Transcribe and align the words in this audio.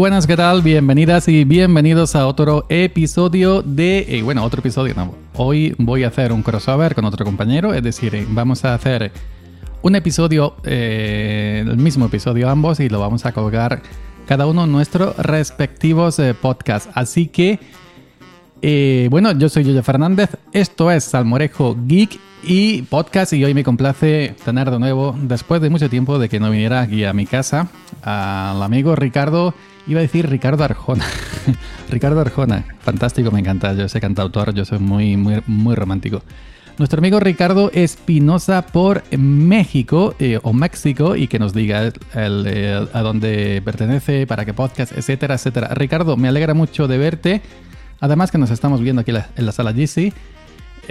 Buenas, 0.00 0.26
¿qué 0.26 0.34
tal? 0.34 0.62
Bienvenidas 0.62 1.28
y 1.28 1.44
bienvenidos 1.44 2.16
a 2.16 2.26
otro 2.26 2.64
episodio 2.70 3.60
de... 3.60 4.06
eh, 4.08 4.22
bueno, 4.22 4.42
otro 4.42 4.60
episodio, 4.60 4.94
no. 4.94 5.14
Hoy 5.34 5.74
voy 5.76 6.04
a 6.04 6.08
hacer 6.08 6.32
un 6.32 6.42
crossover 6.42 6.94
con 6.94 7.04
otro 7.04 7.22
compañero, 7.22 7.74
es 7.74 7.82
decir, 7.82 8.14
eh, 8.14 8.26
vamos 8.30 8.64
a 8.64 8.72
hacer 8.72 9.12
un 9.82 9.94
episodio, 9.96 10.56
eh, 10.64 11.62
el 11.66 11.76
mismo 11.76 12.06
episodio 12.06 12.48
ambos 12.48 12.80
y 12.80 12.88
lo 12.88 12.98
vamos 12.98 13.26
a 13.26 13.32
colgar 13.32 13.82
cada 14.26 14.46
uno 14.46 14.64
en 14.64 14.72
nuestros 14.72 15.14
respectivos 15.18 16.18
podcasts. 16.40 16.88
Así 16.94 17.26
que, 17.26 17.60
bueno, 19.10 19.32
yo 19.32 19.50
soy 19.50 19.64
Yoyo 19.64 19.82
Fernández, 19.82 20.30
esto 20.54 20.90
es 20.90 21.04
Salmorejo 21.04 21.76
Geek 21.86 22.18
y 22.42 22.80
podcast 22.82 23.34
y 23.34 23.44
hoy 23.44 23.52
me 23.52 23.64
complace 23.64 24.34
tener 24.46 24.70
de 24.70 24.78
nuevo, 24.78 25.14
después 25.20 25.60
de 25.60 25.68
mucho 25.68 25.90
tiempo 25.90 26.18
de 26.18 26.30
que 26.30 26.40
no 26.40 26.50
viniera 26.50 26.80
aquí 26.80 27.04
a 27.04 27.12
mi 27.12 27.26
casa, 27.26 27.68
al 28.00 28.62
amigo 28.62 28.96
Ricardo, 28.96 29.52
iba 29.86 30.00
a 30.00 30.02
decir 30.02 30.28
Ricardo 30.28 30.64
Arjona, 30.64 31.04
Ricardo 31.90 32.20
Arjona, 32.20 32.64
fantástico, 32.80 33.30
me 33.30 33.40
encanta, 33.40 33.72
yo 33.74 33.88
soy 33.88 34.00
cantautor, 34.00 34.54
yo 34.54 34.64
soy 34.64 34.78
muy, 34.78 35.16
muy, 35.16 35.42
muy 35.46 35.74
romántico. 35.74 36.22
Nuestro 36.78 36.98
amigo 37.00 37.20
Ricardo 37.20 37.70
Espinosa 37.74 38.62
por 38.62 39.02
México 39.18 40.14
eh, 40.18 40.38
o 40.42 40.54
México 40.54 41.14
y 41.14 41.28
que 41.28 41.38
nos 41.38 41.52
diga 41.52 41.92
a 42.14 43.00
dónde 43.02 43.60
pertenece, 43.62 44.26
para 44.26 44.46
qué 44.46 44.54
podcast, 44.54 44.96
etcétera, 44.96 45.34
etcétera. 45.34 45.68
Ricardo, 45.74 46.16
me 46.16 46.28
alegra 46.28 46.54
mucho 46.54 46.88
de 46.88 46.96
verte. 46.96 47.42
Además 48.00 48.30
que 48.30 48.38
nos 48.38 48.50
estamos 48.50 48.80
viendo 48.80 49.02
aquí 49.02 49.10
en 49.10 49.18
la, 49.18 49.28
en 49.36 49.44
la 49.44 49.52
sala 49.52 49.72
GC. 49.72 50.14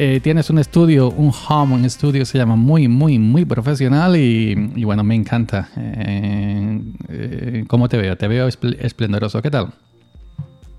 Eh, 0.02 0.22
tienes 0.22 0.50
un 0.50 0.60
estudio, 0.60 1.10
un 1.10 1.34
home, 1.50 1.76
un 1.76 1.84
estudio 1.84 2.26
se 2.26 2.38
llama 2.38 2.56
muy, 2.56 2.88
muy, 2.88 3.20
muy 3.20 3.44
profesional 3.44 4.16
y, 4.16 4.72
y 4.78 4.86
bueno, 4.86 5.04
me 5.04 5.14
encanta. 5.14 5.70
Eh, 5.76 6.80
eh, 7.10 7.66
¿Cómo 7.68 7.90
te 7.90 7.98
veo? 7.98 8.16
Te 8.16 8.30
veo 8.30 8.48
espl 8.48 8.78
esplendoroso. 8.80 9.42
¿Qué 9.42 9.52
tal? 9.52 9.74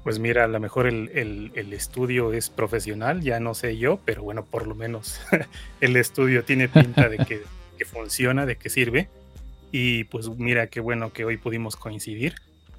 Pues 0.04 0.18
mira, 0.18 0.44
a 0.44 0.48
lo 0.48 0.58
mejor 0.58 0.86
el, 0.86 1.10
el, 1.12 1.52
el, 1.54 1.74
estudio 1.74 2.32
es 2.32 2.48
profesional, 2.48 3.20
ya 3.20 3.40
no 3.40 3.52
sé 3.52 3.76
yo, 3.76 4.00
pero 4.06 4.22
bueno, 4.22 4.42
por 4.46 4.66
lo 4.66 4.74
menos 4.74 5.20
el 5.82 5.96
estudio 5.96 6.42
tiene 6.44 6.70
pinta 6.70 7.10
de 7.10 7.18
que, 7.18 7.42
que, 7.78 7.84
funciona, 7.84 8.46
de 8.46 8.56
que 8.56 8.70
sirve. 8.70 9.10
Y 9.70 10.04
pues 10.04 10.30
mira, 10.30 10.68
qué 10.68 10.80
bueno 10.80 11.12
que 11.12 11.26
hoy 11.26 11.36
pudimos 11.36 11.76
coincidir. 11.76 12.36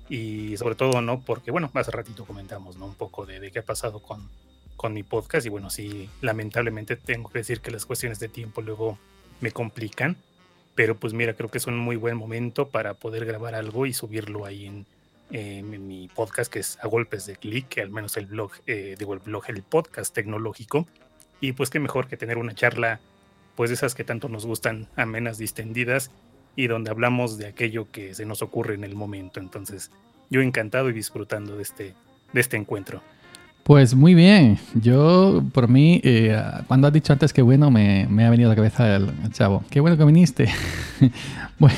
Y 0.09 0.57
sobre 0.57 0.73
todo, 0.73 1.03
¿no? 1.03 1.21
Porque 1.21 1.51
bueno, 1.51 1.69
hace 1.75 1.91
ratito 1.91 2.25
comentamos, 2.25 2.77
¿no? 2.77 2.87
Un 2.87 2.95
poco 2.95 3.27
de, 3.27 3.39
de 3.39 3.51
qué 3.51 3.59
ha 3.59 3.63
pasado 3.63 3.99
con, 3.99 4.27
con 4.75 4.93
mi 4.93 5.03
podcast. 5.03 5.45
Y 5.45 5.49
bueno, 5.49 5.69
sí, 5.69 6.09
lamentablemente 6.21 6.95
tengo 6.95 7.29
que 7.29 7.39
decir 7.39 7.61
que 7.61 7.71
las 7.71 7.85
cuestiones 7.85 8.19
de 8.19 8.27
tiempo 8.27 8.61
luego 8.61 8.97
me 9.39 9.51
complican. 9.51 10.17
Pero 10.75 10.95
pues 10.95 11.13
mira, 11.13 11.33
creo 11.33 11.49
que 11.49 11.57
es 11.57 11.67
un 11.67 11.77
muy 11.77 11.95
buen 11.95 12.17
momento 12.17 12.69
para 12.69 12.93
poder 12.93 13.25
grabar 13.25 13.55
algo 13.55 13.85
y 13.85 13.93
subirlo 13.93 14.45
ahí 14.45 14.65
en, 14.65 14.85
eh, 15.31 15.61
mi 15.63 16.07
podcast 16.07 16.51
que 16.51 16.59
es 16.59 16.77
a 16.81 16.87
golpes 16.87 17.25
de 17.25 17.35
clic, 17.35 17.77
al 17.77 17.89
menos 17.89 18.17
el 18.17 18.25
blog, 18.25 18.51
eh, 18.67 18.95
digo 18.97 19.13
el 19.13 19.19
blog, 19.19 19.43
el 19.47 19.63
podcast 19.63 20.13
tecnológico. 20.13 20.87
Y 21.39 21.53
pues 21.53 21.69
qué 21.69 21.79
mejor 21.79 22.07
que 22.07 22.17
tener 22.17 22.37
una 22.37 22.53
charla, 22.53 22.99
pues 23.55 23.69
de 23.69 23.75
esas 23.75 23.95
que 23.95 24.03
tanto 24.03 24.29
nos 24.29 24.45
gustan, 24.45 24.87
amenas, 24.95 25.37
distendidas, 25.37 26.11
y 26.55 26.67
donde 26.67 26.91
hablamos 26.91 27.37
de 27.37 27.47
aquello 27.47 27.89
que 27.91 28.13
se 28.13 28.25
nos 28.25 28.41
ocurre 28.41 28.75
en 28.75 28.83
el 28.83 28.95
momento. 28.95 29.39
Entonces, 29.39 29.91
yo 30.29 30.41
encantado 30.41 30.89
y 30.89 30.93
disfrutando 30.93 31.55
de 31.55 31.63
este, 31.63 31.93
de 32.33 32.41
este 32.41 32.57
encuentro. 32.57 33.01
Pues 33.63 33.93
muy 33.93 34.15
bien, 34.15 34.57
yo 34.73 35.43
por 35.53 35.67
mí, 35.67 36.01
eh, 36.03 36.35
cuando 36.67 36.87
has 36.87 36.93
dicho 36.93 37.13
antes 37.13 37.31
que 37.31 37.41
bueno, 37.41 37.69
me, 37.69 38.03
ha 38.03 38.29
venido 38.29 38.49
a 38.49 38.53
la 38.53 38.55
cabeza 38.55 38.95
el, 38.95 39.11
chavo. 39.31 39.63
Qué 39.69 39.79
bueno 39.79 39.97
que 39.97 40.05
viniste. 40.05 40.49
bueno 41.59 41.75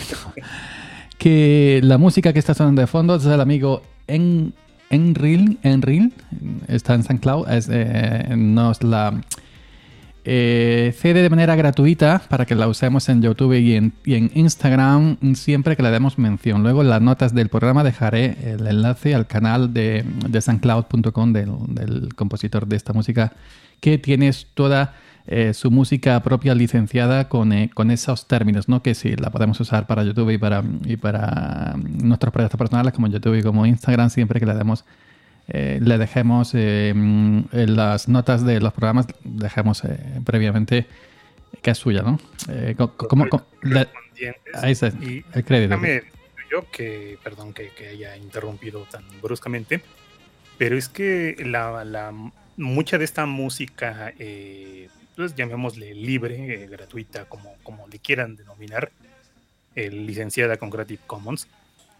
que 1.17 1.79
la 1.83 1.97
música 1.97 2.33
que 2.33 2.39
está 2.39 2.53
sonando 2.53 2.81
de 2.81 2.88
fondo 2.88 3.16
es 3.16 3.25
el 3.25 3.39
amigo 3.39 3.81
en 4.07 4.53
Enril, 4.89 5.57
Enril 5.63 6.13
está 6.67 6.95
en 6.95 7.03
San 7.03 7.17
Cloud, 7.17 7.49
es, 7.49 7.69
eh, 7.72 8.33
nos 8.35 8.83
la 8.83 9.22
eh, 10.25 10.95
cede 10.97 11.22
de 11.22 11.29
manera 11.29 11.56
gratuita 11.56 12.22
para 12.29 12.45
que 12.45 12.56
la 12.56 12.69
usemos 12.69 13.09
en 13.09 13.22
YouTube 13.22 13.53
y 13.53 13.75
en, 13.75 13.94
Instagram 14.34 15.17
siempre 15.35 15.75
que 15.75 15.84
le 15.84 15.91
demos 15.91 16.17
mención. 16.17 16.63
Luego 16.63 16.81
en 16.81 16.89
las 16.89 17.01
notas 17.01 17.35
del 17.35 17.50
programa 17.50 17.84
dejaré 17.84 18.38
el 18.44 18.66
enlace 18.66 19.16
al 19.16 19.28
canal 19.28 19.73
de, 19.73 20.06
de 20.29 20.41
sancloud.com 20.41 21.34
del, 21.34 22.13
compositor 22.16 22.67
de 22.67 22.78
esta 22.78 22.94
música 22.94 23.34
que 23.81 23.97
tienes 23.97 24.47
toda 24.53 24.94
eh, 25.28 25.53
su 25.53 25.72
música 25.72 26.22
propia 26.23 26.55
licenciada 26.55 27.28
con, 27.28 27.51
eh, 27.51 27.69
esos 27.91 28.28
términos, 28.28 28.69
¿no? 28.69 28.81
Que 28.81 28.95
sí, 28.95 29.16
la 29.17 29.29
podemos 29.29 29.59
usar 29.59 29.88
para 29.88 30.03
YouTube 30.03 30.29
y 30.31 30.38
para, 30.38 30.63
y 30.85 30.95
para 30.95 31.75
nuestros 31.78 32.31
proyectos 32.31 32.57
personales 32.57 32.94
como 32.94 33.07
YouTube 33.07 33.35
y 33.35 33.44
como 33.44 33.66
Instagram, 33.66 34.09
siempre 34.09 34.40
que 34.40 34.45
le 34.45 34.53
demos, 34.53 34.85
eh, 35.47 35.79
le 35.81 35.97
dejemos 35.97 36.53
en 36.53 37.47
las 37.51 38.07
notas 38.07 38.45
de 38.45 38.59
los 38.59 38.73
programas, 38.73 39.07
dejemos 39.23 39.83
previamente 40.23 40.85
que 41.61 41.71
es 41.71 41.77
suya, 41.77 42.01
¿no? 42.01 42.19
¿Cómo, 42.97 43.27
cómo 43.29 43.45
le, 43.61 43.87
ahí 44.53 44.71
está, 44.71 44.87
y 44.87 45.23
el 45.33 45.43
crédito. 45.43 45.79
yo 46.51 46.69
que, 46.71 47.17
perdón 47.23 47.53
que, 47.53 47.69
que, 47.69 47.89
haya 47.89 48.17
interrumpido 48.17 48.85
tan 48.91 49.03
bruscamente, 49.21 49.81
pero 50.57 50.77
es 50.77 50.89
que 50.89 51.35
la, 51.45 51.83
la 51.83 52.13
mucha 52.57 52.97
de 52.97 53.05
esta 53.05 53.25
música 53.25 54.13
eh, 54.19 54.89
pues 55.15 55.35
llamémosle 55.35 55.93
libre, 55.93 56.63
eh, 56.63 56.67
gratuita, 56.67 57.25
como, 57.25 57.55
como 57.63 57.87
le 57.87 57.99
quieran 57.99 58.35
denominar, 58.35 58.91
eh, 59.75 59.89
licenciada 59.89 60.57
con 60.57 60.69
Creative 60.69 61.01
Commons. 61.05 61.47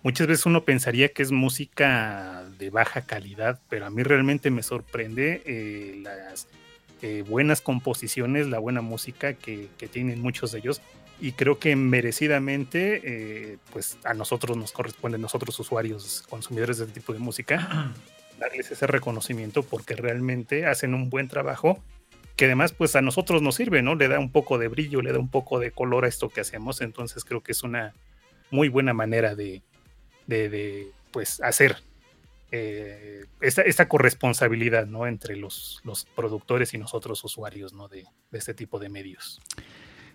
Muchas 0.03 0.28
veces 0.28 0.46
uno 0.46 0.66
pensaría 0.66 1.14
que 1.14 1.24
es 1.24 1.31
música 1.31 2.44
de 2.59 2.69
baja 2.69 3.03
calidad, 3.03 3.62
pero 3.69 3.86
a 3.86 3.90
mí 3.90 4.03
realmente 4.03 4.52
me 4.52 4.62
sorprende 4.62 5.41
eh, 5.46 6.02
las 6.03 6.50
eh, 7.02 7.24
buenas 7.25 7.62
composiciones, 7.62 8.47
la 8.47 8.59
buena 8.59 8.81
música 8.81 9.34
que, 9.34 9.69
que, 9.78 9.88
tienen 9.88 10.22
muchos 10.22 10.52
de 10.52 10.59
ellos. 10.59 10.81
Y 11.22 11.31
creo 11.31 11.58
que 11.58 11.78
merecidamente, 11.78 13.02
eh, 13.03 13.58
pues 13.72 13.97
a 14.03 14.14
nosotros 14.14 14.58
nos 14.58 14.74
corresponde, 14.74 15.18
nosotros 15.18 15.58
usuarios, 15.62 16.25
consumidores 16.30 16.80
de 16.80 16.84
este 16.84 17.00
tipo 17.00 17.14
de 17.14 17.20
música, 17.20 17.94
darles 18.40 18.72
ese 18.72 18.85
reconocimiento 18.88 19.64
porque 19.64 19.96
realmente 19.96 20.66
hacen 20.66 20.96
un 20.96 21.09
buen 21.09 21.30
trabajo 21.30 21.81
que 22.35 22.46
además 22.46 22.74
pues 22.74 22.96
a 22.97 23.02
nosotros 23.02 23.41
nos 23.41 23.56
sirve, 23.56 23.81
¿no? 23.81 23.96
Le 23.96 24.09
da 24.09 24.20
un 24.20 24.31
poco 24.31 24.58
de 24.58 24.68
brillo, 24.68 25.02
le 25.02 25.14
da 25.14 25.20
un 25.20 25.30
poco 25.30 25.59
de 25.59 25.72
color 25.72 26.03
a 26.03 26.09
esto 26.09 26.28
que 26.28 26.41
hacemos, 26.41 26.81
entonces 26.81 27.24
creo 27.24 27.41
que 27.41 27.53
es 27.53 27.64
una 27.64 27.94
muy 28.50 28.70
buena 28.70 28.94
manera 28.94 29.35
de, 29.35 29.62
de, 30.28 30.50
de 30.50 30.88
pues 31.11 31.41
hacer 31.41 31.78
eh, 32.51 33.25
esta, 33.41 33.63
esta, 33.63 33.88
corresponsabilidad, 33.88 34.85
¿no? 34.85 35.07
Entre 35.07 35.35
los, 35.35 35.81
los, 35.84 36.06
productores 36.16 36.73
y 36.73 36.78
nosotros 36.78 37.23
usuarios, 37.23 37.73
¿no? 37.73 37.88
De, 37.88 38.06
de, 38.31 38.38
este 38.38 38.53
tipo 38.53 38.78
de 38.78 38.89
medios. 38.89 39.41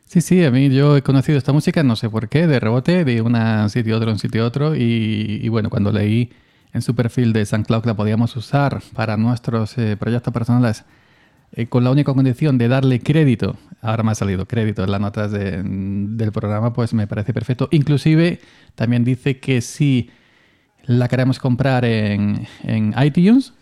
Sí, 0.07 0.21
sí, 0.21 0.45
a 0.45 0.51
mí 0.51 0.71
yo 0.71 0.97
he 0.97 1.03
conocido 1.03 1.37
esta 1.37 1.53
música, 1.53 1.83
no 1.83 1.97
sé 1.97 2.09
por 2.09 2.29
qué, 2.29 2.47
de 2.47 2.61
rebote, 2.61 3.05
de 3.05 3.21
un 3.21 3.35
sitio 3.71 3.95
a 3.95 3.99
otro, 3.99 4.13
un 4.13 4.19
sitio 4.19 4.45
a 4.45 4.47
otro, 4.47 4.77
y, 4.77 5.41
y, 5.43 5.49
bueno, 5.49 5.69
cuando 5.69 5.93
leí 5.93 6.33
en 6.73 6.83
su 6.83 6.95
perfil 6.95 7.33
de 7.33 7.45
SoundCloud 7.45 7.85
la 7.85 7.95
podíamos 7.95 8.37
usar 8.37 8.83
para 8.95 9.17
nuestros 9.17 9.77
eh, 9.77 9.97
proyectos 9.97 10.33
personales, 10.33 10.85
eh, 11.53 11.67
con 11.67 11.85
la 11.85 11.91
única 11.91 12.13
condición 12.13 12.59
de 12.59 12.69
darle 12.69 13.01
crédito, 13.01 13.57
ahora 13.81 14.03
me 14.03 14.13
ha 14.13 14.15
salido 14.15 14.47
crédito 14.47 14.85
en 14.85 14.91
las 14.91 15.01
notas 15.01 15.33
de, 15.33 15.63
del 15.63 16.33
programa, 16.33 16.73
pues 16.73 16.93
me 16.93 17.07
parece 17.07 17.33
perfecto. 17.33 17.69
Inclusive 17.71 18.41
también 18.75 19.05
dice 19.05 19.39
que 19.39 19.61
si 19.61 20.11
la 20.85 21.09
queremos 21.09 21.39
comprar 21.39 21.85
en, 21.85 22.47
en 22.65 22.95
iTunes 23.03 23.53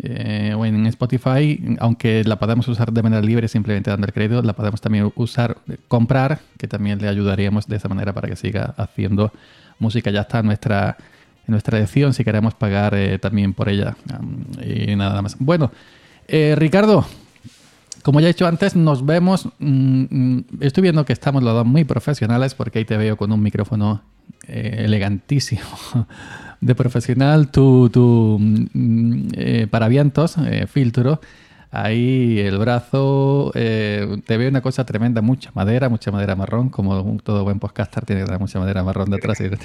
eh, 0.00 0.54
o 0.56 0.64
en 0.64 0.86
Spotify, 0.86 1.76
aunque 1.80 2.22
la 2.24 2.38
podemos 2.38 2.68
usar 2.68 2.92
de 2.92 3.02
manera 3.02 3.20
libre 3.20 3.48
simplemente 3.48 3.90
dando 3.90 4.06
el 4.06 4.12
crédito, 4.12 4.42
la 4.42 4.52
podemos 4.52 4.80
también 4.80 5.12
usar, 5.16 5.58
comprar, 5.88 6.38
que 6.56 6.68
también 6.68 7.00
le 7.00 7.08
ayudaríamos 7.08 7.66
de 7.66 7.76
esa 7.76 7.88
manera 7.88 8.12
para 8.12 8.28
que 8.28 8.36
siga 8.36 8.74
haciendo 8.76 9.32
música. 9.80 10.10
Ya 10.12 10.20
está 10.20 10.42
nuestra, 10.42 10.96
en 11.46 11.52
nuestra 11.52 11.78
edición 11.78 12.14
si 12.14 12.22
queremos 12.22 12.54
pagar 12.54 12.94
eh, 12.94 13.18
también 13.18 13.54
por 13.54 13.68
ella. 13.68 13.96
Y 14.64 14.94
nada 14.94 15.20
más. 15.20 15.36
Bueno. 15.38 15.72
Eh, 16.28 16.54
Ricardo, 16.56 17.06
como 18.02 18.20
ya 18.20 18.26
he 18.26 18.32
dicho 18.32 18.46
antes, 18.46 18.76
nos 18.76 19.04
vemos. 19.04 19.48
Mmm, 19.58 20.40
estoy 20.60 20.82
viendo 20.82 21.04
que 21.06 21.14
estamos 21.14 21.42
los 21.42 21.54
dos 21.54 21.66
muy 21.66 21.84
profesionales 21.84 22.54
porque 22.54 22.80
ahí 22.80 22.84
te 22.84 22.98
veo 22.98 23.16
con 23.16 23.32
un 23.32 23.42
micrófono 23.42 24.02
eh, 24.46 24.82
elegantísimo 24.84 25.62
de 26.60 26.74
profesional, 26.74 27.50
tu, 27.50 27.88
tu 27.88 28.38
mm, 28.38 29.28
eh, 29.32 29.66
paravientos, 29.70 30.36
filtro. 30.70 31.20
Ahí 31.70 32.40
el 32.40 32.56
brazo, 32.56 33.52
eh, 33.54 34.22
te 34.24 34.38
veo 34.38 34.48
una 34.48 34.62
cosa 34.62 34.86
tremenda, 34.86 35.20
mucha 35.20 35.50
madera, 35.52 35.90
mucha 35.90 36.10
madera 36.10 36.34
marrón, 36.34 36.70
como 36.70 37.18
todo 37.22 37.44
buen 37.44 37.58
podcaster 37.58 38.06
tiene 38.06 38.24
mucha 38.38 38.58
madera 38.58 38.82
marrón 38.82 39.10
detrás. 39.10 39.38
En, 39.40 39.58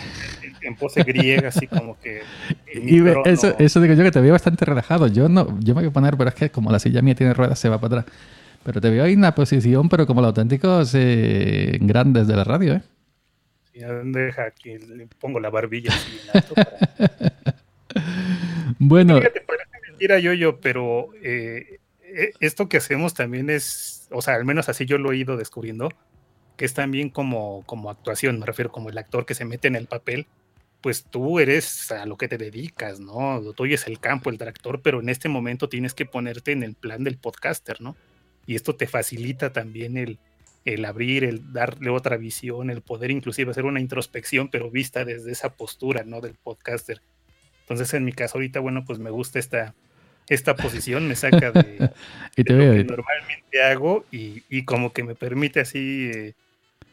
en 0.62 0.76
pose 0.76 1.04
griega, 1.04 1.48
así 1.48 1.66
como 1.68 1.98
que... 2.00 2.22
Y 2.76 3.02
eso, 3.30 3.56
eso 3.58 3.80
digo 3.80 3.94
yo 3.94 4.04
que 4.04 4.12
te 4.12 4.20
veo 4.20 4.34
bastante 4.34 4.66
relajado. 4.66 5.08
Yo 5.08 5.30
no, 5.30 5.58
yo 5.62 5.76
me 5.76 5.82
voy 5.82 5.90
a 5.90 5.94
poner, 5.94 6.18
pero 6.18 6.30
es 6.30 6.36
que 6.36 6.50
como 6.50 6.72
la 6.72 6.80
silla 6.80 7.02
mía 7.02 7.16
tiene 7.16 7.34
ruedas, 7.34 7.58
se 7.58 7.70
va 7.70 7.80
para 7.80 8.00
atrás. 8.00 8.16
Pero 8.66 8.82
te 8.82 8.90
veo 8.90 9.04
ahí 9.04 9.14
en 9.14 9.20
una 9.20 9.36
posición, 9.36 9.88
pero 9.88 10.06
como 10.06 10.20
los 10.20 10.30
auténticos 10.30 10.94
eh, 10.96 11.78
grandes 11.82 12.28
de 12.28 12.36
la 12.36 12.44
radio, 12.44 12.74
¿eh? 12.74 12.82
Sí, 13.72 13.80
deja 14.06 14.52
que 14.52 14.78
le 14.78 15.08
pongo 15.20 15.40
la 15.40 15.50
barbilla 15.50 15.94
así 15.94 16.20
en 16.24 16.38
alto 16.38 16.54
para... 16.54 17.56
bueno. 18.80 19.20
Te 19.20 19.42
parece 19.42 19.70
mentira, 19.90 20.20
yo, 20.20 20.34
yo, 20.34 20.60
pero 20.60 21.10
eh, 21.24 21.80
esto 22.40 22.70
que 22.70 22.78
hacemos 22.78 23.14
también 23.14 23.50
es, 23.50 24.08
o 24.12 24.22
sea, 24.22 24.36
al 24.36 24.46
menos 24.46 24.70
así 24.70 24.86
yo 24.86 24.98
lo 24.98 25.12
he 25.12 25.18
ido 25.18 25.38
descubriendo, 25.38 25.90
que 26.58 26.66
es 26.66 26.74
también 26.74 27.10
como, 27.10 27.64
como 27.66 27.90
actuación, 27.90 28.40
me 28.40 28.46
refiero 28.46 28.72
como 28.72 28.90
el 28.90 28.98
actor 28.98 29.26
que 29.26 29.36
se 29.36 29.46
mete 29.46 29.68
en 29.68 29.76
el 29.76 29.88
papel, 29.88 30.28
pues 30.82 31.06
tú 31.06 31.40
eres 31.40 31.92
a 31.92 32.06
lo 32.06 32.18
que 32.18 32.28
te 32.28 32.38
dedicas, 32.38 33.00
¿no? 33.00 33.40
Lo 33.40 33.54
tuyo 33.54 33.76
es 33.76 33.88
el 33.88 34.00
campo, 34.00 34.30
el 34.30 34.38
tractor, 34.38 34.82
pero 34.82 35.00
en 35.00 35.10
este 35.10 35.30
momento 35.30 35.70
tienes 35.70 35.94
que 35.94 36.06
ponerte 36.06 36.52
en 36.52 36.62
el 36.62 36.76
plan 36.76 37.04
del 37.04 37.18
podcaster, 37.18 37.82
¿no? 37.82 37.96
Y 38.46 38.56
esto 38.56 38.76
te 38.76 38.86
facilita 38.86 39.54
también 39.54 39.96
el, 39.96 40.20
el 40.66 40.84
abrir, 40.84 41.24
el 41.24 41.54
darle 41.54 41.90
otra 41.90 42.18
visión, 42.18 42.70
el 42.70 42.82
poder 42.82 43.12
inclusive 43.12 43.52
hacer 43.52 43.64
una 43.64 43.80
introspección, 43.80 44.50
pero 44.50 44.70
vista 44.70 45.06
desde 45.06 45.32
esa 45.32 45.54
postura, 45.54 46.04
¿no? 46.04 46.20
Del 46.20 46.36
podcaster. 46.36 47.02
Entonces, 47.62 47.94
en 47.94 48.04
mi 48.04 48.12
caso 48.12 48.38
ahorita, 48.38 48.60
bueno, 48.60 48.84
pues 48.86 49.00
me 49.00 49.10
gusta 49.10 49.40
esta, 49.40 49.76
esta 50.30 50.56
posición, 50.56 51.08
me 51.08 51.16
saca 51.16 51.52
de, 51.52 51.78
lo 52.38 52.44
que 52.46 52.84
normalmente 52.84 53.64
hago 53.64 54.06
y, 54.12 54.64
como 54.64 54.94
que 54.94 55.04
me 55.04 55.16
permite 55.16 55.60
así 55.60 56.10
eh, 56.14 56.34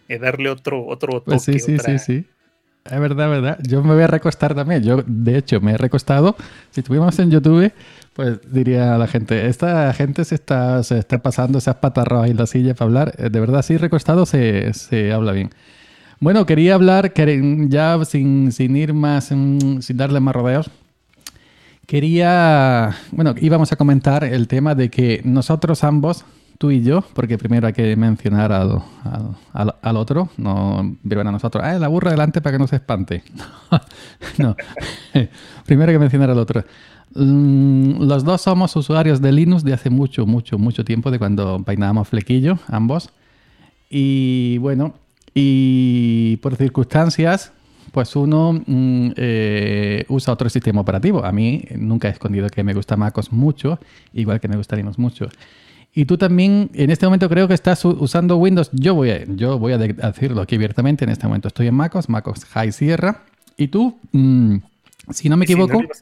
eh, 0.08 0.18
darle 0.18 0.50
otro, 0.50 0.86
otro 0.86 1.22
pues 1.22 1.44
toque. 1.44 1.58
sí, 1.58 1.76
sí, 1.76 1.78
sí, 1.78 1.98
sí. 1.98 2.26
Es 2.84 2.98
verdad, 2.98 3.28
verdad. 3.28 3.58
Yo 3.62 3.82
me 3.82 3.94
voy 3.94 4.02
a 4.02 4.06
recostar 4.06 4.54
también. 4.54 4.82
Yo, 4.82 5.02
de 5.06 5.36
hecho, 5.36 5.60
me 5.60 5.72
he 5.72 5.76
recostado. 5.76 6.34
Si 6.70 6.80
estuviéramos 6.80 7.18
en 7.18 7.30
YouTube, 7.30 7.72
pues 8.14 8.40
diría 8.50 8.94
a 8.94 8.98
la 8.98 9.06
gente, 9.06 9.46
esta 9.46 9.92
gente 9.92 10.24
se 10.24 10.34
está, 10.34 10.82
se 10.82 10.98
está 10.98 11.18
pasando 11.18 11.58
esas 11.58 11.76
patas 11.76 12.08
rojas 12.08 12.30
en 12.30 12.38
la 12.38 12.46
silla 12.46 12.74
para 12.74 12.86
hablar. 12.86 13.14
Eh, 13.18 13.28
de 13.30 13.40
verdad, 13.40 13.62
sí, 13.62 13.76
recostado 13.76 14.24
se, 14.24 14.72
se 14.72 15.12
habla 15.12 15.32
bien. 15.32 15.50
Bueno, 16.20 16.44
quería 16.44 16.74
hablar, 16.74 17.14
ya 17.68 18.04
sin, 18.04 18.52
sin 18.52 18.76
ir 18.76 18.92
más, 18.92 19.26
sin 19.26 19.80
darle 19.94 20.20
más 20.20 20.34
rodeos, 20.34 20.70
quería, 21.90 22.94
bueno, 23.10 23.34
íbamos 23.40 23.72
a 23.72 23.76
comentar 23.76 24.22
el 24.22 24.46
tema 24.46 24.76
de 24.76 24.90
que 24.90 25.22
nosotros 25.24 25.82
ambos 25.82 26.24
tú 26.56 26.70
y 26.70 26.84
yo, 26.84 27.02
porque 27.14 27.36
primero 27.36 27.66
hay 27.66 27.72
que 27.72 27.96
mencionar 27.96 28.52
al, 28.52 28.80
al, 29.52 29.96
otro, 29.96 30.28
no 30.36 30.96
vivan 31.02 31.26
a 31.26 31.32
nosotros, 31.32 31.64
ah, 31.66 31.80
la 31.80 31.88
burra 31.88 32.12
delante 32.12 32.40
para 32.40 32.54
que 32.54 32.60
no 32.60 32.68
se 32.68 32.76
espante. 32.76 33.24
no, 34.38 34.54
primero 35.66 35.90
hay 35.90 35.96
que 35.96 35.98
mencionar 35.98 36.30
al 36.30 36.38
otro. 36.38 36.62
Mm, 37.16 38.04
los 38.04 38.22
dos 38.22 38.42
somos 38.42 38.76
usuarios 38.76 39.20
de 39.20 39.32
Linux 39.32 39.64
de 39.64 39.72
hace 39.72 39.90
mucho, 39.90 40.26
mucho, 40.26 40.58
mucho 40.58 40.84
tiempo, 40.84 41.10
de 41.10 41.18
cuando 41.18 41.60
peinábamos 41.64 42.06
flequillo, 42.06 42.60
ambos. 42.68 43.10
Y 43.90 44.58
bueno, 44.58 44.94
y 45.34 46.36
por 46.36 46.54
circunstancias, 46.54 47.52
pues 47.92 48.14
uno 48.16 48.52
mm, 48.52 49.10
eh, 49.16 50.04
usa 50.08 50.32
otro 50.32 50.48
sistema 50.48 50.80
operativo. 50.80 51.24
A 51.24 51.32
mí 51.32 51.64
nunca 51.76 52.08
he 52.08 52.10
escondido 52.10 52.48
que 52.48 52.62
me 52.62 52.74
gusta 52.74 52.96
MacOS 52.96 53.32
mucho, 53.32 53.78
igual 54.12 54.40
que 54.40 54.48
me 54.48 54.56
gusta 54.56 54.76
Linux 54.76 54.98
mucho. 54.98 55.28
Y 55.92 56.04
tú 56.04 56.16
también, 56.16 56.70
en 56.74 56.90
este 56.90 57.06
momento 57.06 57.28
creo 57.28 57.48
que 57.48 57.54
estás 57.54 57.84
usando 57.84 58.36
Windows. 58.36 58.70
Yo 58.72 58.94
voy 58.94 59.10
a, 59.10 59.24
yo 59.24 59.58
voy 59.58 59.72
a 59.72 59.78
decirlo 59.78 60.40
aquí 60.40 60.54
abiertamente. 60.54 61.04
En 61.04 61.10
este 61.10 61.26
momento 61.26 61.48
estoy 61.48 61.66
en 61.66 61.74
MacOS, 61.74 62.08
MacOS 62.08 62.44
High 62.44 62.72
Sierra. 62.72 63.24
Y 63.56 63.68
tú, 63.68 63.98
mm, 64.12 64.58
si 65.10 65.28
no 65.28 65.36
me 65.36 65.44
equivoco... 65.44 65.82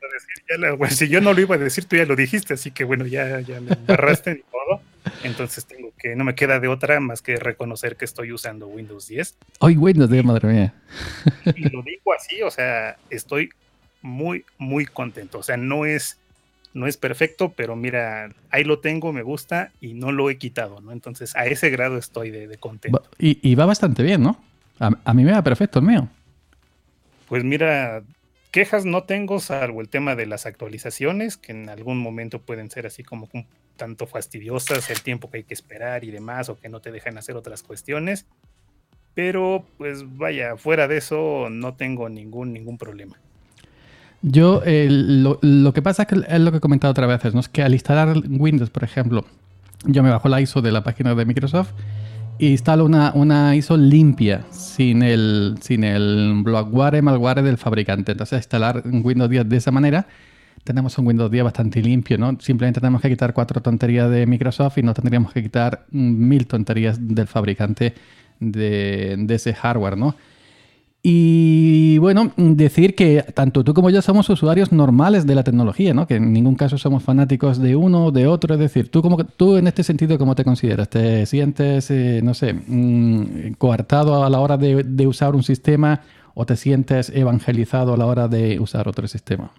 Si, 0.88 1.08
yo 1.08 1.20
no 1.20 1.34
lo 1.34 1.42
iba 1.42 1.56
a 1.56 1.58
decir, 1.58 1.84
tú 1.84 1.96
ya 1.96 2.06
lo 2.06 2.16
dijiste. 2.16 2.54
Así 2.54 2.70
que 2.70 2.82
bueno, 2.84 3.06
ya, 3.06 3.40
ya 3.40 3.60
me 3.60 3.72
agarraste 3.72 4.30
en 4.30 4.42
todo. 4.50 4.80
Entonces 5.22 5.66
tengo 5.66 5.92
que, 5.98 6.16
no 6.16 6.24
me 6.24 6.34
queda 6.34 6.60
de 6.60 6.68
otra 6.68 7.00
más 7.00 7.22
que 7.22 7.36
reconocer 7.36 7.96
que 7.96 8.04
estoy 8.04 8.32
usando 8.32 8.66
Windows 8.66 9.08
10. 9.08 9.36
Hoy 9.60 9.76
Windows 9.76 10.10
10, 10.10 10.24
madre 10.24 10.48
mía. 10.48 10.74
Y 11.56 11.68
lo 11.68 11.82
digo 11.82 12.12
así, 12.12 12.42
o 12.42 12.50
sea, 12.50 12.96
estoy 13.10 13.50
muy, 14.02 14.44
muy 14.58 14.86
contento. 14.86 15.38
O 15.38 15.42
sea, 15.42 15.56
no 15.56 15.84
es 15.84 16.18
no 16.74 16.86
es 16.86 16.96
perfecto, 16.96 17.52
pero 17.56 17.76
mira, 17.76 18.30
ahí 18.50 18.64
lo 18.64 18.78
tengo, 18.78 19.12
me 19.12 19.22
gusta 19.22 19.72
y 19.80 19.94
no 19.94 20.12
lo 20.12 20.30
he 20.30 20.38
quitado, 20.38 20.80
¿no? 20.80 20.92
Entonces, 20.92 21.34
a 21.34 21.46
ese 21.46 21.70
grado 21.70 21.98
estoy 21.98 22.30
de, 22.30 22.56
contento. 22.58 23.02
Y, 23.18 23.54
va 23.54 23.66
bastante 23.66 24.02
bien, 24.02 24.22
¿no? 24.22 24.40
A, 24.78 25.14
mí 25.14 25.24
me 25.24 25.32
va 25.32 25.42
perfecto 25.42 25.80
el 25.80 25.86
mío. 25.86 26.08
Pues 27.28 27.42
mira, 27.42 28.02
quejas 28.50 28.84
no 28.84 29.02
tengo, 29.04 29.40
salvo 29.40 29.80
el 29.80 29.88
tema 29.88 30.14
de 30.14 30.26
las 30.26 30.46
actualizaciones, 30.46 31.36
que 31.36 31.52
en 31.52 31.68
algún 31.68 31.98
momento 31.98 32.40
pueden 32.40 32.70
ser 32.70 32.86
así 32.86 33.02
como 33.02 33.28
un 33.32 33.46
tanto 33.78 34.06
fastidiosas, 34.06 34.90
el 34.90 35.00
tiempo 35.00 35.30
que 35.30 35.38
hay 35.38 35.44
que 35.44 35.54
esperar 35.54 36.04
y 36.04 36.10
demás, 36.10 36.50
o 36.50 36.58
que 36.58 36.68
no 36.68 36.80
te 36.80 36.92
dejan 36.92 37.16
hacer 37.16 37.36
otras 37.36 37.62
cuestiones. 37.62 38.26
Pero, 39.14 39.64
pues 39.78 40.04
vaya, 40.16 40.58
fuera 40.58 40.86
de 40.86 40.98
eso 40.98 41.48
no 41.50 41.74
tengo 41.74 42.10
ningún, 42.10 42.52
ningún 42.52 42.76
problema. 42.76 43.16
Yo, 44.20 44.62
lo, 44.66 45.72
que 45.72 45.80
pasa 45.80 46.02
es 46.02 46.08
que 46.08 46.16
es 46.28 46.40
lo 46.40 46.50
que 46.50 46.58
he 46.58 46.60
comentado 46.60 46.90
otra 46.90 47.06
vez, 47.06 47.32
¿no? 47.32 47.40
Es 47.40 47.48
que 47.48 47.62
al 47.62 47.72
instalar 47.72 48.16
Windows, 48.28 48.70
por 48.70 48.84
ejemplo, 48.84 49.24
yo 49.84 50.02
me 50.02 50.10
bajo 50.10 50.28
la 50.28 50.40
ISO 50.40 50.60
de 50.60 50.72
la 50.72 50.82
página 50.82 51.14
de 51.14 51.24
Microsoft 51.24 51.70
e 52.38 52.46
instalo 52.46 52.84
una, 52.84 53.12
una 53.14 53.56
ISO 53.56 53.76
limpia, 53.76 54.44
sin 54.50 55.02
el, 55.02 55.56
sin 55.60 55.84
el 55.84 56.42
bloatware, 56.42 57.02
malware 57.02 57.42
del 57.42 57.58
fabricante. 57.58 58.12
Entonces, 58.12 58.38
instalar 58.38 58.82
Windows 58.84 59.30
10 59.30 59.48
de 59.48 59.56
esa 59.56 59.70
manera, 59.70 60.06
tenemos 60.68 60.98
un 60.98 61.06
Windows 61.06 61.30
10 61.30 61.44
bastante 61.44 61.80
limpio, 61.80 62.18
¿no? 62.18 62.36
Simplemente 62.40 62.78
tenemos 62.78 63.00
que 63.00 63.08
quitar 63.08 63.32
cuatro 63.32 63.62
tonterías 63.62 64.10
de 64.10 64.26
Microsoft 64.26 64.76
y 64.76 64.82
no 64.82 64.92
tendríamos 64.92 65.32
que 65.32 65.42
quitar 65.42 65.86
mil 65.90 66.46
tonterías 66.46 66.98
del 67.00 67.26
fabricante 67.26 67.94
de, 68.38 69.26
ese 69.30 69.54
hardware, 69.54 69.96
¿no? 69.96 70.14
Y 71.02 71.96
bueno, 71.98 72.32
decir 72.36 72.94
que 72.94 73.24
tanto 73.32 73.64
tú 73.64 73.72
como 73.72 73.88
yo 73.88 74.02
somos 74.02 74.28
usuarios 74.28 74.72
normales 74.72 75.26
de 75.26 75.34
la 75.34 75.42
tecnología, 75.42 75.94
¿no? 75.94 76.06
Que 76.06 76.16
en 76.16 76.34
ningún 76.34 76.54
caso 76.54 76.76
somos 76.76 77.02
fanáticos 77.02 77.58
de 77.58 77.76
uno 77.76 78.06
o 78.06 78.10
de 78.10 78.26
otro. 78.26 78.54
Es 78.54 78.60
decir, 78.60 78.90
tú, 78.90 79.00
como, 79.00 79.16
tú 79.24 79.56
en 79.56 79.68
este 79.68 79.84
sentido, 79.84 80.18
¿cómo 80.18 80.34
te 80.34 80.44
consideras? 80.44 80.90
¿Te 80.90 81.24
sientes, 81.24 81.90
eh, 81.90 82.20
no 82.22 82.34
sé, 82.34 82.52
mm, 82.52 83.52
coartado 83.56 84.22
a 84.22 84.28
la 84.28 84.40
hora 84.40 84.58
de, 84.58 85.06
usar 85.06 85.34
un 85.34 85.42
sistema 85.42 86.02
o 86.34 86.44
te 86.44 86.56
sientes 86.56 87.10
evangelizado 87.14 87.94
a 87.94 87.96
la 87.96 88.04
hora 88.04 88.28
de 88.28 88.60
usar 88.60 88.86
otro 88.86 89.08
sistema? 89.08 89.50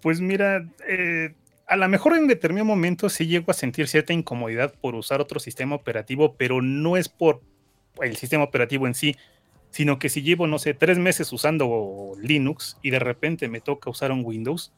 Pues 0.00 0.20
mira, 0.20 0.66
eh, 0.88 1.34
a 1.66 1.76
lo 1.76 1.88
mejor 1.88 2.16
en 2.16 2.26
determinado 2.26 2.66
momento 2.66 3.08
sí 3.08 3.26
llego 3.26 3.50
a 3.50 3.54
sentir 3.54 3.86
cierta 3.88 4.12
incomodidad 4.12 4.74
por 4.80 4.94
usar 4.94 5.20
otro 5.20 5.40
sistema 5.40 5.76
operativo, 5.76 6.34
pero 6.36 6.62
no 6.62 6.96
es 6.96 7.08
por 7.08 7.42
el 8.02 8.16
sistema 8.16 8.44
operativo 8.44 8.86
en 8.86 8.94
sí, 8.94 9.16
sino 9.70 9.98
que 9.98 10.08
si 10.08 10.22
llevo, 10.22 10.46
no 10.46 10.58
sé, 10.58 10.74
tres 10.74 10.98
meses 10.98 11.32
usando 11.32 12.12
Linux 12.20 12.78
y 12.82 12.90
de 12.90 12.98
repente 12.98 13.48
me 13.48 13.60
toca 13.60 13.90
usar 13.90 14.10
un 14.10 14.24
Windows, 14.24 14.72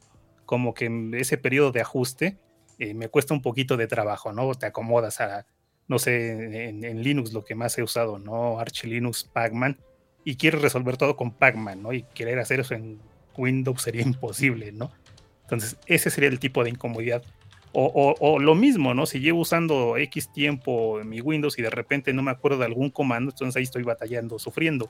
como 0.45 0.73
que 0.73 0.85
en 0.85 1.13
ese 1.15 1.37
periodo 1.37 1.71
de 1.71 1.81
ajuste 1.81 2.37
eh, 2.79 2.93
me 2.93 3.09
cuesta 3.09 3.33
un 3.33 3.41
poquito 3.41 3.77
de 3.77 3.87
trabajo, 3.87 4.31
¿no? 4.33 4.53
Te 4.55 4.65
acomodas 4.65 5.19
a, 5.19 5.47
no 5.87 5.99
sé, 5.99 6.69
en, 6.69 7.03
Linux 7.03 7.33
lo 7.33 7.43
que 7.43 7.55
más 7.55 7.77
he 7.77 7.83
usado, 7.83 8.19
¿no? 8.19 8.59
Arch 8.59 8.83
Linux, 8.83 9.23
Pacman, 9.23 9.79
y 10.23 10.35
quieres 10.35 10.61
resolver 10.61 10.97
todo 10.97 11.15
con 11.15 11.31
Pacman, 11.31 11.81
¿no? 11.81 11.93
Y 11.93 12.03
querer 12.03 12.39
hacer 12.39 12.59
eso 12.59 12.75
en 12.75 12.99
Windows 13.37 13.81
sería 13.81 14.01
imposible, 14.03 14.71
¿no? 14.71 14.91
Entonces, 15.53 15.79
ese 15.85 16.09
sería 16.09 16.29
el 16.29 16.39
tipo 16.39 16.63
de 16.63 16.69
incomodidad 16.71 17.23
o, 17.73 18.39
lo 18.39 18.55
mismo, 18.55 18.93
¿no? 18.93 19.05
Si 19.05 19.19
llevo 19.19 19.41
usando 19.41 19.97
X 19.97 20.31
tiempo 20.31 20.99
en 20.99 21.09
mi 21.09 21.21
Windows 21.21 21.57
y 21.57 21.63
de 21.63 21.71
repente 21.71 22.13
no 22.13 22.21
me 22.21 22.31
acuerdo 22.31 22.59
de 22.59 22.65
algún 22.65 22.89
comando, 22.91 23.31
entonces 23.31 23.55
ahí 23.55 23.63
estoy 23.63 23.83
batallando, 23.83 24.37
sufriendo. 24.37 24.89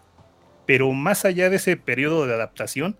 Pero 0.65 0.91
más 0.91 1.23
allá 1.25 1.49
de 1.49 1.55
ese 1.57 1.77
periodo 1.77 2.27
de 2.27 2.33
adaptación, 2.33 2.97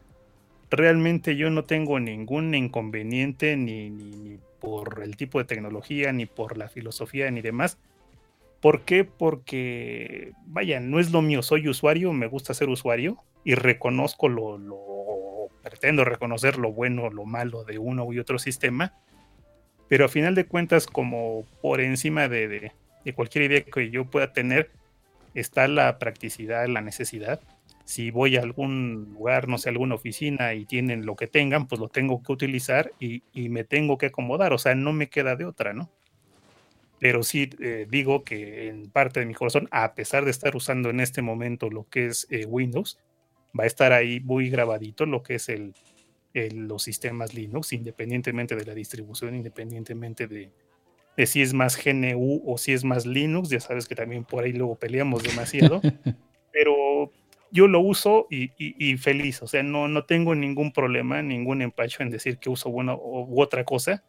realmente 0.70 1.36
yo 1.36 1.50
no 1.50 1.65
tengo 1.65 2.00
ningún 2.00 2.55
inconveniente 2.55 3.58
ni, 3.58 4.38
por 4.60 5.01
el 5.03 5.17
tipo 5.17 5.39
de 5.39 5.46
tecnología, 5.46 6.13
ni 6.13 6.25
por 6.25 6.58
la 6.58 6.70
filosofía, 6.70 7.29
ni 7.29 7.41
demás. 7.41 7.77
¿Por 8.62 8.82
qué? 8.82 9.03
Porque, 9.03 10.32
vaya, 10.46 10.79
no 10.79 11.00
es 11.01 11.12
lo 11.12 11.22
mío, 11.22 11.41
soy 11.41 11.67
usuario, 11.67 12.13
me 12.13 12.27
gusta 12.27 12.53
ser 12.53 12.70
usuario 12.70 13.17
y 13.43 13.55
reconozco 13.55 14.29
lo 14.29 14.58
pretendo 15.63 16.05
reconocer 16.05 16.58
lo 16.58 16.72
bueno, 16.72 17.10
lo 17.10 17.25
malo 17.25 17.63
de 17.63 17.79
uno 17.79 18.12
y 18.13 18.20
otro 18.20 18.38
sistema 18.38 18.93
pero 19.93 20.05
a 20.05 20.10
final 20.10 20.34
de 20.34 20.46
cuentas, 20.46 20.88
como 20.88 21.46
por 21.62 21.79
encima 21.79 22.27
de, 22.27 22.72
cualquier 23.13 23.43
idea 23.46 23.62
que 23.62 23.91
yo 23.91 24.05
pueda 24.05 24.34
tener, 24.34 24.72
está 25.36 25.67
la 25.67 26.00
practicidad, 26.00 26.67
la 26.67 26.82
necesidad. 26.82 27.39
Si 27.86 28.10
voy 28.10 28.38
a 28.38 28.41
algún 28.41 29.13
lugar, 29.13 29.48
no 29.48 29.60
sé, 29.60 29.70
alguna 29.70 29.93
oficina 29.93 30.55
y 30.55 30.65
tienen 30.65 31.05
lo 31.05 31.15
que 31.15 31.27
tengan, 31.27 31.67
pues 31.67 31.79
lo 31.79 31.89
tengo 31.89 32.24
que 32.24 32.32
utilizar 32.32 32.91
y, 33.00 33.22
me 33.50 33.65
tengo 33.65 34.00
que 34.00 34.08
acomodar, 34.08 34.51
o 34.53 34.58
sea, 34.58 34.74
no 34.74 34.93
me 34.93 35.10
queda 35.10 35.36
de 35.36 35.46
otra, 35.46 35.74
¿no? 35.74 35.91
Pero 36.98 37.22
sí 37.22 37.51
eh, 37.60 37.86
digo 37.88 38.24
que 38.24 38.70
en 38.70 38.89
parte 38.89 39.20
de 39.20 39.27
mi 39.27 39.36
corazón, 39.36 39.67
a 39.70 39.93
pesar 39.93 40.25
de 40.25 40.32
estar 40.32 40.55
usando 40.55 40.89
en 40.89 41.01
este 41.01 41.22
momento 41.22 41.70
lo 41.70 41.88
que 41.88 42.08
es 42.08 42.25
eh, 42.32 42.46
Windows, 42.48 42.98
va 43.57 43.65
a 43.65 43.67
estar 43.67 43.93
ahí 43.93 44.19
muy 44.19 44.50
grabadito 44.50 45.05
lo 45.05 45.24
que 45.24 45.36
es 45.36 45.50
el, 45.50 45.74
los 46.33 46.83
sistemas 46.83 47.33
Linux, 47.33 47.74
independientemente 47.74 48.55
de 48.55 48.65
la 48.65 48.74
distribución, 48.74 49.36
independientemente 49.36 50.27
de, 50.27 50.51
si 51.25 51.41
es 51.41 51.53
más 51.53 51.77
GNU 51.83 52.41
o 52.45 52.57
si 52.57 52.74
es 52.74 52.83
más 52.83 53.05
Linux, 53.05 53.50
ya 53.50 53.60
sabes 53.60 53.88
que 53.88 53.95
también 53.95 54.24
por 54.24 54.43
ahí 54.43 54.53
luego 54.53 54.75
peleamos 54.75 55.24
demasiado, 55.24 55.81
pero 56.51 57.12
yo 57.51 57.67
lo 57.67 57.81
uso 57.81 58.27
y, 58.31 58.98
feliz, 58.98 59.43
o 59.43 59.48
sea, 59.48 59.62
no, 59.62 59.88
no 59.88 60.05
tengo 60.05 60.33
ningún 60.33 60.74
problema, 60.74 61.22
ningún 61.22 61.62
empacho 61.62 62.01
en 62.01 62.10
decir 62.10 62.39
que 62.39 62.50
uso 62.50 62.69
una 62.69 62.95
u 62.95 63.39
otra 63.39 63.63
cosa 63.63 64.03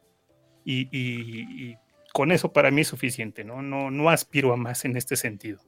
y, 0.64 1.76
con 2.14 2.30
eso 2.30 2.52
para 2.52 2.70
mí 2.70 2.82
es 2.82 2.88
suficiente, 2.88 3.42
¿no? 3.42 3.60
No, 3.60 3.90
no 3.90 4.08
aspiro 4.08 4.52
a 4.52 4.56
más 4.56 4.84
en 4.84 4.96
este 4.96 5.16
sentido. 5.16 5.58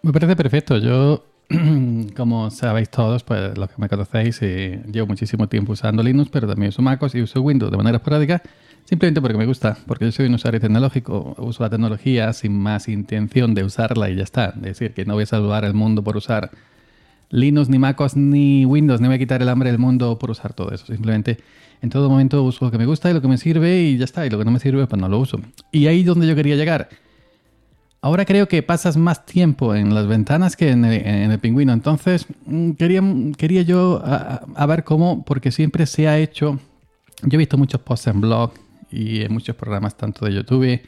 Me 0.00 0.10
parece 0.10 0.34
perfecto. 0.34 0.78
Yo, 0.78 1.22
como 2.16 2.50
sabéis 2.50 2.90
todos, 2.90 3.24
pues 3.24 3.56
los 3.56 3.70
que 3.70 3.80
me 3.80 3.88
conocéis, 3.88 4.38
eh, 4.42 4.82
llevo 4.90 5.06
muchísimo 5.06 5.48
tiempo 5.48 5.72
usando 5.72 6.02
Linux, 6.02 6.30
pero 6.30 6.46
también 6.46 6.68
uso 6.68 6.82
MacOS 6.82 7.14
y 7.14 7.22
uso 7.22 7.40
Windows 7.40 7.70
de 7.70 7.76
manera 7.78 7.96
esporádica, 7.96 8.42
simplemente 8.84 9.22
porque 9.22 9.38
me 9.38 9.46
gusta, 9.46 9.78
porque 9.86 10.04
yo 10.04 10.12
soy 10.12 10.26
un 10.26 10.34
usuario 10.34 10.60
tecnológico, 10.60 11.34
uso 11.38 11.62
la 11.62 11.70
tecnología 11.70 12.32
sin 12.34 12.58
más 12.58 12.88
intención 12.88 13.54
de 13.54 13.64
usarla 13.64 14.10
y 14.10 14.16
ya 14.16 14.24
está. 14.24 14.52
Es 14.56 14.62
decir, 14.62 14.92
que 14.92 15.06
no 15.06 15.14
voy 15.14 15.22
a 15.22 15.26
salvar 15.26 15.64
el 15.64 15.72
mundo 15.72 16.04
por 16.04 16.18
usar 16.18 16.50
Linux, 17.30 17.70
ni 17.70 17.78
MacOS, 17.78 18.16
ni 18.16 18.66
Windows, 18.66 19.00
ni 19.00 19.06
voy 19.06 19.16
a 19.16 19.18
quitar 19.18 19.40
el 19.40 19.48
hambre 19.48 19.70
del 19.70 19.78
mundo 19.78 20.18
por 20.18 20.30
usar 20.30 20.52
todo 20.52 20.70
eso. 20.72 20.86
Simplemente 20.86 21.38
en 21.80 21.90
todo 21.90 22.10
momento 22.10 22.42
uso 22.42 22.66
lo 22.66 22.70
que 22.70 22.78
me 22.78 22.86
gusta 22.86 23.10
y 23.10 23.14
lo 23.14 23.22
que 23.22 23.28
me 23.28 23.38
sirve 23.38 23.82
y 23.82 23.96
ya 23.96 24.04
está. 24.04 24.26
Y 24.26 24.30
lo 24.30 24.38
que 24.38 24.44
no 24.44 24.50
me 24.50 24.58
sirve, 24.58 24.86
pues 24.86 25.00
no 25.00 25.08
lo 25.08 25.18
uso. 25.18 25.40
Y 25.72 25.86
ahí 25.86 26.00
es 26.00 26.06
donde 26.06 26.26
yo 26.26 26.34
quería 26.34 26.56
llegar. 26.56 26.88
Ahora 28.00 28.24
creo 28.24 28.46
que 28.46 28.62
pasas 28.62 28.96
más 28.96 29.26
tiempo 29.26 29.74
en 29.74 29.92
las 29.92 30.06
ventanas 30.06 30.56
que 30.56 30.70
en 30.70 30.84
el, 30.84 31.38
pingüino. 31.40 31.72
Entonces, 31.72 32.26
mm, 32.46 32.72
quería, 32.72 33.02
quería 33.36 33.62
yo 33.62 34.00
a, 34.04 34.66
ver 34.66 34.84
cómo, 34.84 35.24
porque 35.24 35.50
siempre 35.50 35.84
se 35.86 36.06
ha 36.06 36.16
hecho. 36.18 36.60
Yo 37.22 37.36
he 37.36 37.38
visto 37.38 37.58
muchos 37.58 37.80
posts 37.80 38.06
en 38.06 38.20
blog 38.20 38.52
y 38.90 39.22
en 39.22 39.32
muchos 39.32 39.56
programas, 39.56 39.96
tanto 39.96 40.26
de 40.26 40.34
YouTube, 40.34 40.80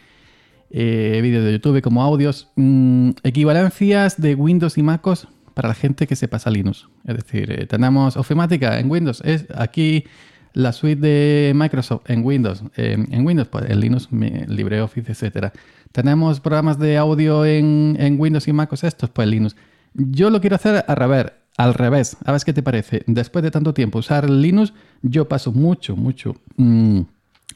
eh, 0.71 1.21
vídeos 1.21 1.45
de 1.45 1.53
YouTube 1.53 1.83
como 1.83 2.01
audios, 2.03 2.49
mm, 2.55 3.11
equivalencias 3.25 4.21
de 4.21 4.37
Windows 4.37 4.79
y 4.79 4.85
MacOS 4.85 5.27
para 5.55 5.69
la 5.69 5.75
gente 5.75 6.07
que 6.07 6.15
se 6.15 6.29
pasa 6.29 6.49
Linux. 6.49 6.87
Es 7.05 7.17
decir, 7.17 7.51
eh, 7.51 7.67
tenemos 7.67 8.17
ofimática 8.17 8.79
en 8.79 8.89
Windows. 8.89 9.21
Es 9.25 9.47
aquí 9.57 10.05
la 10.53 10.73
suite 10.73 11.01
de 11.01 11.53
Microsoft 11.57 12.09
en 12.09 12.25
Windows, 12.25 12.63
en 12.77 13.27
Windows, 13.27 13.49
pues 13.49 13.69
en 13.69 13.81
Linux, 13.81 14.09
LibreOffice, 14.11 15.11
etcétera. 15.13 15.53
Tenemos 15.93 16.39
programas 16.39 16.79
de 16.79 16.97
audio 16.97 17.45
en, 17.45 18.17
Windows 18.19 18.47
y 18.47 18.53
MacOS 18.53 18.85
estos, 18.85 19.11
pues 19.11 19.27
Linux. 19.27 19.57
Yo 19.95 20.31
lo 20.31 20.41
quiero 20.41 20.57
hacer 20.57 20.85
al 20.87 20.97
revés, 20.97 21.27
al 21.57 21.75
revés. 21.75 22.17
A 22.25 22.33
ver 22.33 22.41
qué 22.45 22.53
te 22.53 22.63
parece. 22.63 23.03
Después 23.07 23.43
de 23.43 23.51
tanto 23.51 23.75
tiempo 23.75 23.99
usar 23.99 24.31
Linux, 24.31 24.73
yo 25.03 25.29
paso 25.29 25.51
mucho, 25.51 25.97
mucho, 25.97 26.37
mm, 26.57 27.01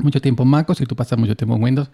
mucho 0.01 0.21
tiempo 0.21 0.43
en 0.43 0.49
MacOS 0.49 0.81
y 0.81 0.87
tú 0.87 0.97
pasas 0.97 1.19
mucho 1.19 1.37
tiempo 1.37 1.55
en 1.55 1.63
Windows. 1.63 1.91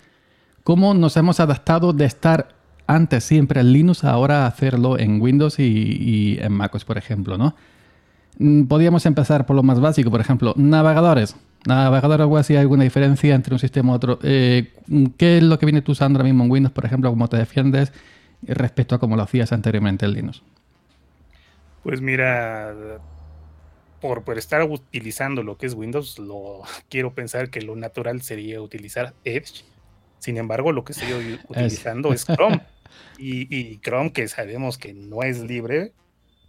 ¿Cómo 0.64 0.94
nos 0.94 1.16
hemos 1.18 1.40
adaptado 1.40 1.92
de 1.92 2.06
estar 2.06 2.49
antes 2.87 3.23
siempre 3.25 3.61
en 3.61 3.73
Linux, 3.73 4.02
ahora 4.04 4.47
hacerlo 4.47 4.99
en 4.99 5.20
Windows 5.20 5.59
y, 5.59 5.62
y 5.62 6.38
en 6.40 6.52
MacOS, 6.52 6.85
por 6.85 6.97
ejemplo, 6.97 7.37
¿no? 7.37 7.54
Mm, 8.38 8.64
podríamos 8.64 9.04
empezar 9.04 9.44
por 9.44 9.56
lo 9.56 9.62
más 9.62 9.78
básico, 9.78 10.11
por 10.11 10.20
ejemplo, 10.20 10.54
navegadores. 10.56 11.37
Navegadores 11.67 12.26
web, 12.26 12.43
si 12.43 12.55
hay 12.55 12.61
alguna 12.61 12.85
diferencia 12.85 13.35
entre 13.35 13.55
un 13.55 13.59
sistema 13.59 13.93
y 13.93 13.97
otro. 13.97 14.19
Eh, 14.23 14.73
¿Qué 15.17 15.38
es 15.38 15.43
lo 15.43 15.59
que 15.59 15.67
viene 15.67 15.83
tú 15.83 15.93
usando 15.93 16.19
ahora 16.19 16.25
mismo 16.25 16.45
en 16.45 16.50
Windows, 16.50 16.73
por 16.73 16.87
ejemplo, 16.87 17.11
cómo 17.11 17.29
te 17.29 17.37
defiendes 17.37 17.93
respecto 18.43 18.95
a 18.95 18.99
cómo 18.99 19.17
lo 19.17 19.23
hacías 19.23 19.52
anteriormente 19.52 20.07
en 20.07 20.12
Linux? 20.12 20.43
Pues 21.83 22.00
mira, 22.00 22.75
por, 24.00 24.25
por, 24.25 24.38
estar 24.38 24.62
utilizando 24.62 25.43
lo 25.43 25.59
que 25.59 25.67
es 25.67 25.75
Windows, 25.75 26.19
lo 26.19 26.62
quiero 26.88 27.14
pensar 27.14 27.50
que 27.50 27.62
lo 27.62 27.76
natural 27.76 28.23
sería 28.23 28.61
utilizar 28.61 29.14
Edge. 29.25 29.64
Sin 30.19 30.37
embargo, 30.37 30.73
lo 30.73 30.85
que 30.85 30.93
estoy 30.93 31.38
utilizando 31.49 32.12
es, 32.12 32.25
Chrome. 32.25 32.62
Y, 33.19 33.55
y, 33.55 33.79
Chrome, 33.79 34.12
que 34.12 34.26
sabemos 34.26 34.76
que 34.76 34.95
no 34.95 35.23
es 35.23 35.40
libre, 35.40 35.93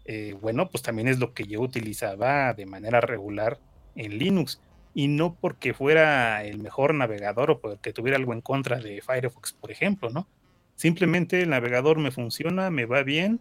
eh, 0.06 0.36
bueno, 0.42 0.70
pues 0.70 0.82
también 0.82 1.08
es 1.08 1.20
lo 1.20 1.34
que 1.34 1.46
yo 1.46 1.62
utilizaba 1.62 2.54
de 2.54 2.66
manera 2.66 3.00
regular 3.02 3.60
en 3.96 4.18
Linux. 4.18 4.60
Y 4.94 5.08
no 5.08 5.36
porque 5.36 5.74
fuera 5.74 6.44
el 6.44 6.60
mejor 6.60 6.94
navegador 6.94 7.52
o 7.52 7.60
porque 7.60 7.94
tuviera 7.94 8.18
algo 8.18 8.34
en 8.34 8.42
contra 8.42 8.80
de 8.80 9.02
Firefox, 9.02 9.54
por 9.54 9.72
ejemplo, 9.72 10.10
¿no? 10.10 10.28
Simplemente 10.76 11.42
el 11.42 11.50
navegador 11.50 12.00
me 12.00 12.12
funciona, 12.12 12.70
me 12.70 12.86
va 12.86 13.04
bien 13.04 13.40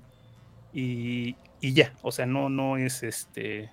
y, 0.73 1.37
ya. 1.61 1.95
O 2.02 2.12
sea, 2.12 2.26
no, 2.26 2.49
no 2.49 2.76
es 2.76 3.02
este 3.02 3.71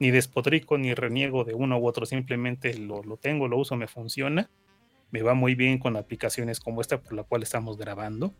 ni 0.00 0.10
despotrico 0.10 0.76
ni 0.76 0.92
reniego 0.92 1.44
de 1.44 1.54
uno 1.54 1.78
u 1.78 1.86
otro, 1.86 2.04
simplemente 2.04 2.76
lo, 2.76 3.02
lo 3.02 3.16
tengo, 3.16 3.48
lo 3.48 3.58
uso, 3.58 3.76
me 3.76 3.86
funciona. 3.86 4.50
Me 5.10 5.22
va 5.22 5.34
muy 5.34 5.54
bien 5.54 5.78
con 5.78 5.96
aplicaciones 5.96 6.60
como 6.60 6.80
esta 6.80 7.00
por 7.00 7.14
la 7.14 7.22
cual 7.22 7.42
estamos 7.42 7.78
grabando 7.78 8.34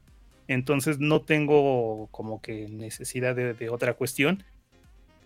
entonces 0.48 0.98
no 0.98 1.22
tengo 1.22 2.08
como 2.10 2.40
que 2.40 2.68
necesidad 2.68 3.34
de, 3.34 3.68
otra 3.70 3.94
cuestión, 3.94 4.44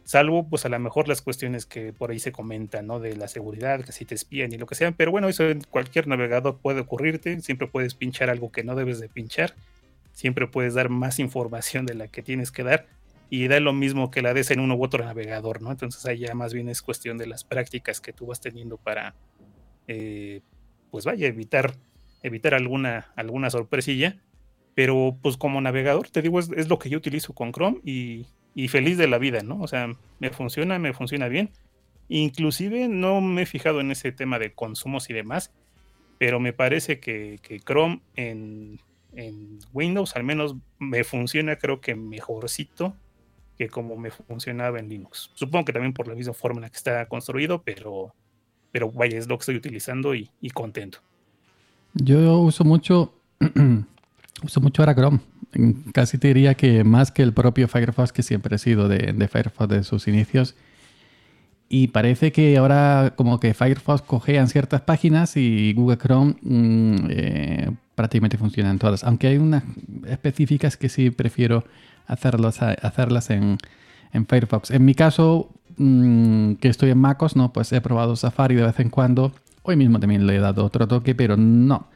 salvo 0.09 0.49
pues 0.49 0.65
a 0.65 0.71
lo 0.71 0.79
mejor 0.79 1.07
las 1.07 1.21
cuestiones 1.21 1.67
que 1.67 1.93
por 1.93 2.11
ahí 2.11 2.19
se 2.19 2.33
comentan, 2.33 2.87
¿no? 2.87 2.99
De 2.99 3.15
la 3.15 3.29
seguridad, 3.29 3.85
que 3.85 3.93
si 3.93 4.07
te 4.07 4.15
espían 4.15 4.51
y 4.55 4.57
lo 4.57 4.65
que 4.65 4.75
sea, 4.75 4.91
pero 4.93 5.11
bueno, 5.11 5.29
eso 5.29 5.47
en 5.47 5.61
cualquier 5.61 6.07
navegador 6.07 6.57
puede 6.63 6.81
ocurrirte, 6.81 7.39
siempre 7.43 7.69
puedes 7.69 7.93
pinchar 7.93 8.31
algo 8.31 8.51
que 8.51 8.65
no 8.65 8.75
debes 8.75 9.01
de 9.01 9.11
pinchar, 9.11 9.55
siempre 10.15 10.47
puedes 10.47 10.73
dar 10.73 10.89
más 10.89 11.19
información 11.19 11.85
de 11.85 11.93
la 11.93 12.09
que 12.09 12.23
tienes 12.23 12.51
que 12.51 12.63
dar 12.63 12.87
y 13.29 13.49
da 13.49 13.61
lo 13.61 13.75
mismo 13.75 14.11
que 14.11 14.23
la 14.23 14.33
des 14.33 14.51
en 14.51 14.61
uno 14.61 14.77
u 14.77 14.83
otro 14.83 15.05
navegador, 15.05 15.61
¿no? 15.61 15.71
Entonces 15.71 16.07
ahí 16.07 16.21
ya 16.21 16.35
más 16.35 16.55
bien 16.55 16.71
es 16.71 16.81
cuestión 16.81 17.19
de 17.19 17.27
las 17.27 17.45
prácticas 17.45 18.01
que 18.01 18.15
tú 18.15 18.25
vas 18.25 18.41
teniendo 18.41 18.79
para, 18.79 19.15
eh, 19.89 20.41
pues 20.91 21.05
vaya, 21.05 21.27
evitar, 21.27 21.75
evitar 22.23 22.55
alguna, 22.55 23.13
alguna 23.15 23.51
sorpresilla 23.51 24.17
pero 24.79 25.19
pues 25.21 25.37
como 25.37 25.61
navegador, 25.61 26.09
te 26.09 26.23
digo, 26.23 26.39
es, 26.39 26.69
lo 26.69 26.79
que 26.79 26.89
yo 26.89 26.99
utilizo 26.99 27.33
con 27.33 27.51
Chrome 27.51 27.81
y, 27.83 28.27
feliz 28.67 28.99
de 28.99 29.07
la 29.07 29.19
vida, 29.19 29.43
¿no? 29.43 29.61
O 29.61 29.69
sea, 29.69 29.93
me 30.19 30.31
funciona, 30.31 30.81
me 30.81 30.93
funciona 30.93 31.29
bien. 31.29 31.51
Inclusive 32.09 32.89
no 32.89 33.21
me 33.21 33.43
he 33.43 33.47
fijado 33.47 33.81
en 33.81 33.93
ese 33.93 34.11
tema 34.11 34.41
de 34.41 34.53
consumos 34.53 35.09
y 35.11 35.13
demás, 35.13 35.53
pero 36.19 36.41
me 36.41 36.53
parece 36.53 36.99
que, 36.99 37.39
Chrome 37.65 38.01
en, 38.17 38.81
Windows 39.73 40.17
al 40.17 40.25
menos 40.25 40.57
me 40.79 41.03
funciona 41.03 41.57
creo 41.57 41.81
que 41.81 41.95
mejorcito 41.97 42.95
que 43.57 43.69
como 43.69 43.97
me 43.97 44.11
funcionaba 44.11 44.79
en 44.79 44.89
Linux. 44.89 45.31
Supongo 45.35 45.67
que 45.67 45.73
también 45.73 45.93
por 45.93 46.09
la 46.09 46.15
misma 46.15 46.35
forma 46.35 46.59
en 46.59 46.63
la 46.63 46.71
que 46.71 46.77
está 46.77 47.07
construido, 47.07 47.63
pero, 47.63 48.15
pero 48.73 48.91
vaya, 48.91 49.19
es 49.19 49.29
lo 49.29 49.37
que 49.37 49.43
estoy 49.43 49.57
utilizando 49.57 50.15
y, 50.15 50.31
y 50.41 50.51
contento. 50.51 50.99
Yo 51.95 52.39
uso 52.41 52.65
mucho 52.65 53.13
Uso 54.45 54.61
mucho 54.61 54.83
ahora 54.83 54.95
Chrome. 54.95 55.19
Casi 55.93 56.19
te 56.19 56.29
diría 56.29 56.55
que 56.55 56.85
más 56.85 57.11
que 57.11 57.23
el 57.23 57.33
propio 57.33 57.69
Firefox, 57.69 58.13
que 58.13 58.23
siempre 58.23 58.55
ha 58.55 58.59
sido 58.59 58.89
de, 58.89 59.29
Firefox 59.29 59.69
de 59.69 59.83
sus 59.83 60.07
inicios. 60.07 60.55
Y 61.71 61.89
parece 61.89 62.33
que 62.33 62.57
ahora 62.57 63.15
como 63.17 63.41
que 63.41 63.55
Firefox 63.55 64.03
cogean 64.03 64.49
ciertas 64.49 64.83
páginas 64.83 65.37
y 65.37 65.73
Google 65.75 65.99
Chrome 65.99 66.37
mm, 66.41 66.97
eh, 67.11 67.71
prácticamente 67.95 68.39
funcionan 68.39 68.79
todas. 68.79 69.05
Aunque 69.05 69.29
hay 69.29 69.39
unas 69.39 69.65
específicas 70.07 70.77
que 70.77 70.89
sí 70.89 71.11
prefiero 71.11 71.65
hacerlas, 72.07 72.63
hacerlas 72.63 73.31
en, 73.31 73.59
Firefox. 74.27 74.71
En 74.71 74.85
mi 74.85 74.95
caso, 74.95 75.51
mm, 75.77 76.55
que 76.55 76.69
estoy 76.69 76.91
en 76.91 76.99
MacOS, 76.99 77.37
¿no? 77.37 77.53
pues 77.53 77.73
he 77.73 77.81
probado 77.81 78.17
Safari 78.17 78.55
de 78.55 78.65
vez 78.65 78.81
en 78.81 78.91
cuando. 78.91 79.33
Hoy 79.63 79.77
mismo 79.77 80.01
también 80.01 80.27
le 80.27 80.37
he 80.37 80.41
dado 80.41 80.65
otro 80.65 80.89
toque, 80.89 81.15
pero 81.15 81.37
no 81.37 81.89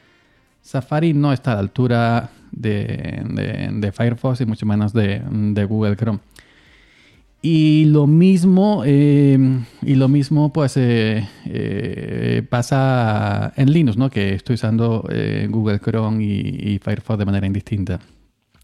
Safari 0.62 1.12
no 1.12 1.32
está 1.32 1.52
a 1.52 1.54
la 1.56 1.60
altura 1.60 2.30
de, 2.52 3.92
Firefox 3.94 4.40
y 4.40 4.46
mucho 4.46 4.64
menos 4.64 4.92
de, 4.92 5.66
Google 5.68 5.96
Chrome. 5.96 6.20
Y 7.44 7.86
lo 7.86 8.06
mismo, 8.06 8.84
eh, 8.86 9.36
y 9.82 9.94
lo 9.96 10.08
mismo 10.08 10.52
pues 10.52 10.76
eh, 10.76 11.28
eh, 11.44 12.46
pasa 12.48 13.52
en 13.56 13.72
Linux, 13.72 13.96
¿no? 13.96 14.10
que 14.10 14.34
estoy 14.34 14.54
usando 14.54 15.04
Google 15.48 15.80
Chrome 15.80 16.22
y, 16.22 16.78
Firefox 16.78 17.18
de 17.18 17.24
manera 17.24 17.46
indistinta. 17.46 17.98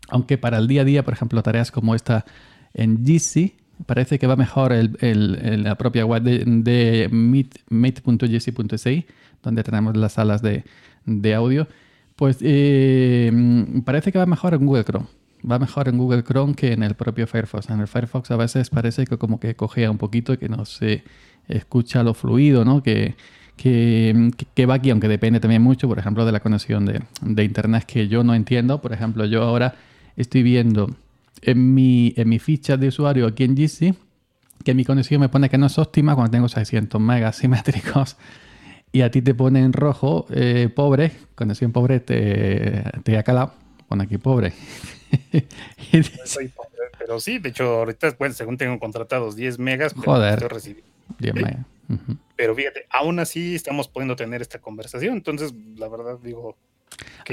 Aunque 0.08 0.38
para 0.38 0.58
el 0.58 0.68
día 0.68 0.82
a 0.82 0.84
día, 0.84 1.04
por 1.04 1.12
ejemplo, 1.12 1.42
tareas 1.42 1.72
como 1.72 1.96
esta 1.96 2.24
en 2.72 3.04
GC, 3.04 3.54
parece 3.86 4.20
que 4.20 4.28
va 4.28 4.36
mejor 4.36 4.72
la 5.00 5.76
propia 5.76 6.06
web 6.06 6.22
de, 6.22 6.44
de 6.44 7.08
donde 9.42 9.62
tenemos 9.62 9.96
las 9.96 10.12
salas 10.12 10.40
de, 10.40 10.64
de 11.04 11.34
audio 11.34 11.66
pues 12.18 12.38
eh, 12.40 13.30
parece 13.84 14.10
que 14.10 14.18
va 14.18 14.26
mejor 14.26 14.52
en 14.52 14.66
Google 14.66 14.82
Chrome. 14.82 15.06
Va 15.48 15.60
mejor 15.60 15.86
en 15.88 15.96
Google 15.98 16.24
Chrome 16.24 16.56
que 16.56 16.72
en 16.72 16.82
el 16.82 16.96
propio 16.96 17.28
Firefox. 17.28 17.70
En 17.70 17.78
el 17.78 17.86
Firefox 17.86 18.32
a 18.32 18.36
veces 18.36 18.70
parece 18.70 19.06
que 19.06 19.16
como 19.18 19.38
que 19.38 19.54
cogea 19.54 19.88
un 19.88 19.98
poquito 19.98 20.32
y 20.32 20.36
que 20.36 20.48
no 20.48 20.64
se 20.64 21.04
escucha 21.46 22.02
lo 22.02 22.14
fluido, 22.14 22.64
¿no? 22.64 22.82
Que, 22.82 23.14
que, 23.56 24.66
va 24.68 24.74
aquí, 24.74 24.90
aunque 24.90 25.06
depende 25.06 25.38
también 25.38 25.62
mucho, 25.62 25.86
por 25.86 26.00
ejemplo, 26.00 26.26
de 26.26 26.32
la 26.32 26.40
conexión 26.40 26.86
de, 26.86 27.44
Internet 27.44 27.84
que 27.84 28.08
yo 28.08 28.24
no 28.24 28.34
entiendo. 28.34 28.80
Por 28.80 28.92
ejemplo, 28.92 29.24
yo 29.24 29.44
ahora 29.44 29.76
estoy 30.16 30.42
viendo 30.42 30.90
en 31.42 31.72
mi, 31.72 32.14
en 32.16 32.28
mi 32.28 32.40
ficha 32.40 32.76
de 32.76 32.88
usuario 32.88 33.28
aquí 33.28 33.44
en 33.44 33.54
GC 33.54 33.94
que 34.64 34.74
mi 34.74 34.84
conexión 34.84 35.20
me 35.20 35.28
pone 35.28 35.48
que 35.48 35.56
no 35.56 35.66
es 35.66 35.78
óptima 35.78 36.16
cuando 36.16 36.32
tengo 36.32 36.48
600 36.48 37.00
megas 37.00 37.36
simétricos 37.36 38.16
y 38.92 39.02
a 39.02 39.10
ti 39.10 39.22
te 39.22 39.34
pone 39.34 39.60
en 39.60 39.72
rojo 39.72 40.26
eh, 40.30 40.68
pobre, 40.74 41.12
conexión 41.34 41.72
pobre 41.72 42.00
te, 42.00 42.82
te 43.02 43.18
ha 43.18 43.22
calado, 43.22 43.52
pone 43.88 44.04
aquí 44.04 44.18
pobre. 44.18 44.52
soy 46.24 46.48
pobre, 46.48 46.70
pero 46.98 47.20
sí, 47.20 47.38
de 47.38 47.50
hecho, 47.50 47.78
ahorita, 47.78 48.16
pues, 48.16 48.36
según 48.36 48.56
tengo 48.56 48.78
contratados 48.78 49.36
10 49.36 49.58
megas, 49.58 49.94
pero 49.94 50.12
Joder. 50.12 50.42
estoy 50.52 50.82
10 51.18 51.34
megas. 51.34 51.66
Pero 52.36 52.54
fíjate, 52.54 52.86
aún 52.90 53.18
así 53.18 53.54
estamos 53.54 53.88
pudiendo 53.88 54.14
tener 54.14 54.42
esta 54.42 54.58
conversación. 54.58 55.14
Entonces, 55.14 55.54
la 55.76 55.88
verdad, 55.88 56.18
digo. 56.22 56.56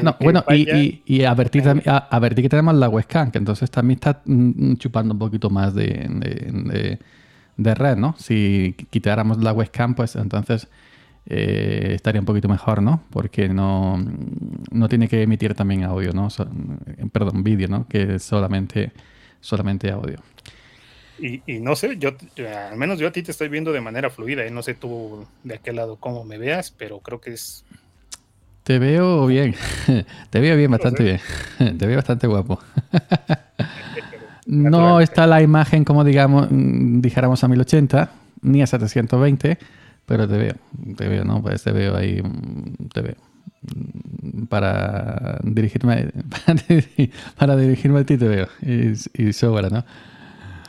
no, 0.01 0.15
bueno, 0.19 0.45
y, 0.49 1.01
y, 1.05 1.23
advertir, 1.25 1.63
que 1.63 2.49
tenemos 2.49 2.75
la 2.75 2.87
webcam, 2.87 3.31
que 3.31 3.37
entonces 3.37 3.69
también 3.69 3.97
está 3.97 4.21
mm, 4.23 4.75
chupando 4.75 5.13
un 5.13 5.19
poquito 5.19 5.49
más 5.49 5.75
de, 5.75 6.97
de, 7.57 7.75
red, 7.75 7.97
¿no? 7.97 8.15
Si 8.17 8.75
quitáramos 8.89 9.39
la 9.43 9.51
webcam, 9.51 9.93
pues 9.93 10.15
entonces 10.15 10.69
eh, 11.27 11.93
estaría 11.95 12.21
un 12.21 12.25
poquito 12.25 12.47
mejor, 12.47 12.81
¿no? 12.81 13.01
Porque 13.09 13.49
no, 13.49 13.97
no 14.71 14.89
tiene 14.89 15.07
que 15.07 15.23
emitir 15.23 15.55
también 15.55 15.83
audio, 15.83 16.11
¿no? 16.13 16.27
perdón, 17.11 17.43
vídeo, 17.43 17.67
¿no? 17.67 17.87
Que 17.87 18.19
solamente, 18.19 18.91
solamente 19.41 19.91
audio. 19.91 20.19
Y, 21.17 21.41
no 21.59 21.75
sé, 21.77 21.97
yo 21.97 22.09
al 22.69 22.77
menos 22.77 22.99
yo 22.99 23.07
a 23.07 23.11
ti 23.11 23.23
te 23.23 23.31
estoy 23.31 23.47
viendo 23.47 23.71
de 23.71 23.79
manera 23.79 24.09
fluida, 24.09 24.43
y 24.43 24.49
¿eh? 24.49 24.51
no 24.51 24.61
sé 24.61 24.73
tú 24.73 25.25
de 25.43 25.55
aquel 25.55 25.77
lado 25.77 25.95
cómo 25.95 26.25
me 26.25 26.37
veas, 26.37 26.71
pero 26.71 26.99
creo 26.99 27.21
que 27.21 27.33
es... 27.33 27.63
Te 28.63 28.79
veo 28.79 29.25
bien, 29.25 29.55
te 30.29 30.39
veo 30.39 30.57
bien, 30.57 30.69
bastante 30.69 31.03
bien, 31.03 31.19
te 31.77 31.87
veo 31.87 31.95
bastante 31.95 32.27
guapo. 32.27 32.59
no 34.45 34.99
está 34.99 35.25
la 35.25 35.41
imagen 35.41 35.85
como 35.85 36.03
digamos, 36.03 36.47
mm, 36.51 36.99
dijéramos 36.99 37.43
a 37.43 37.47
1080, 37.47 38.11
ni 38.41 38.61
a 38.61 38.67
720, 38.67 39.57
pero 40.05 40.27
te 40.27 40.37
veo, 40.37 40.55
te 40.95 41.07
veo, 41.07 41.23
¿no? 41.23 41.41
Pues 41.41 41.63
te 41.63 41.71
veo 41.71 41.95
ahí, 41.95 42.21
te 42.93 43.01
veo. 43.01 43.15
Para 44.49 45.39
dirigirme, 45.43 46.11
para, 47.37 47.55
dirigirme 47.55 47.99
a 47.99 48.03
ti 48.05 48.17
te 48.17 48.27
veo, 48.27 48.47
y, 48.61 48.93
y 49.13 49.33
sobra, 49.33 49.69
¿no? 49.69 49.83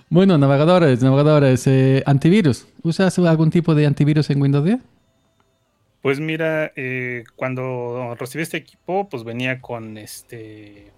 Bueno, 0.09 0.38
navegadores, 0.38 1.02
navegadores, 1.02 1.66
eh, 1.66 2.02
antivirus. 2.07 2.69
¿Usas 2.83 3.19
algún 3.19 3.50
tipo 3.50 3.75
de 3.75 3.87
antivirus 3.87 4.31
en 4.31 4.40
Windows 4.40 4.64
10? 4.64 4.78
Pues 6.00 6.21
mira, 6.21 6.71
eh, 6.76 7.25
cuando 7.35 8.14
recibí 8.16 8.43
este 8.43 8.59
equipo, 8.59 9.09
pues 9.09 9.25
venía 9.25 9.61
con 9.61 9.99
este. 9.99 10.93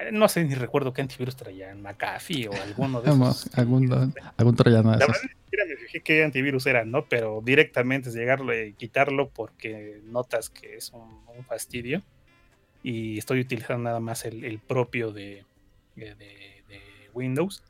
Eh, 0.00 0.10
no 0.12 0.28
sé 0.28 0.44
ni 0.44 0.54
recuerdo 0.54 0.92
qué 0.92 1.02
antivirus 1.02 1.36
traía, 1.36 1.74
McAfee 1.74 2.48
o 2.48 2.52
alguno 2.62 3.00
de 3.00 3.10
esos. 3.10 3.58
algún, 3.58 4.14
algún 4.36 4.56
troyano 4.56 4.92
de 4.92 4.98
La 4.98 5.06
verdad 5.06 5.20
ni 5.22 5.70
me 5.70 5.76
fijé 5.76 6.00
qué 6.00 6.24
antivirus 6.24 6.66
era, 6.66 6.84
¿no? 6.84 7.06
Pero 7.06 7.40
directamente 7.44 8.08
es 8.08 8.14
llegarlo 8.14 8.58
y 8.58 8.72
quitarlo 8.74 9.30
porque 9.30 10.00
notas 10.04 10.50
que 10.50 10.76
es 10.76 10.92
un, 10.92 11.22
fastidio. 11.46 12.02
Y 12.82 13.18
estoy 13.18 13.40
utilizando 13.40 13.84
nada 13.84 14.00
más 14.00 14.24
el, 14.24 14.60
propio 14.66 15.10
de, 15.10 15.44
de 15.96 16.16
Windows 17.14 17.62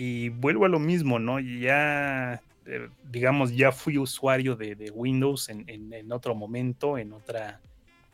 y 0.00 0.28
vuelvo 0.28 0.64
a 0.64 0.68
lo 0.68 0.78
mismo, 0.78 1.18
¿no? 1.18 1.40
Ya, 1.40 2.40
eh, 2.66 2.88
digamos, 3.10 3.56
ya 3.56 3.72
fui 3.72 3.98
usuario 3.98 4.54
de, 4.54 4.92
Windows 4.94 5.48
en, 5.48 6.12
otro 6.12 6.36
momento, 6.36 6.98
en 6.98 7.12
otra, 7.12 7.60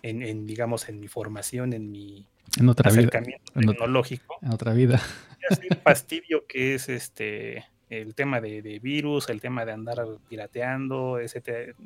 en, 0.00 0.46
digamos, 0.46 0.88
en 0.88 0.98
mi 0.98 1.08
formación, 1.08 1.74
en 1.74 1.90
mi 1.90 2.26
en 2.58 2.68
otra 2.68 2.90
acercamiento 2.90 3.52
vida. 3.54 3.72
tecnológico. 3.72 4.36
En 4.42 4.52
otra 4.52 4.72
vida. 4.72 5.00
El 5.50 5.76
fastidio 5.76 6.46
que 6.46 6.74
es 6.74 6.88
este 6.88 7.64
el 7.90 8.14
tema 8.14 8.40
de, 8.40 8.80
virus, 8.82 9.28
el 9.28 9.40
tema 9.40 9.64
de 9.64 9.72
andar 9.72 10.04
pirateando, 10.28 11.18
ese 11.18 11.42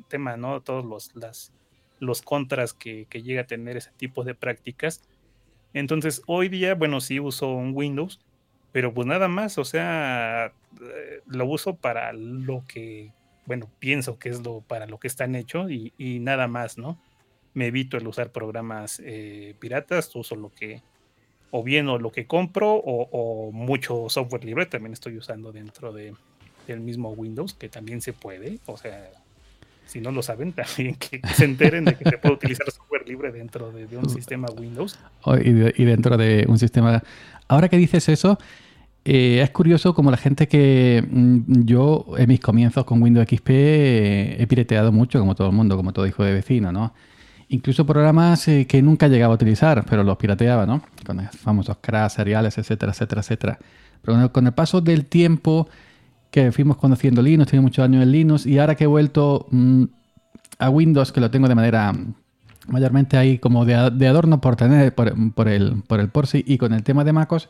tema, 0.07 0.37
¿no? 0.37 0.61
Todos 0.61 0.85
los, 0.85 1.15
las, 1.15 1.51
los 1.99 2.21
contras 2.21 2.73
que, 2.73 3.05
que, 3.09 3.21
llega 3.21 3.41
a 3.41 3.47
tener 3.47 3.77
ese 3.77 3.91
tipo 3.97 4.23
de 4.23 4.33
prácticas. 4.33 5.03
Entonces, 5.73 6.23
hoy 6.25 6.49
día, 6.49 6.73
bueno, 6.73 7.01
sí 7.01 7.19
uso 7.19 7.53
un 7.53 7.73
Windows, 7.75 8.19
pero 8.71 8.93
pues 8.93 9.07
nada 9.07 9.27
más, 9.27 9.57
o 9.57 9.65
sea, 9.65 10.53
eh, 10.81 11.21
lo 11.25 11.45
uso 11.45 11.75
para 11.75 12.13
lo 12.13 12.63
que, 12.67 13.11
bueno, 13.45 13.69
pienso 13.79 14.19
que 14.19 14.29
es 14.29 14.41
lo 14.43 14.61
para 14.61 14.85
lo 14.85 14.99
que 14.99 15.07
están 15.07 15.35
hechos 15.35 15.71
y, 15.71 16.19
nada 16.19 16.47
más, 16.47 16.77
¿no? 16.77 16.99
Me 17.53 17.67
evito 17.67 17.97
el 17.97 18.07
usar 18.07 18.31
programas 18.31 19.01
eh, 19.03 19.55
piratas, 19.59 20.15
uso 20.15 20.35
lo 20.35 20.51
que, 20.53 20.81
o 21.51 21.63
bien 21.63 21.87
o 21.87 21.97
lo 21.97 22.11
que 22.11 22.25
compro, 22.25 22.73
o, 22.73 23.51
mucho 23.51 24.07
software 24.09 24.45
libre 24.45 24.65
también 24.65 24.93
estoy 24.93 25.17
usando 25.17 25.51
dentro 25.51 25.91
de, 25.91 26.13
del 26.67 26.79
mismo 26.79 27.09
Windows, 27.11 27.53
que 27.53 27.69
también 27.69 28.01
se 28.01 28.13
puede, 28.13 28.59
o 28.65 28.77
sea, 28.77 29.09
si 29.85 29.99
no 29.99 30.11
lo 30.11 30.21
saben, 30.21 30.53
también 30.53 30.95
que 30.95 31.21
se 31.33 31.45
enteren 31.45 31.85
de 31.85 31.95
que 31.95 32.09
se 32.09 32.17
puede 32.17 32.35
utilizar 32.35 32.69
software 32.71 33.07
libre 33.07 33.31
dentro 33.31 33.71
de, 33.71 33.85
un 33.97 34.09
sistema 34.09 34.47
Windows. 34.55 34.99
y, 35.43 35.83
dentro 35.85 36.17
de 36.17 36.45
un 36.47 36.59
sistema 36.59 37.03
Ahora 37.49 37.67
que 37.67 37.77
dices 37.77 38.07
eso, 38.09 38.37
eh, 39.03 39.41
es 39.41 39.49
curioso 39.49 39.95
como 39.95 40.11
la 40.11 40.17
gente 40.17 40.47
que 40.47 41.03
mm, 41.09 41.63
yo 41.65 42.05
en 42.15 42.27
mis 42.27 42.39
comienzos 42.39 42.85
con 42.85 43.01
Windows 43.01 43.27
XP 43.27 43.49
eh, 43.49 44.35
he 44.39 44.45
pirateado 44.45 44.91
mucho, 44.91 45.19
como 45.19 45.33
todo 45.33 45.47
el 45.47 45.55
mundo, 45.55 45.75
como 45.75 45.91
todo 45.91 46.05
hijo 46.05 46.23
de 46.23 46.33
vecino, 46.33 46.71
¿no? 46.71 46.93
Incluso 47.49 47.85
programas 47.85 48.47
eh, 48.47 48.67
que 48.67 48.81
nunca 48.81 49.07
llegaba 49.07 49.33
a 49.33 49.35
utilizar, 49.35 49.83
pero 49.89 50.03
los 50.03 50.17
pirateaba, 50.17 50.65
¿no? 50.65 50.83
Con 51.05 51.17
los 51.17 51.35
famosos 51.35 51.77
crash, 51.81 52.11
seriales, 52.11 52.57
etcétera, 52.57 52.91
etcétera, 52.91 53.21
etcétera. 53.21 53.59
Pero 54.01 54.31
con 54.31 54.45
el 54.45 54.53
paso 54.53 54.81
del 54.81 55.05
tiempo 55.05 55.67
que 56.31 56.51
fuimos 56.51 56.77
conociendo 56.77 57.21
Linux, 57.21 57.49
tengo 57.49 57.63
muchos 57.63 57.83
años 57.83 58.03
en 58.03 58.11
Linux, 58.11 58.45
y 58.45 58.59
ahora 58.59 58.75
que 58.75 58.83
he 58.83 58.87
vuelto 58.87 59.47
mm, 59.49 59.83
a 60.59 60.69
Windows, 60.69 61.11
que 61.11 61.19
lo 61.19 61.31
tengo 61.31 61.47
de 61.47 61.55
manera 61.55 61.93
mayormente 62.67 63.17
ahí 63.17 63.39
como 63.39 63.65
de, 63.65 63.73
adorno 63.73 64.41
por 64.41 64.55
tener 64.55 64.93
por, 64.93 65.07
el, 65.47 65.81
por 65.87 65.99
el 65.99 66.09
por 66.09 66.27
sí 66.27 66.43
y 66.45 66.57
con 66.57 66.73
el 66.73 66.83
tema 66.83 67.03
de 67.03 67.13
MacOS. 67.13 67.49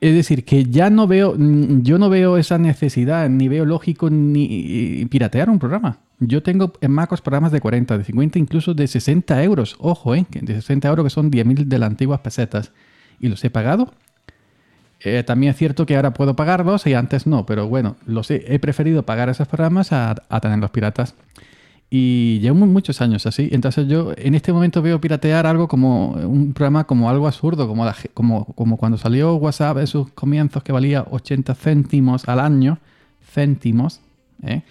Es 0.00 0.14
decir, 0.14 0.44
que 0.44 0.64
ya 0.64 0.90
no 0.90 1.06
veo, 1.06 1.36
yo 1.38 1.98
no 1.98 2.10
veo 2.10 2.36
esa 2.36 2.58
necesidad, 2.58 3.28
ni 3.28 3.46
veo 3.48 3.64
lógico 3.64 4.10
ni 4.10 5.06
piratear 5.08 5.50
un 5.50 5.58
programa. 5.58 5.98
Yo 6.20 6.42
tengo 6.42 6.72
en 6.80 6.90
MacOS 6.90 7.20
programas 7.20 7.52
de 7.52 7.60
40, 7.60 7.98
de 7.98 8.04
50, 8.04 8.38
incluso 8.38 8.74
de 8.74 8.88
60 8.88 9.42
euros. 9.44 9.76
Ojo, 9.78 10.14
¿eh? 10.16 10.26
de 10.30 10.54
60 10.54 10.88
euros 10.88 11.04
que 11.04 11.10
son 11.10 11.30
10.000 11.30 11.64
de 11.66 11.78
las 11.78 11.90
antiguas 11.90 12.20
pesetas. 12.20 12.72
Y 13.20 13.28
los 13.28 13.44
he 13.44 13.50
pagado. 13.50 13.92
Eh, 15.00 15.22
también 15.22 15.50
es 15.50 15.56
cierto 15.56 15.86
que 15.86 15.94
ahora 15.94 16.12
puedo 16.12 16.34
pagarlos 16.34 16.84
y 16.88 16.94
antes 16.94 17.24
no, 17.28 17.46
pero 17.46 17.68
bueno, 17.68 17.96
los 18.04 18.32
he, 18.32 18.52
he 18.52 18.58
preferido 18.58 19.04
pagar 19.04 19.28
esos 19.28 19.46
programas 19.46 19.92
a, 19.92 20.16
a 20.28 20.40
tener 20.40 20.58
los 20.58 20.70
piratas. 20.70 21.14
Y 21.90 22.38
llevo 22.40 22.66
muchos 22.66 23.00
años 23.00 23.24
así. 23.26 23.48
Entonces 23.50 23.88
yo 23.88 24.12
en 24.16 24.34
este 24.34 24.52
momento 24.52 24.82
veo 24.82 25.00
piratear 25.00 25.46
algo 25.46 25.68
como 25.68 26.10
un 26.10 26.52
programa 26.52 26.84
como 26.84 27.08
algo 27.08 27.26
absurdo, 27.26 27.66
como, 27.66 27.90
como, 28.12 28.44
como 28.44 28.76
cuando 28.76 28.98
salió 28.98 29.36
WhatsApp 29.36 29.78
en 29.78 29.86
sus 29.86 30.10
comienzos 30.10 30.62
que 30.62 30.72
valía 30.72 31.06
80 31.10 31.54
céntimos 31.54 32.28
al 32.28 32.40
año, 32.40 32.78
céntimos, 33.32 34.00
¿eh? 34.42 34.62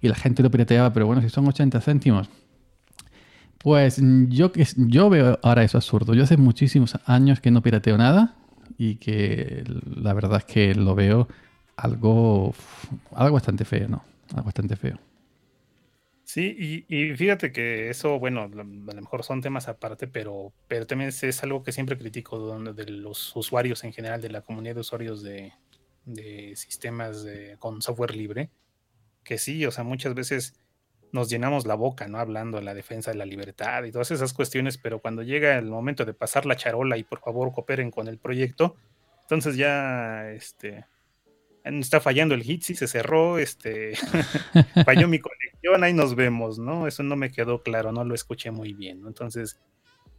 y 0.00 0.08
la 0.08 0.16
gente 0.16 0.42
lo 0.42 0.50
pirateaba, 0.50 0.92
pero 0.92 1.06
bueno, 1.06 1.22
si 1.22 1.30
son 1.30 1.46
80 1.46 1.80
céntimos. 1.80 2.28
Pues 3.58 3.98
yo, 4.28 4.52
yo 4.76 5.08
veo 5.08 5.38
ahora 5.42 5.62
eso 5.62 5.78
absurdo. 5.78 6.12
Yo 6.12 6.24
hace 6.24 6.36
muchísimos 6.36 6.98
años 7.06 7.40
que 7.40 7.50
no 7.50 7.62
pirateo 7.62 7.96
nada 7.96 8.34
y 8.76 8.96
que 8.96 9.64
la 9.96 10.12
verdad 10.12 10.38
es 10.38 10.44
que 10.44 10.74
lo 10.74 10.94
veo 10.94 11.28
algo, 11.76 12.52
algo 13.14 13.34
bastante 13.34 13.64
feo, 13.64 13.88
¿no? 13.88 14.04
Algo 14.32 14.44
bastante 14.44 14.76
feo. 14.76 14.98
Sí, 16.24 16.84
y, 16.88 17.14
fíjate 17.16 17.52
que 17.52 17.90
eso, 17.90 18.18
bueno, 18.18 18.44
a 18.44 18.48
lo 18.48 18.64
mejor 18.64 19.24
son 19.24 19.42
temas 19.42 19.68
aparte, 19.68 20.08
pero, 20.08 20.52
pero 20.68 20.86
también 20.86 21.10
es, 21.10 21.42
algo 21.42 21.62
que 21.62 21.70
siempre 21.70 21.98
critico 21.98 22.58
de, 22.72 22.86
los 22.86 23.36
usuarios 23.36 23.84
en 23.84 23.92
general, 23.92 24.22
de 24.22 24.30
la 24.30 24.40
comunidad 24.40 24.74
de 24.74 24.80
usuarios 24.80 25.22
de, 25.22 25.52
sistemas 26.56 27.26
con 27.58 27.82
software 27.82 28.16
libre, 28.16 28.50
que 29.22 29.38
sí, 29.38 29.66
o 29.66 29.70
sea, 29.70 29.84
muchas 29.84 30.14
veces 30.14 30.54
nos 31.12 31.28
llenamos 31.28 31.66
la 31.66 31.74
boca, 31.74 32.08
¿no? 32.08 32.18
Hablando 32.18 32.58
de 32.58 32.64
la 32.64 32.74
defensa 32.74 33.10
de 33.10 33.18
la 33.18 33.26
libertad 33.26 33.84
y 33.84 33.92
todas 33.92 34.10
esas 34.10 34.32
cuestiones, 34.32 34.78
pero 34.78 35.00
cuando 35.00 35.22
llega 35.22 35.56
el 35.58 35.66
momento 35.66 36.04
de 36.04 36.14
pasar 36.14 36.46
la 36.46 36.56
charola 36.56 36.96
y 36.96 37.04
por 37.04 37.20
favor 37.20 37.52
cooperen 37.52 37.90
con 37.90 38.08
el 38.08 38.18
proyecto, 38.18 38.76
entonces 39.22 39.56
ya, 39.56 40.30
este, 40.32 40.86
está 41.64 42.00
fallando 42.00 42.34
el 42.34 42.42
hit, 42.42 42.62
sí 42.62 42.74
se 42.74 42.88
cerró, 42.88 43.38
este, 43.38 43.94
falló 44.84 45.06
mi 45.06 45.18
conexión, 45.20 45.43
ahí 45.82 45.92
nos 45.92 46.14
vemos, 46.14 46.58
¿no? 46.58 46.86
Eso 46.86 47.02
no 47.02 47.16
me 47.16 47.30
quedó 47.30 47.62
claro, 47.62 47.92
no 47.92 48.04
lo 48.04 48.14
escuché 48.14 48.50
muy 48.50 48.72
bien, 48.72 49.02
¿no? 49.02 49.08
Entonces, 49.08 49.60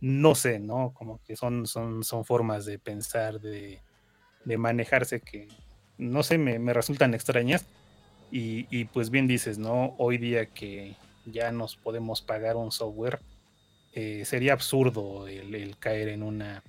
no 0.01 0.35
sé, 0.35 0.59
¿no? 0.59 0.93
Como 0.93 1.21
que 1.23 1.35
son, 1.35 1.67
son, 1.67 2.03
son 2.03 2.25
formas 2.25 2.65
de 2.65 2.79
pensar, 2.79 3.39
de, 3.39 3.81
manejarse 4.57 5.21
que, 5.21 5.47
no 5.97 6.23
sé, 6.23 6.37
me, 6.37 6.73
resultan 6.73 7.13
extrañas. 7.13 7.65
Y, 8.31 8.85
pues 8.85 9.11
bien 9.11 9.27
dices, 9.27 9.57
¿no? 9.57 9.95
Hoy 9.97 10.17
día 10.17 10.47
que 10.47 10.95
ya 11.25 11.51
nos 11.51 11.77
podemos 11.77 12.21
pagar 12.21 12.57
un 12.57 12.71
software, 12.71 13.19
eh, 13.93 14.25
sería 14.25 14.53
absurdo 14.53 15.27
el 15.27 15.77
caer 15.79 16.09
en 16.09 16.21
una 16.21 16.63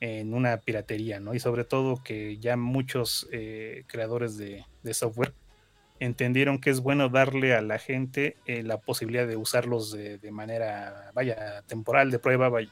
en 0.00 0.34
una 0.34 0.58
piratería, 0.58 1.20
¿no? 1.20 1.34
Y 1.34 1.40
sobre 1.40 1.64
todo 1.64 2.02
que 2.02 2.38
ya 2.38 2.56
muchos 2.56 3.26
eh, 3.32 3.84
creadores 3.86 4.36
de, 4.36 4.64
software 4.92 5.32
entendieron 6.00 6.60
que 6.60 6.70
es 6.70 6.80
bueno 6.80 7.08
darle 7.08 7.54
a 7.54 7.62
la 7.62 7.78
gente 7.78 8.36
eh, 8.46 8.62
la 8.62 8.78
posibilidad 8.78 9.26
de 9.26 9.36
usarlos 9.36 9.92
de, 9.92 10.30
manera, 10.30 11.10
vaya, 11.14 11.62
temporal, 11.66 12.10
de 12.10 12.18
prueba, 12.18 12.48
vaya. 12.48 12.70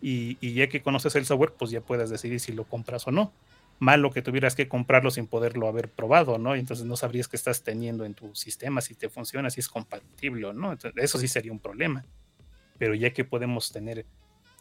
Y, 0.00 0.54
ya 0.54 0.68
que 0.68 0.82
conoces 0.82 1.14
el 1.14 1.24
software, 1.24 1.52
pues 1.56 1.70
ya 1.70 1.80
puedes 1.80 2.10
decidir 2.10 2.40
si 2.40 2.52
lo 2.52 2.64
compras 2.64 3.06
o 3.06 3.12
no. 3.12 3.32
malo 3.78 4.10
que 4.10 4.22
tuvieras 4.22 4.54
que 4.54 4.68
comprarlo 4.68 5.10
sin 5.10 5.26
poderlo 5.26 5.66
haber 5.68 5.88
probado, 5.88 6.38
¿no? 6.38 6.54
Y 6.56 6.60
entonces 6.60 6.86
no 6.86 6.96
sabrías 6.96 7.28
qué 7.28 7.36
estás 7.36 7.62
teniendo 7.62 8.04
en 8.04 8.14
tu 8.14 8.34
sistema, 8.34 8.80
si 8.80 8.94
te 8.94 9.08
funciona, 9.08 9.50
si 9.50 9.60
es 9.60 9.68
compatible 9.68 10.52
no. 10.54 10.76
eso 10.96 11.18
sí 11.18 11.28
sería 11.28 11.52
un 11.52 11.58
problema. 11.58 12.04
Pero 12.78 12.94
ya 12.94 13.12
que 13.12 13.24
podemos 13.24 13.72
tener 13.72 14.06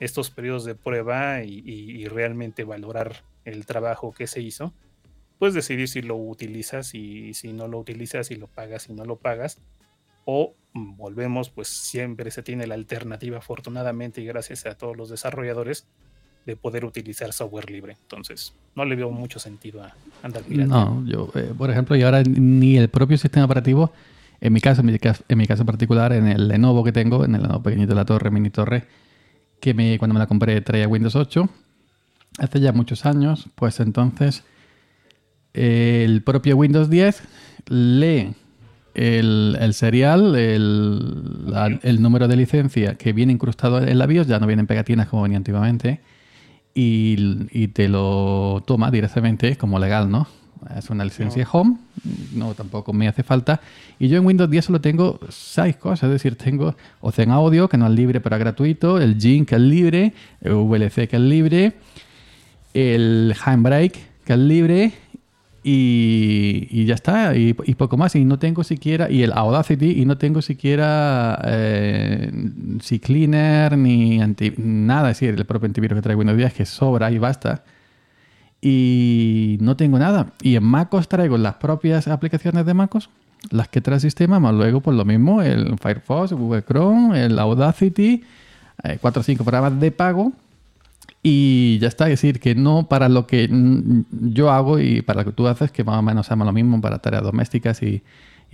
estos 0.01 0.31
periodos 0.31 0.65
de 0.65 0.73
prueba 0.73 1.43
y, 1.43 2.05
realmente 2.05 2.63
valorar 2.63 3.23
el 3.45 3.65
trabajo 3.67 4.11
que 4.11 4.25
se 4.25 4.41
hizo, 4.41 4.73
puedes 5.41 5.55
decidir 5.55 5.87
si 5.87 6.03
lo 6.03 6.17
utilizas 6.17 6.93
y 6.93 7.33
si 7.33 7.51
no 7.51 7.67
lo 7.67 7.79
utilizas, 7.79 8.27
si 8.27 8.35
lo 8.35 8.45
pagas, 8.45 8.83
si 8.83 8.93
no 8.93 9.05
lo 9.05 9.15
pagas, 9.15 9.57
o 10.23 10.53
volvemos, 10.71 11.49
pues 11.49 11.67
siempre 11.67 12.29
se 12.29 12.43
tiene 12.43 12.67
la 12.67 12.75
alternativa, 12.75 13.39
afortunadamente 13.39 14.21
y 14.21 14.25
gracias 14.25 14.67
a 14.67 14.75
todos 14.75 14.95
los 14.95 15.09
desarrolladores, 15.09 15.87
de 16.45 16.55
poder 16.55 16.85
utilizar 16.85 17.33
software 17.33 17.71
libre. 17.71 17.97
Entonces, 18.03 18.53
no 18.75 18.85
le 18.85 18.95
veo 18.95 19.09
mucho 19.09 19.39
sentido 19.39 19.83
a 19.83 19.95
andar 20.21 20.43
mirando. 20.47 20.75
No, 20.75 21.05
yo, 21.07 21.31
eh, 21.33 21.51
por 21.57 21.71
ejemplo, 21.71 21.95
y 21.95 22.03
ahora 22.03 22.21
ni 22.21 22.77
el 22.77 22.89
propio 22.89 23.17
sistema 23.17 23.45
operativo, 23.45 23.91
en 24.41 24.53
mi 24.53 24.61
caso, 24.61 24.81
en 24.81 24.87
mi 24.87 24.99
caso, 24.99 25.23
en 25.27 25.39
mi 25.39 25.47
caso 25.47 25.65
particular, 25.65 26.13
en 26.13 26.27
el 26.27 26.49
Lenovo 26.49 26.83
que 26.83 26.91
tengo, 26.91 27.25
en 27.25 27.33
el 27.33 27.41
Lenovo 27.41 27.63
pequeñito 27.63 27.89
de 27.89 27.95
la 27.95 28.05
torre, 28.05 28.29
mini 28.29 28.51
torre, 28.51 28.83
que 29.59 29.73
me, 29.73 29.97
cuando 29.97 30.13
me 30.13 30.19
la 30.19 30.27
compré 30.27 30.61
traía 30.61 30.87
Windows 30.87 31.15
8, 31.15 31.49
hace 32.37 32.59
ya 32.59 32.73
muchos 32.73 33.07
años, 33.07 33.49
pues 33.55 33.79
entonces 33.79 34.43
el 35.53 36.21
propio 36.23 36.55
Windows 36.57 36.89
10 36.89 37.21
lee 37.67 38.33
el, 38.93 39.57
el 39.59 39.73
serial, 39.73 40.35
el, 40.35 41.79
el, 41.81 42.01
número 42.01 42.27
de 42.27 42.35
licencia 42.35 42.95
que 42.95 43.13
viene 43.13 43.33
incrustado 43.33 43.81
en 43.81 43.97
la 43.97 44.05
BIOS, 44.05 44.27
ya 44.27 44.39
no 44.39 44.47
vienen 44.47 44.67
pegatinas 44.67 45.07
como 45.07 45.23
venía 45.23 45.37
antiguamente, 45.37 46.01
y, 46.73 47.47
y 47.51 47.69
te 47.69 47.89
lo 47.89 48.63
toma 48.65 48.91
directamente 48.91 49.55
como 49.57 49.79
legal, 49.79 50.09
¿no? 50.09 50.27
Es 50.77 50.89
una 50.91 51.03
licencia 51.03 51.47
home, 51.51 51.77
no 52.33 52.53
tampoco 52.53 52.93
me 52.93 53.07
hace 53.07 53.23
falta. 53.23 53.61
Y 53.97 54.09
yo 54.09 54.19
en 54.19 54.25
Windows 54.25 54.49
10 54.49 54.65
solo 54.65 54.79
tengo 54.79 55.19
seis 55.29 55.75
cosas, 55.75 56.03
es 56.03 56.11
decir, 56.11 56.35
tengo 56.35 56.75
Ocean 56.99 57.31
Audio, 57.31 57.67
que 57.67 57.77
no 57.77 57.87
es 57.87 57.93
libre 57.93 58.21
pero 58.21 58.35
es 58.35 58.39
gratuito, 58.39 58.99
el 58.99 59.19
Gin, 59.19 59.45
que 59.45 59.55
es 59.55 59.61
libre, 59.61 60.13
el 60.41 60.53
VLC, 60.53 61.07
que 61.07 61.15
es 61.15 61.21
libre, 61.21 61.73
el 62.75 63.35
Handbrake, 63.43 63.99
que 64.23 64.33
es 64.33 64.39
libre, 64.39 64.93
y, 65.63 66.85
ya 66.85 66.95
está, 66.95 67.35
y, 67.35 67.53
poco 67.53 67.97
más. 67.97 68.15
Y 68.15 68.25
no 68.25 68.39
tengo 68.39 68.63
siquiera, 68.63 69.09
y 69.11 69.23
el 69.23 69.31
Audacity, 69.33 70.01
y 70.01 70.05
no 70.05 70.17
tengo 70.17 70.41
siquiera 70.41 71.39
eh, 71.45 72.31
si 72.81 72.99
cleaner 72.99 73.77
ni 73.77 74.21
anti, 74.21 74.53
nada, 74.57 75.11
es 75.11 75.19
decir, 75.19 75.35
el 75.37 75.45
propio 75.45 75.67
antivirus 75.67 75.97
que 75.97 76.01
trae 76.01 76.15
Windows 76.15 76.37
10 76.37 76.53
que 76.53 76.65
sobra 76.65 77.11
y 77.11 77.19
basta. 77.19 77.63
Y 78.59 79.57
no 79.61 79.75
tengo 79.75 79.99
nada. 79.99 80.33
Y 80.41 80.55
en 80.55 80.63
MacOS 80.63 81.07
traigo 81.07 81.37
las 81.37 81.55
propias 81.55 82.07
aplicaciones 82.07 82.65
de 82.65 82.73
MacOS, 82.73 83.09
las 83.51 83.67
que 83.69 83.81
trae 83.81 83.95
el 83.95 84.01
sistema, 84.01 84.39
más 84.39 84.53
luego, 84.53 84.81
pues 84.81 84.97
lo 84.97 85.05
mismo, 85.05 85.41
el 85.41 85.77
Firefox, 85.79 86.33
Google 86.33 86.63
Chrome, 86.63 87.25
el 87.25 87.37
Audacity, 87.39 88.23
eh, 88.83 88.97
cuatro 88.99 89.21
o 89.21 89.23
cinco 89.23 89.43
programas 89.43 89.79
de 89.79 89.91
pago 89.91 90.33
y 91.23 91.77
ya 91.79 91.87
está, 91.87 92.05
es 92.05 92.21
decir, 92.21 92.39
que 92.39 92.55
no 92.55 92.87
para 92.87 93.07
lo 93.07 93.27
que 93.27 93.47
yo 94.11 94.49
hago 94.49 94.79
y 94.79 95.01
para 95.01 95.21
lo 95.21 95.25
que 95.25 95.31
tú 95.33 95.47
haces, 95.47 95.71
que 95.71 95.83
más 95.83 95.97
o 95.97 96.01
menos 96.01 96.27
llama 96.29 96.45
lo 96.45 96.51
mismo 96.51 96.81
para 96.81 96.99
tareas 96.99 97.23
domésticas 97.23 97.81
y, 97.83 98.03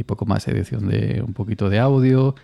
poco 0.05 0.25
más 0.27 0.47
edición 0.47 0.87
de 0.87 1.23
un 1.25 1.33
poquito 1.33 1.69
de 1.69 1.79
audio, 1.79 2.35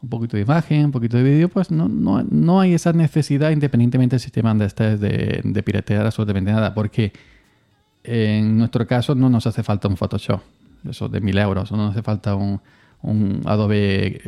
un 0.00 0.08
poquito 0.08 0.36
de 0.36 0.44
imagen, 0.44 0.86
un 0.86 0.92
poquito 0.92 1.16
de 1.16 1.24
vídeo, 1.24 1.48
pues 1.48 1.70
no, 1.70 1.88
no, 1.88 2.22
no, 2.22 2.60
hay 2.60 2.74
esa 2.74 2.92
necesidad 2.92 3.50
independientemente 3.50 4.14
del 4.14 4.20
sistema 4.20 4.50
donde 4.50 4.66
estés 4.66 5.00
de, 5.00 5.40
de 5.42 5.62
piratear 5.62 6.06
absolutamente 6.06 6.52
nada, 6.52 6.72
porque 6.72 7.12
en 8.04 8.58
nuestro 8.58 8.86
caso 8.86 9.14
no 9.14 9.28
nos 9.28 9.46
hace 9.46 9.62
falta 9.62 9.88
un 9.88 9.96
Photoshop, 9.96 10.40
eso 10.88 11.08
de 11.08 11.20
mil 11.20 11.36
euros, 11.36 11.72
no 11.72 11.78
nos 11.78 11.90
hace 11.92 12.02
falta 12.02 12.36
un, 12.36 12.60
un 13.02 13.42
Adobe 13.46 14.20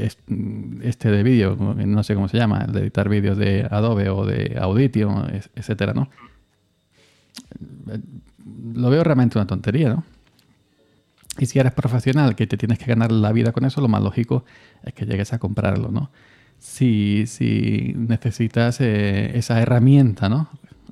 este 0.83 1.11
de 1.11 1.23
vídeo, 1.23 1.57
no 1.57 2.03
sé 2.03 2.15
cómo 2.15 2.29
se 2.29 2.39
llama, 2.39 2.65
el 2.67 2.73
de 2.73 2.81
editar 2.81 3.09
vídeos 3.09 3.37
de 3.37 3.67
Adobe 3.71 4.09
o 4.09 4.25
de 4.25 4.57
Audition, 4.59 5.31
etcétera, 5.55 5.93
¿no? 5.93 6.09
Lo 8.75 8.91
veo 8.91 9.05
realmente 9.05 9.39
una 9.39 9.47
tontería, 9.47 9.91
¿no? 9.91 10.05
Y 11.39 11.47
si 11.47 11.59
eres 11.59 11.73
profesional 11.73 12.35
que 12.35 12.47
te 12.47 12.57
tienes 12.57 12.79
que 12.79 12.87
ganar 12.87 13.11
la 13.11 13.33
vida 13.33 13.53
con 13.53 13.65
eso, 13.65 13.81
lo 13.81 13.89
más 13.89 14.03
lógico 14.03 14.45
es 14.85 14.93
que 14.93 15.07
llegues 15.07 15.33
a 15.33 15.39
comprarlo, 15.39 15.91
¿no? 15.91 16.11
Si, 16.59 17.25
si 17.27 17.95
necesitas 17.97 18.81
eh, 18.81 19.37
esa 19.37 19.61
herramienta, 19.61 20.29
¿no? 20.29 20.49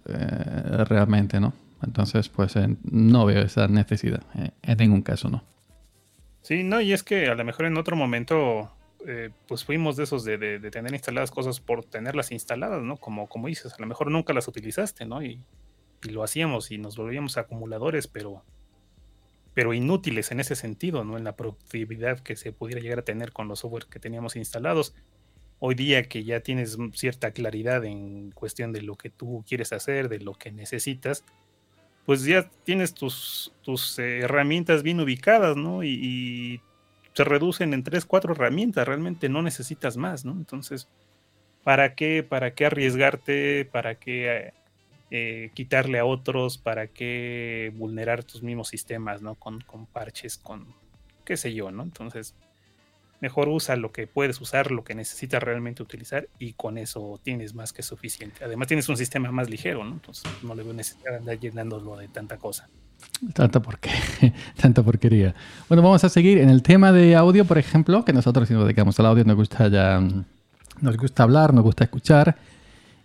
Eh, 0.06 0.84
realmente, 0.84 1.40
¿no? 1.40 1.52
Entonces, 1.82 2.28
pues 2.28 2.56
eh, 2.56 2.76
no 2.90 3.26
veo 3.26 3.42
esa 3.42 3.68
necesidad, 3.68 4.22
en 4.62 4.78
ningún 4.78 5.02
caso, 5.02 5.28
¿no? 5.30 5.44
Sí, 6.42 6.62
no, 6.62 6.80
y 6.80 6.92
es 6.92 7.02
que 7.02 7.26
a 7.26 7.34
lo 7.34 7.44
mejor 7.44 7.66
en 7.66 7.76
otro 7.76 7.96
momento, 7.96 8.72
eh, 9.06 9.30
pues 9.46 9.64
fuimos 9.64 9.96
de 9.96 10.04
esos 10.04 10.24
de, 10.24 10.38
tener 10.70 10.92
instaladas 10.92 11.30
cosas 11.30 11.60
por 11.60 11.84
tenerlas 11.84 12.32
instaladas, 12.32 12.82
¿no? 12.82 12.96
Como, 12.96 13.28
como 13.28 13.48
dices, 13.48 13.74
a 13.74 13.76
lo 13.78 13.86
mejor 13.86 14.10
nunca 14.10 14.32
las 14.32 14.48
utilizaste, 14.48 15.04
¿no? 15.04 15.22
Y, 15.22 15.40
lo 16.02 16.22
hacíamos 16.22 16.70
y 16.70 16.78
nos 16.78 16.96
volvíamos 16.96 17.36
acumuladores, 17.36 18.06
pero, 18.06 18.42
pero 19.52 19.74
inútiles 19.74 20.32
en 20.32 20.40
ese 20.40 20.56
sentido, 20.56 21.04
¿no? 21.04 21.18
En 21.18 21.24
la 21.24 21.36
productividad 21.36 22.20
que 22.20 22.36
se 22.36 22.52
pudiera 22.52 22.80
llegar 22.80 23.00
a 23.00 23.04
tener 23.04 23.32
con 23.32 23.48
los 23.48 23.58
software 23.58 23.84
que 23.84 24.00
teníamos 24.00 24.34
instalados. 24.34 24.94
Hoy 25.58 25.74
día 25.74 26.04
que 26.04 26.24
ya 26.24 26.40
tienes 26.40 26.78
cierta 26.94 27.32
claridad 27.32 27.84
en 27.84 28.30
cuestión 28.30 28.72
de 28.72 28.80
lo 28.80 28.94
que 28.94 29.10
tú 29.10 29.44
quieres 29.46 29.74
hacer, 29.74 30.08
de 30.08 30.20
lo 30.20 30.32
que 30.32 30.52
necesitas, 30.52 31.22
pues 32.10 32.24
ya 32.24 32.50
tienes 32.64 32.92
tus, 32.92 33.52
tus 33.62 33.96
eh, 34.00 34.22
herramientas 34.22 34.82
bien 34.82 34.98
ubicadas, 34.98 35.56
¿no? 35.56 35.84
Y, 35.84 36.60
se 37.14 37.22
reducen 37.22 37.72
en 37.72 37.84
tres, 37.84 38.04
cuatro 38.04 38.32
herramientas, 38.32 38.84
realmente 38.84 39.28
no 39.28 39.42
necesitas 39.42 39.96
más, 39.96 40.24
¿no? 40.24 40.32
Entonces, 40.32 40.88
¿para 41.62 41.94
qué, 41.94 42.24
para 42.24 42.52
qué 42.52 42.66
arriesgarte? 42.66 43.64
¿Para 43.64 43.94
qué 43.94 44.52
eh, 45.12 45.52
quitarle 45.54 46.00
a 46.00 46.04
otros? 46.04 46.58
¿Para 46.58 46.88
qué 46.88 47.72
vulnerar 47.76 48.24
tus 48.24 48.42
mismos 48.42 48.66
sistemas, 48.66 49.22
¿no? 49.22 49.36
Con, 49.36 49.60
con 49.60 49.86
parches, 49.86 50.36
con 50.36 50.66
qué 51.24 51.36
sé 51.36 51.54
yo, 51.54 51.70
¿no? 51.70 51.84
Entonces, 51.84 52.34
mejor 53.20 53.48
usa 53.48 53.76
lo 53.76 53.92
que 53.92 54.06
puedes 54.06 54.40
usar, 54.40 54.70
lo 54.70 54.84
que 54.84 54.94
necesitas 54.94 55.42
realmente 55.42 55.82
utilizar 55.82 56.28
y 56.38 56.54
con 56.54 56.78
eso 56.78 57.20
tienes 57.22 57.54
más 57.54 57.72
que 57.72 57.82
suficiente. 57.82 58.44
Además 58.44 58.68
tienes 58.68 58.88
un 58.88 58.96
sistema 58.96 59.30
más 59.30 59.50
ligero, 59.50 59.84
¿no? 59.84 59.92
Entonces 59.92 60.24
no 60.42 60.54
le 60.54 60.62
veo 60.62 60.72
necesidad 60.72 61.12
de 61.12 61.16
andar 61.18 61.38
llenándolo 61.38 61.96
de 61.96 62.08
tanta 62.08 62.38
cosa. 62.38 62.68
Tanta, 63.34 63.60
porque, 63.60 63.90
tanta 64.60 64.82
porquería. 64.82 65.34
Bueno, 65.68 65.82
vamos 65.82 66.04
a 66.04 66.08
seguir 66.08 66.38
en 66.38 66.50
el 66.50 66.62
tema 66.62 66.92
de 66.92 67.16
audio, 67.16 67.44
por 67.44 67.58
ejemplo, 67.58 68.04
que 68.04 68.12
nosotros 68.12 68.48
si 68.48 68.54
nos 68.54 68.64
dedicamos 68.64 68.98
al 69.00 69.06
audio 69.06 69.24
nos 69.24 69.36
gusta 69.36 69.68
ya, 69.68 70.00
nos 70.80 70.96
gusta 70.96 71.22
hablar, 71.22 71.54
nos 71.54 71.64
gusta 71.64 71.84
escuchar 71.84 72.36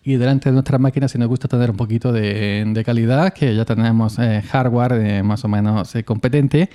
y 0.05 0.17
delante 0.17 0.49
de 0.49 0.53
nuestras 0.53 0.79
máquinas 0.79 1.11
si 1.11 1.17
nos 1.17 1.27
gusta 1.27 1.47
tener 1.47 1.71
un 1.71 1.77
poquito 1.77 2.11
de, 2.11 2.83
calidad, 2.85 3.33
que 3.33 3.55
ya 3.55 3.65
tenemos 3.65 4.19
eh, 4.19 4.43
hardware 4.43 4.93
eh, 4.93 5.23
más 5.23 5.43
o 5.43 5.47
menos 5.47 5.95
eh, 5.95 6.03
competente 6.03 6.69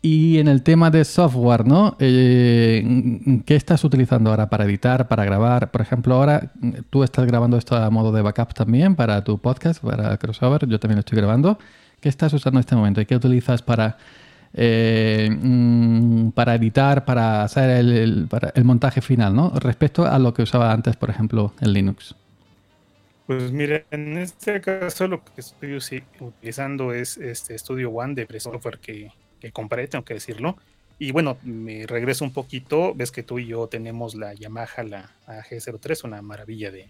y 0.00 0.38
en 0.38 0.46
el 0.46 0.62
tema 0.62 0.90
de 0.90 1.04
software, 1.04 1.66
¿no? 1.66 1.96
Eh, 1.98 3.42
¿Qué 3.44 3.56
estás 3.56 3.82
utilizando 3.82 4.30
ahora 4.30 4.48
para 4.48 4.64
editar, 4.64 5.08
para 5.08 5.24
grabar? 5.24 5.70
Por 5.72 5.80
ejemplo, 5.80 6.14
ahora 6.14 6.52
tú 6.90 7.02
estás 7.02 7.26
grabando 7.26 7.56
esto 7.56 7.74
a 7.76 7.90
modo 7.90 8.12
de 8.12 8.22
backup 8.22 8.54
también 8.54 8.94
para 8.94 9.24
tu 9.24 9.38
podcast, 9.38 9.82
para 9.82 10.16
Crossover. 10.16 10.66
Yo 10.68 10.78
también 10.78 10.96
lo 10.96 11.00
estoy 11.00 11.18
grabando. 11.18 11.58
¿Qué 12.00 12.08
estás 12.08 12.32
usando 12.32 12.58
en 12.58 12.60
este 12.60 12.76
momento? 12.76 13.00
¿Y 13.00 13.06
qué 13.06 13.16
utilizas 13.16 13.60
para, 13.62 13.98
eh, 14.54 15.30
mm, 15.30 16.30
para 16.30 16.54
editar, 16.54 17.04
para 17.04 17.42
hacer 17.42 17.68
el, 17.70 18.28
el 18.54 18.64
montaje 18.64 19.00
final, 19.00 19.34
¿no? 19.34 19.50
Respecto 19.56 20.06
a 20.06 20.16
lo 20.20 20.32
que 20.32 20.42
usaba 20.42 20.72
antes, 20.72 20.94
por 20.94 21.10
ejemplo, 21.10 21.54
en 21.60 21.72
Linux. 21.72 22.14
Pues 23.26 23.50
mira, 23.50 23.82
en 23.90 24.16
este 24.16 24.60
caso 24.60 25.06
lo 25.08 25.22
que 25.22 25.40
estoy 25.40 25.76
utilizando 26.20 26.94
es 26.94 27.18
este 27.18 27.58
Studio 27.58 27.90
One 27.90 28.14
de 28.14 28.40
software 28.40 28.78
que 28.78 29.10
que 29.40 29.52
compré, 29.52 29.86
tengo 29.88 30.04
que 30.04 30.14
decirlo. 30.14 30.56
Y 30.98 31.12
bueno, 31.12 31.38
me 31.44 31.86
regreso 31.86 32.24
un 32.24 32.32
poquito, 32.32 32.92
ves 32.94 33.12
que 33.12 33.22
tú 33.22 33.38
y 33.38 33.46
yo 33.46 33.68
tenemos 33.68 34.16
la 34.16 34.34
Yamaha, 34.34 34.82
la 34.82 35.10
AG03, 35.26 36.04
una 36.04 36.22
maravilla 36.22 36.72
de, 36.72 36.88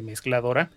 mezcladora, 0.00 0.70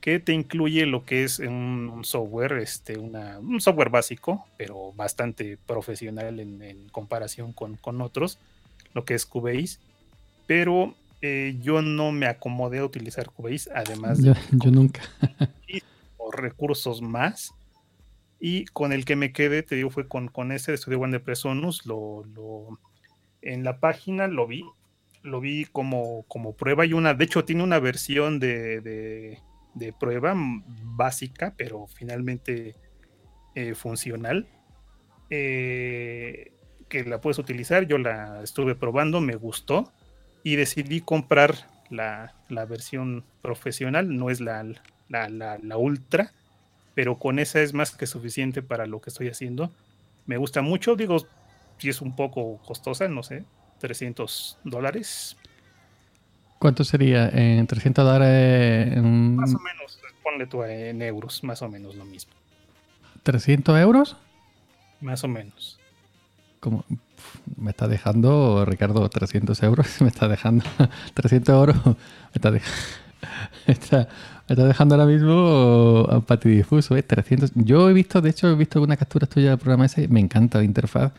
que 0.00 0.18
te 0.18 0.32
incluye 0.32 0.86
lo 0.86 1.04
que 1.04 1.24
es 1.24 1.40
un, 1.40 2.00
software, 2.04 2.52
este, 2.52 2.96
una, 2.96 3.38
un 3.38 3.60
software 3.60 3.90
básico, 3.90 4.46
pero 4.56 4.92
bastante 4.94 5.58
profesional 5.66 6.40
en, 6.40 6.88
comparación 6.90 7.52
con, 7.52 8.00
otros, 8.00 8.38
lo 8.94 9.04
que 9.04 9.12
es 9.12 9.26
Cubase. 9.26 9.78
Pero 10.46 10.94
eh, 11.20 11.58
yo 11.60 11.82
no 11.82 12.12
me 12.12 12.26
acomodé 12.26 12.78
a 12.78 12.84
utilizar 12.86 13.28
Cubase, 13.28 13.70
además 13.74 14.22
de... 14.22 14.34
Yo, 14.52 14.70
nunca. 14.70 15.02
o 16.16 16.30
recursos 16.30 17.02
más 17.02 17.52
y 18.40 18.64
con 18.66 18.92
el 18.92 19.04
que 19.04 19.16
me 19.16 19.32
quedé, 19.32 19.62
te 19.62 19.76
digo, 19.76 19.90
fue 19.90 20.08
con, 20.08 20.28
con 20.28 20.50
ese 20.50 20.72
de 20.72 20.78
Studio 20.78 21.00
One 21.00 21.12
de 21.12 21.20
Presonus. 21.20 21.86
Lo, 21.86 22.24
lo, 22.24 22.78
en 23.42 23.64
la 23.64 23.78
página 23.80 24.26
lo 24.26 24.46
vi, 24.46 24.64
lo 25.22 25.40
vi 25.40 25.66
como, 25.66 26.24
como 26.26 26.54
prueba 26.54 26.86
y 26.86 26.94
una, 26.94 27.14
de 27.14 27.24
hecho 27.24 27.44
tiene 27.44 27.62
una 27.62 27.78
versión 27.78 28.40
de, 28.40 28.80
de, 28.80 29.92
prueba 30.00 30.34
básica, 30.96 31.54
pero 31.56 31.86
finalmente 31.86 32.74
eh, 33.54 33.74
funcional. 33.74 34.48
Eh, 35.28 36.52
que 36.90 37.04
la 37.04 37.22
puedes 37.22 37.38
utilizar. 37.38 37.86
Yo 37.86 37.96
la 37.96 38.42
estuve 38.42 38.74
probando, 38.74 39.22
me 39.22 39.36
gustó 39.36 39.90
y 40.42 40.56
decidí 40.56 41.00
comprar 41.00 41.54
la, 41.88 42.34
versión 42.68 43.24
profesional. 43.40 44.14
No 44.14 44.28
es 44.28 44.40
la, 44.40 44.66
la, 45.08 45.76
ultra, 45.78 46.32
pero 47.00 47.18
con 47.18 47.38
esa 47.38 47.62
es 47.62 47.72
más 47.72 47.92
que 47.92 48.06
suficiente 48.06 48.60
para 48.60 48.84
lo 48.84 49.00
que 49.00 49.08
estoy 49.08 49.28
haciendo. 49.28 49.72
Me 50.26 50.36
gusta 50.36 50.60
mucho, 50.60 50.96
digo, 50.96 51.16
si 51.78 51.88
es 51.88 52.02
un 52.02 52.14
poco 52.14 52.58
costosa, 52.58 53.08
no 53.08 53.22
sé, 53.22 53.42
300 53.78 54.58
dólares. 54.64 55.34
¿Cuánto 56.58 56.84
sería? 56.84 57.30
¿En 57.30 57.66
300 57.66 58.04
dólares? 58.04 59.02
Más 59.02 59.54
o 59.54 59.58
menos, 59.60 59.98
ponle 60.22 60.46
tú 60.46 60.62
en 60.62 61.00
euros, 61.00 61.42
más 61.42 61.62
o 61.62 61.70
menos 61.70 61.94
lo 61.94 62.04
mismo. 62.04 62.34
¿300 63.24 63.80
euros? 63.80 64.18
Más 65.00 65.24
o 65.24 65.28
menos. 65.28 65.80
Como 66.60 66.84
me 67.56 67.70
está 67.70 67.88
dejando, 67.88 68.66
Ricardo, 68.66 69.08
300 69.08 69.62
euros, 69.62 70.02
me 70.02 70.08
está 70.08 70.28
dejando 70.28 70.66
300 71.14 71.54
euros, 71.54 71.76
me 71.86 71.94
está, 72.34 72.52
está, 73.66 74.08
dejando 74.56 74.94
ahora 74.94 75.06
mismo 75.06 76.06
a 76.10 76.20
patidifuso, 76.20 76.96
¿eh? 76.96 77.02
300. 77.02 77.52
Yo 77.54 77.88
he 77.88 77.92
visto, 77.92 78.20
de 78.20 78.30
hecho, 78.30 78.48
he 78.48 78.54
visto 78.54 78.82
una 78.82 78.96
captura 78.96 79.26
tuya 79.26 79.50
del 79.50 79.58
programa 79.58 79.86
ese, 79.86 80.08
me 80.08 80.20
encanta 80.20 80.58
la 80.58 80.64
interfaz, 80.64 81.12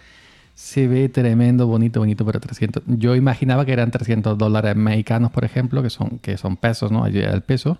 se 0.53 0.87
ve 0.87 1.09
tremendo, 1.09 1.67
bonito, 1.67 1.99
bonito, 1.99 2.25
pero 2.25 2.39
300. 2.39 2.83
Yo 2.87 3.15
imaginaba 3.15 3.65
que 3.65 3.73
eran 3.73 3.91
300 3.91 4.37
dólares 4.37 4.75
mexicanos, 4.75 5.31
por 5.31 5.45
ejemplo, 5.45 5.81
que 5.81 5.89
son, 5.89 6.19
que 6.19 6.37
son 6.37 6.57
pesos, 6.57 6.91
¿no? 6.91 7.05
El 7.05 7.41
peso. 7.41 7.77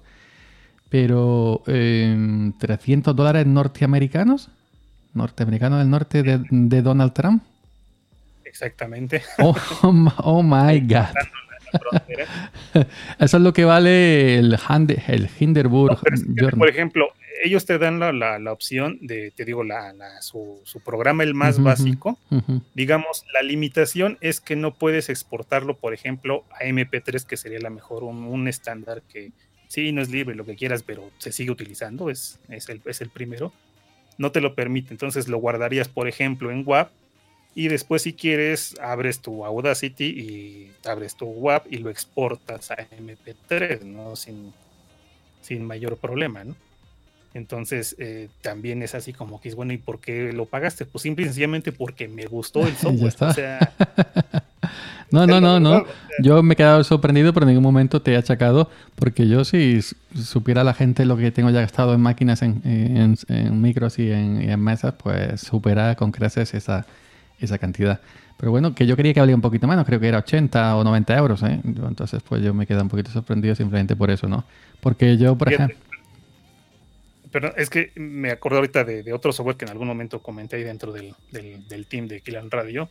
Pero, 0.90 1.64
eh, 1.68 2.16
¿300 2.60 3.14
dólares 3.14 3.46
norteamericanos? 3.46 4.50
¿Norteamericanos 5.14 5.80
del 5.80 5.90
norte 5.90 6.24
de, 6.24 6.44
de 6.50 6.82
Donald 6.82 7.14
Trump? 7.14 7.44
Exactamente. 8.46 9.22
Oh, 9.40 9.56
oh 10.24 10.44
my 10.44 10.80
God. 10.82 11.16
Eso 13.20 13.38
es 13.38 13.44
lo 13.44 13.54
que 13.54 13.66
vale 13.66 14.38
el, 14.38 14.58
el 15.08 15.30
Hinderburg. 15.40 16.00
por 16.58 16.70
ejemplo, 16.70 17.14
ellos 17.44 17.66
te 17.66 17.78
dan 17.78 18.00
la, 18.00 18.52
opción 18.52 19.00
de, 19.02 19.32
te 19.32 19.46
digo, 19.46 19.64
la, 19.64 19.94
su, 20.22 20.62
programa 20.86 21.24
el 21.24 21.34
más 21.34 21.62
básico. 21.62 22.18
Digamos, 22.74 23.26
la 23.34 23.42
limitación 23.42 24.18
es 24.22 24.40
que 24.40 24.56
no 24.56 24.74
puedes 24.74 25.10
exportarlo, 25.10 25.78
por 25.78 25.94
ejemplo, 25.94 26.46
a 26.52 26.66
MP3, 26.66 27.26
que 27.26 27.38
sería 27.38 27.60
la 27.60 27.70
mejor, 27.70 28.04
un, 28.04 28.48
estándar 28.48 29.02
que 29.04 29.32
sí, 29.68 29.92
no 29.92 30.02
es 30.02 30.10
libre, 30.10 30.36
lo 30.36 30.46
que 30.46 30.56
quieras, 30.56 30.84
pero 30.84 31.10
se 31.18 31.32
sigue 31.32 31.52
utilizando, 31.52 32.10
es, 32.10 32.40
es, 32.50 32.70
el, 32.70 32.82
es 32.86 33.02
el 33.02 33.10
primero. 33.10 33.54
No 34.18 34.32
te 34.32 34.42
lo 34.42 34.56
permite, 34.56 34.94
entonces 34.94 35.28
lo 35.28 35.38
guardarías, 35.38 35.88
por 35.88 36.08
ejemplo, 36.08 36.52
en 36.52 36.64
WAP 36.66 36.92
y 37.54 37.68
después 37.68 38.04
si 38.04 38.14
quieres 38.14 38.76
abres 38.82 39.20
tu 39.20 39.46
Audacity 39.46 40.06
y 40.06 40.72
abres 40.88 41.16
tu 41.16 41.26
WAP 41.26 41.72
y 41.72 41.78
lo 41.78 41.90
exportas 41.90 42.72
a 42.72 42.78
MP3, 42.78 43.82
¿no? 43.84 44.16
Sin, 44.16 44.54
sin 45.42 45.66
mayor 45.66 45.98
problema, 45.98 46.44
¿no? 46.44 46.56
Entonces 47.34 47.96
eh, 47.98 48.30
también 48.42 48.84
es 48.84 48.94
así 48.94 49.14
como 49.14 49.40
que 49.40 49.50
es 49.50 49.56
bueno, 49.56 49.72
¿y 49.74 49.78
por 49.78 50.00
qué 50.00 50.34
lo 50.34 50.46
pagaste? 50.46 50.86
Pues 50.86 51.02
simple 51.02 51.24
y 51.24 51.28
sencillamente 51.28 51.72
porque 51.72 52.08
me 52.08 52.26
gustó 52.26 52.66
el 52.68 52.76
software. 52.78 53.16
O 53.20 53.34
sea, 53.34 53.74
no, 55.12 55.26
no, 55.28 55.40
no, 55.40 55.60
no. 55.60 55.86
Yo 56.22 56.44
me 56.44 56.54
he 56.54 56.58
quedado 56.58 56.84
sorprendido, 56.84 57.34
pero 57.34 57.46
en 57.46 57.50
ningún 57.50 57.64
momento 57.64 58.02
te 58.02 58.14
he 58.14 58.18
achacado, 58.18 58.70
porque 58.96 59.28
yo 59.28 59.46
si 59.46 59.80
supiera 59.82 60.64
la 60.64 60.74
gente 60.74 61.06
lo 61.06 61.16
que 61.16 61.32
tengo 61.32 61.50
ya 61.50 61.62
gastado 61.62 61.94
en 61.94 62.02
máquinas, 62.02 62.42
en, 62.42 62.62
en, 62.66 63.62
micros 63.62 63.98
y 63.98 64.12
en, 64.12 64.42
y 64.42 64.52
en 64.52 64.60
mesas, 64.60 64.94
pues 65.02 65.40
supera 65.40 65.96
con 65.96 66.12
creces 66.12 66.54
esa, 66.54 66.86
esa 67.42 67.58
cantidad. 67.58 68.00
Pero 68.38 68.52
bueno, 68.52 68.74
que 68.74 68.88
yo 68.88 68.96
quería 68.96 69.14
que 69.14 69.20
valía 69.20 69.36
un 69.36 69.42
poquito 69.42 69.68
menos, 69.68 69.86
creo 69.86 70.00
que 70.00 70.08
era 70.08 70.20
80 70.20 70.78
o 70.78 70.84
90 70.84 71.18
euros, 71.18 71.44
¿eh? 71.44 71.62
Entonces, 71.64 72.24
pues 72.24 72.42
yo 72.42 72.54
me 72.54 72.66
quedé 72.66 72.82
un 72.82 72.90
poquito 72.90 73.12
sorprendido 73.12 73.54
simplemente 73.54 73.96
por 73.96 74.10
eso, 74.10 74.28
¿no? 74.28 74.46
Porque 74.80 75.18
yo, 75.18 75.38
por 75.38 75.54
ejemplo... 75.54 75.78
Pero 77.32 77.56
es 77.56 77.70
que 77.70 77.92
me 77.96 78.32
acuerdo 78.32 78.58
ahorita 78.58 78.84
de, 78.84 79.14
otro 79.14 79.32
software 79.32 79.56
que 79.56 79.66
en 79.66 79.72
algún 79.72 79.88
momento 79.88 80.22
comenté 80.22 80.58
ahí 80.58 80.64
dentro 80.64 80.92
del, 80.92 81.14
del, 81.32 81.86
team 81.86 82.08
de 82.08 82.22
Killan 82.22 82.52
Radio, 82.52 82.90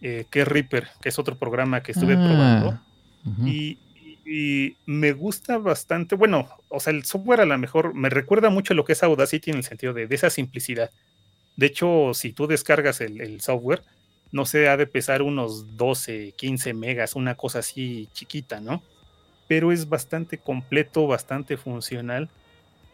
eh, 0.00 0.24
que 0.30 0.40
es 0.40 0.48
Reaper, 0.48 0.88
que 1.00 1.10
es 1.10 1.18
otro 1.18 1.36
programa 1.36 1.82
que 1.82 1.92
estuve 1.92 2.14
ah, 2.14 2.24
probando. 2.24 3.46
y, 3.48 3.78
y, 4.24 4.76
me 4.86 5.12
gusta 5.12 5.58
bastante, 5.58 6.16
bueno, 6.16 6.48
o 6.68 6.80
sea, 6.80 6.92
el 6.92 7.04
software 7.04 7.42
a 7.42 7.44
lo 7.44 7.58
mejor 7.58 7.94
me 7.94 8.08
recuerda 8.08 8.50
mucho 8.50 8.72
a 8.72 8.76
lo 8.76 8.84
que 8.84 8.94
es 8.94 9.02
Audacity 9.02 9.50
en 9.50 9.58
el 9.58 9.64
sentido 9.64 9.92
de, 9.92 10.08
de 10.08 10.14
esa 10.14 10.30
simplicidad 10.30 10.90
de 11.56 11.66
hecho, 11.66 12.12
si 12.14 12.32
tú 12.32 12.46
descargas 12.46 13.00
el, 13.00 13.40
software, 13.40 13.82
no 14.32 14.46
sé, 14.46 14.68
ha 14.68 14.76
de 14.76 14.86
pesar 14.86 15.22
unos 15.22 15.76
12, 15.76 16.32
15 16.36 16.74
megas, 16.74 17.16
una 17.16 17.34
cosa 17.34 17.58
así 17.58 18.08
chiquita, 18.12 18.60
¿no? 18.60 18.82
Pero 19.48 19.72
es 19.72 19.88
bastante 19.88 20.38
completo, 20.38 21.06
bastante 21.06 21.56
funcional. 21.56 22.30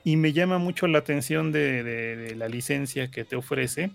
Y 0.03 0.17
me 0.17 0.33
llama 0.33 0.59
mucho 0.59 0.87
la 0.87 0.99
atención 0.99 1.53
de, 1.53 2.35
la 2.37 2.49
licencia 2.49 3.11
que 3.11 3.25
te 3.25 3.37
ofrece, 3.37 3.91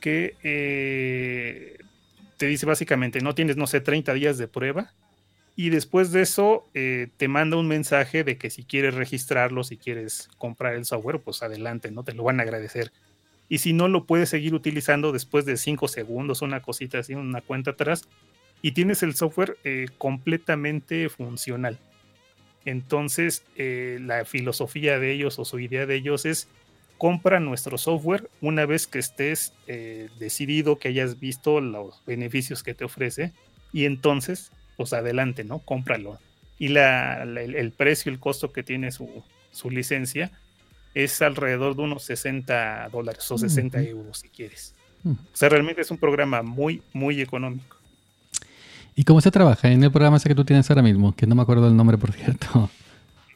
que 0.00 0.36
eh, 0.42 1.78
te 2.36 2.46
dice 2.46 2.66
básicamente, 2.66 3.20
no 3.20 3.34
tienes, 3.34 3.56
no 3.56 3.66
sé, 3.66 3.80
30 3.80 4.14
días 4.14 4.38
de 4.38 4.46
prueba. 4.48 4.92
Y 5.56 5.70
después 5.70 6.12
de 6.12 6.20
eso, 6.20 6.66
eh, 6.74 7.08
te 7.16 7.28
manda 7.28 7.56
un 7.56 7.66
mensaje 7.66 8.24
de 8.24 8.36
que 8.36 8.50
si 8.50 8.62
quieres 8.62 8.94
registrarlo, 8.94 9.64
si 9.64 9.78
quieres 9.78 10.28
comprar 10.36 10.74
el 10.74 10.84
software, 10.84 11.20
pues 11.20 11.42
adelante, 11.42 11.90
¿no? 11.90 12.04
Te 12.04 12.12
lo 12.12 12.24
van 12.24 12.40
a 12.40 12.42
agradecer 12.42 12.92
y 13.48 13.58
si 13.58 13.72
no 13.72 13.88
lo 13.88 14.04
puedes 14.04 14.28
seguir 14.28 14.54
utilizando 14.54 15.12
después 15.12 15.44
de 15.44 15.56
5 15.56 15.88
segundos, 15.88 16.42
una 16.42 16.60
cosita 16.60 16.98
así, 16.98 17.14
una 17.14 17.40
cuenta 17.40 17.72
atrás, 17.72 18.08
y 18.62 18.72
tienes 18.72 19.02
el 19.02 19.14
software 19.14 19.58
eh, 19.64 19.86
completamente 19.98 21.08
funcional. 21.08 21.78
Entonces, 22.64 23.44
eh, 23.56 23.98
la 24.00 24.24
filosofía 24.24 24.98
de 24.98 25.12
ellos 25.12 25.38
o 25.38 25.44
su 25.44 25.60
idea 25.60 25.86
de 25.86 25.94
ellos 25.94 26.26
es 26.26 26.48
compra 26.98 27.40
nuestro 27.40 27.78
software 27.78 28.28
una 28.40 28.66
vez 28.66 28.86
que 28.86 28.98
estés 28.98 29.52
eh, 29.66 30.08
decidido, 30.18 30.78
que 30.78 30.88
hayas 30.88 31.20
visto 31.20 31.60
los 31.60 32.02
beneficios 32.06 32.62
que 32.62 32.74
te 32.74 32.84
ofrece, 32.84 33.32
y 33.72 33.84
entonces, 33.84 34.50
pues 34.76 34.92
adelante, 34.92 35.44
¿no? 35.44 35.60
Cómpralo. 35.60 36.18
Y 36.58 36.68
la, 36.68 37.22
el, 37.22 37.70
precio, 37.72 38.10
el 38.10 38.18
costo 38.18 38.50
que 38.50 38.62
tiene 38.62 38.90
su, 38.90 39.22
su 39.50 39.70
licencia, 39.70 40.32
es 40.96 41.20
alrededor 41.20 41.76
de 41.76 41.82
unos 41.82 42.04
60 42.04 42.88
dólares 42.90 43.30
o 43.30 43.36
60 43.36 43.82
euros 43.82 44.20
si 44.20 44.30
quieres. 44.30 44.74
O 45.04 45.14
sea, 45.34 45.50
realmente 45.50 45.82
es 45.82 45.90
un 45.90 45.98
programa 45.98 46.42
muy, 46.42 46.82
muy 46.94 47.20
económico. 47.20 47.76
¿Y 48.94 49.04
cómo 49.04 49.20
se 49.20 49.30
trabaja 49.30 49.70
en 49.70 49.84
el 49.84 49.90
programa 49.92 50.16
ese 50.16 50.30
que 50.30 50.34
tú 50.34 50.46
tienes 50.46 50.70
ahora 50.70 50.80
mismo? 50.80 51.14
Que 51.14 51.26
no 51.26 51.34
me 51.34 51.42
acuerdo 51.42 51.68
el 51.68 51.76
nombre, 51.76 51.98
por 51.98 52.12
cierto. 52.12 52.70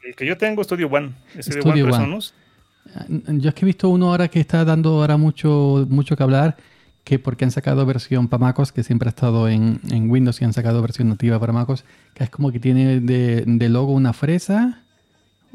El 0.03 0.14
que 0.16 0.25
yo 0.25 0.38
tengo, 0.38 0.64
Studio 0.64 0.88
One. 0.88 1.12
Studio 1.38 1.85
One, 1.85 2.18
ah, 2.94 3.05
Yo 3.09 3.51
es 3.51 3.55
que 3.55 3.64
he 3.64 3.66
visto 3.66 3.90
uno 3.90 4.09
ahora 4.09 4.29
que 4.29 4.40
está 4.40 4.64
dando 4.64 4.92
ahora 4.92 5.18
mucho, 5.18 5.87
mucho 5.90 6.16
que 6.16 6.23
hablar, 6.23 6.57
que 7.05 7.18
porque 7.18 7.44
han 7.44 7.51
sacado 7.51 7.85
versión 7.85 8.29
para 8.29 8.40
MacOS, 8.40 8.73
que 8.73 8.83
siempre 8.83 9.09
ha 9.09 9.11
estado 9.11 9.51
en, 9.51 9.81
Windows 10.11 10.40
y 10.40 10.46
han 10.46 10.55
sacado 10.55 10.81
versión 10.81 11.11
nativa 11.11 11.38
para 11.38 11.53
MacOS, 11.53 11.85
que 12.14 12.25
es 12.25 12.31
como 12.31 12.51
que 12.53 12.59
tiene 12.59 13.01
de, 13.01 13.44
de 13.46 13.68
logo 13.68 13.92
una 13.92 14.14
fresa 14.14 14.83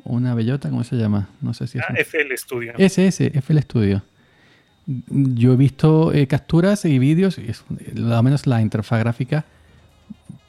una 0.03 0.33
bellota, 0.35 0.69
¿cómo 0.69 0.83
se 0.83 0.95
llama? 0.95 1.29
No 1.41 1.53
sé 1.53 1.67
si 1.67 1.77
es. 1.77 1.83
Ah, 1.87 1.93
FL 1.95 2.35
Studio. 2.37 2.73
Ese, 2.77 3.07
ese, 3.07 3.31
FL 3.39 3.59
Studio. 3.61 4.01
Yo 4.85 5.53
he 5.53 5.55
visto 5.55 6.13
eh, 6.13 6.27
capturas 6.27 6.85
y 6.85 6.99
vídeos, 6.99 7.39
y 7.39 7.49
es, 7.49 7.63
lo 7.95 8.21
menos 8.21 8.45
la 8.45 8.61
interfaz 8.61 8.99
gráfica, 8.99 9.45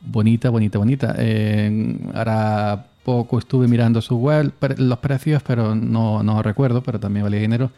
bonita, 0.02 0.50
bonita, 0.50 0.78
bonita. 0.78 1.14
Eh, 1.18 1.96
ahora 2.14 2.86
poco 3.02 3.38
estuve 3.38 3.68
mirando 3.68 4.02
su 4.02 4.18
web, 4.18 4.52
los 4.76 4.98
precios, 4.98 5.42
pero 5.42 5.74
no, 5.74 6.22
no 6.22 6.42
recuerdo, 6.42 6.82
pero 6.82 7.00
también 7.00 7.24
valía 7.24 7.40
dinero. 7.40 7.70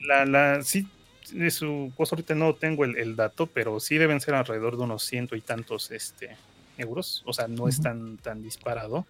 La, 0.00 0.24
la, 0.24 0.62
sí, 0.62 0.86
de 1.32 1.50
su 1.50 1.92
cosa 1.96 2.14
ahorita 2.14 2.34
no 2.34 2.54
tengo 2.54 2.84
el, 2.84 3.16
dato, 3.16 3.46
pero 3.46 3.80
sí 3.80 3.98
deben 3.98 4.20
ser 4.20 4.34
alrededor 4.34 4.76
de 4.76 4.84
unos 4.84 5.04
ciento 5.04 5.36
y 5.36 5.40
tantos 5.40 5.90
este, 5.90 6.30
euros. 6.78 7.22
O 7.26 7.32
sea, 7.32 7.48
no 7.48 7.68
es 7.68 7.80
tan, 7.80 8.16
tan 8.18 8.42
disparado. 8.42 9.06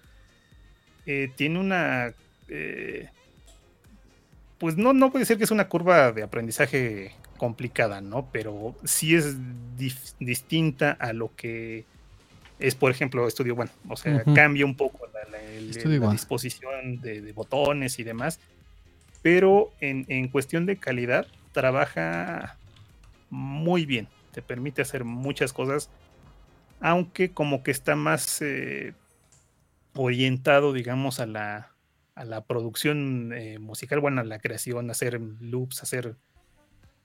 Eh, 1.13 1.33
tiene 1.35 1.59
una... 1.59 2.15
Eh, 2.49 3.09
pues 4.59 4.77
no, 4.77 4.93
no 4.93 5.11
puede 5.11 5.25
ser 5.25 5.39
que 5.39 5.45
es 5.45 5.51
una 5.51 5.69
curva 5.69 6.13
de 6.13 6.23
aprendizaje 6.23 7.17
complicada, 7.37 8.01
¿no? 8.01 8.29
Pero 8.31 8.77
sí 8.85 9.17
es 9.17 9.37
distinta 10.21 10.93
a 10.93 11.13
lo 11.13 11.35
que 11.35 11.85
es, 12.61 12.77
por 12.77 12.93
ejemplo, 12.93 13.29
Studio 13.29 13.55
One. 13.55 13.71
O 13.89 13.97
sea, 13.97 14.23
cambia 14.35 14.65
un 14.65 14.77
poco 14.77 15.09
la, 15.09 16.13
disposición 16.13 17.01
de, 17.01 17.33
botones 17.33 17.99
y 17.99 18.05
demás. 18.05 18.39
Pero 19.21 19.73
en, 19.81 20.29
cuestión 20.29 20.65
de 20.65 20.77
calidad, 20.77 21.27
trabaja 21.51 22.57
muy 23.31 23.85
bien. 23.85 24.07
Te 24.33 24.43
permite 24.43 24.83
hacer 24.83 25.03
muchas 25.03 25.53
cosas. 25.53 25.91
Aunque 26.79 27.33
como 27.33 27.65
que 27.65 27.73
está 27.73 27.97
más 27.97 28.41
eh, 28.43 28.95
orientado, 30.01 30.73
digamos, 30.73 31.21
a 31.21 31.27
la, 31.27 31.73
la 32.17 32.45
producción 32.45 33.33
eh, 33.35 33.59
musical, 33.59 34.01
bueno, 34.01 34.23
a 34.23 34.25
la 34.25 34.39
creación, 34.39 34.91
hacer 34.91 35.21
loops, 35.41 35.83
hacer 35.83 36.17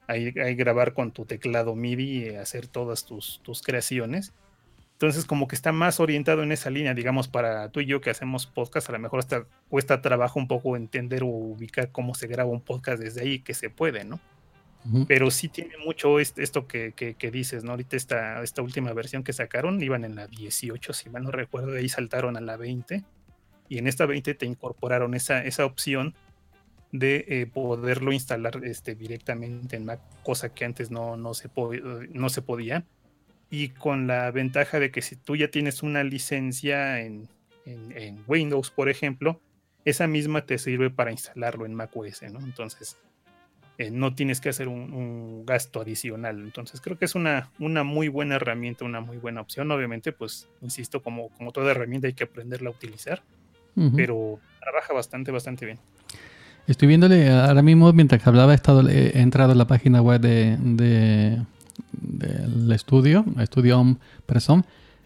ahí, 0.07 0.31
grabar 0.31 0.93
con 0.93 1.11
tu 1.11 1.25
teclado 1.25 1.75
MIDI, 1.75 2.35
hacer 2.35 2.67
todas 2.67 3.05
tus, 3.05 3.41
tus 3.43 3.61
creaciones. 3.61 4.33
Entonces, 4.93 5.25
como 5.25 5.49
que 5.49 5.55
está 5.55 5.73
más 5.73 5.99
orientado 5.99 6.41
en 6.41 6.53
esa 6.53 6.69
línea, 6.69 6.93
digamos, 6.93 7.27
para 7.27 7.69
tú 7.69 7.81
y 7.81 7.85
yo 7.85 7.99
que 7.99 8.11
hacemos 8.11 8.45
podcast, 8.45 8.87
a 8.87 8.93
lo 8.93 8.99
mejor 8.99 9.19
hasta 9.19 9.45
cuesta 9.67 10.01
trabajo 10.01 10.39
un 10.39 10.47
poco 10.47 10.77
entender 10.77 11.23
o 11.23 11.27
ubicar 11.27 11.91
cómo 11.91 12.15
se 12.15 12.27
graba 12.27 12.49
un 12.49 12.61
podcast 12.61 13.01
desde 13.01 13.21
ahí, 13.21 13.39
que 13.39 13.53
se 13.53 13.69
puede, 13.69 14.05
¿no? 14.05 14.21
Pero 15.07 15.31
sí 15.31 15.49
tiene 15.49 15.77
mucho 15.83 16.19
esto 16.19 16.67
que, 16.67 17.29
dices, 17.31 17.63
¿no? 17.63 17.71
Ahorita 17.71 17.95
esta, 17.95 18.43
esta 18.43 18.61
última 18.61 18.93
versión 18.93 19.23
que 19.23 19.33
sacaron, 19.33 19.81
iban 19.81 20.05
en 20.05 20.15
la 20.15 20.27
18, 20.27 20.93
si 20.93 21.09
mal 21.09 21.23
no 21.23 21.31
recuerdo, 21.31 21.71
de 21.71 21.79
ahí 21.79 21.89
saltaron 21.89 22.37
a 22.37 22.41
la 22.41 22.55
20, 22.55 23.03
y 23.67 23.77
en 23.77 23.87
esta 23.87 24.05
20 24.05 24.35
te 24.35 24.45
incorporaron 24.45 25.15
esa, 25.15 25.43
esa 25.43 25.65
opción 25.65 26.13
de 26.91 27.25
eh, 27.27 27.47
poderlo 27.47 28.13
instalar 28.13 28.61
este, 28.63 28.95
directamente 28.95 29.75
en 29.75 29.85
Mac, 29.85 30.01
cosa 30.23 30.49
que 30.49 30.65
antes 30.65 30.91
no, 30.91 31.17
no, 31.17 31.33
se 31.33 31.49
no 32.11 32.29
se 32.29 32.41
podía 32.41 32.85
y 33.49 33.69
con 33.69 34.07
la 34.07 34.31
ventaja 34.31 34.79
de 34.79 34.91
que 34.91 35.01
si 35.01 35.15
tú 35.15 35.35
ya 35.35 35.49
tienes 35.49 35.83
una 35.83 36.03
licencia 36.03 37.01
en, 37.01 37.29
Windows, 38.27 38.69
por 38.69 38.89
ejemplo, 38.89 39.41
esa 39.85 40.05
misma 40.05 40.45
te 40.45 40.59
sirve 40.59 40.91
para 40.91 41.11
instalarlo 41.11 41.65
en 41.65 41.73
macOS, 41.73 42.21
¿no? 42.31 42.39
Entonces, 42.39 42.97
eh, 43.77 43.91
no 43.91 44.15
tienes 44.15 44.39
que 44.41 44.49
hacer 44.49 44.67
un, 44.67 45.43
gasto 45.45 45.81
adicional. 45.81 46.39
Entonces, 46.39 46.81
creo 46.81 46.97
que 46.97 47.05
es 47.05 47.15
una, 47.15 47.49
una 47.59 47.83
muy 47.83 48.07
buena 48.07 48.35
herramienta, 48.35 48.85
una 48.85 49.01
muy 49.01 49.17
buena 49.17 49.41
opción. 49.41 49.69
Obviamente, 49.71 50.11
pues, 50.11 50.47
insisto, 50.61 51.01
como, 51.01 51.29
como 51.29 51.51
toda 51.51 51.71
herramienta 51.71 52.07
hay 52.07 52.13
que 52.13 52.23
aprenderla 52.23 52.69
a 52.69 52.71
utilizar, 52.71 53.21
pero 53.95 54.39
trabaja 54.61 54.93
bastante, 54.93 55.31
bastante 55.31 55.65
bien. 55.65 55.79
Estoy 56.65 56.87
viéndole 56.87 57.29
ahora 57.29 57.61
mismo, 57.61 57.91
mientras 57.93 58.25
hablaba, 58.25 58.53
he, 58.53 58.55
estado, 58.55 58.87
he 58.89 59.19
entrado 59.19 59.51
en 59.51 59.57
la 59.57 59.67
página 59.67 60.01
web 60.01 60.21
de, 60.21 60.57
del 61.91 62.71
estudio, 62.71 63.25
Estudio 63.37 63.79
Home 63.79 63.97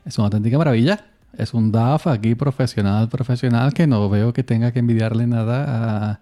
es 0.06 0.18
una 0.18 0.26
auténtica 0.26 0.58
maravilla. 0.58 1.06
Es 1.38 1.54
un 1.54 1.72
DAF 1.72 2.08
aquí 2.08 2.36
profesional, 2.36 3.08
profesional, 3.10 3.74
que 3.74 3.86
no 3.86 4.10
veo 4.10 4.34
que 4.34 4.44
tenga 4.44 4.72
que 4.72 4.80
envidiarle 4.80 5.28
nada 5.28 6.20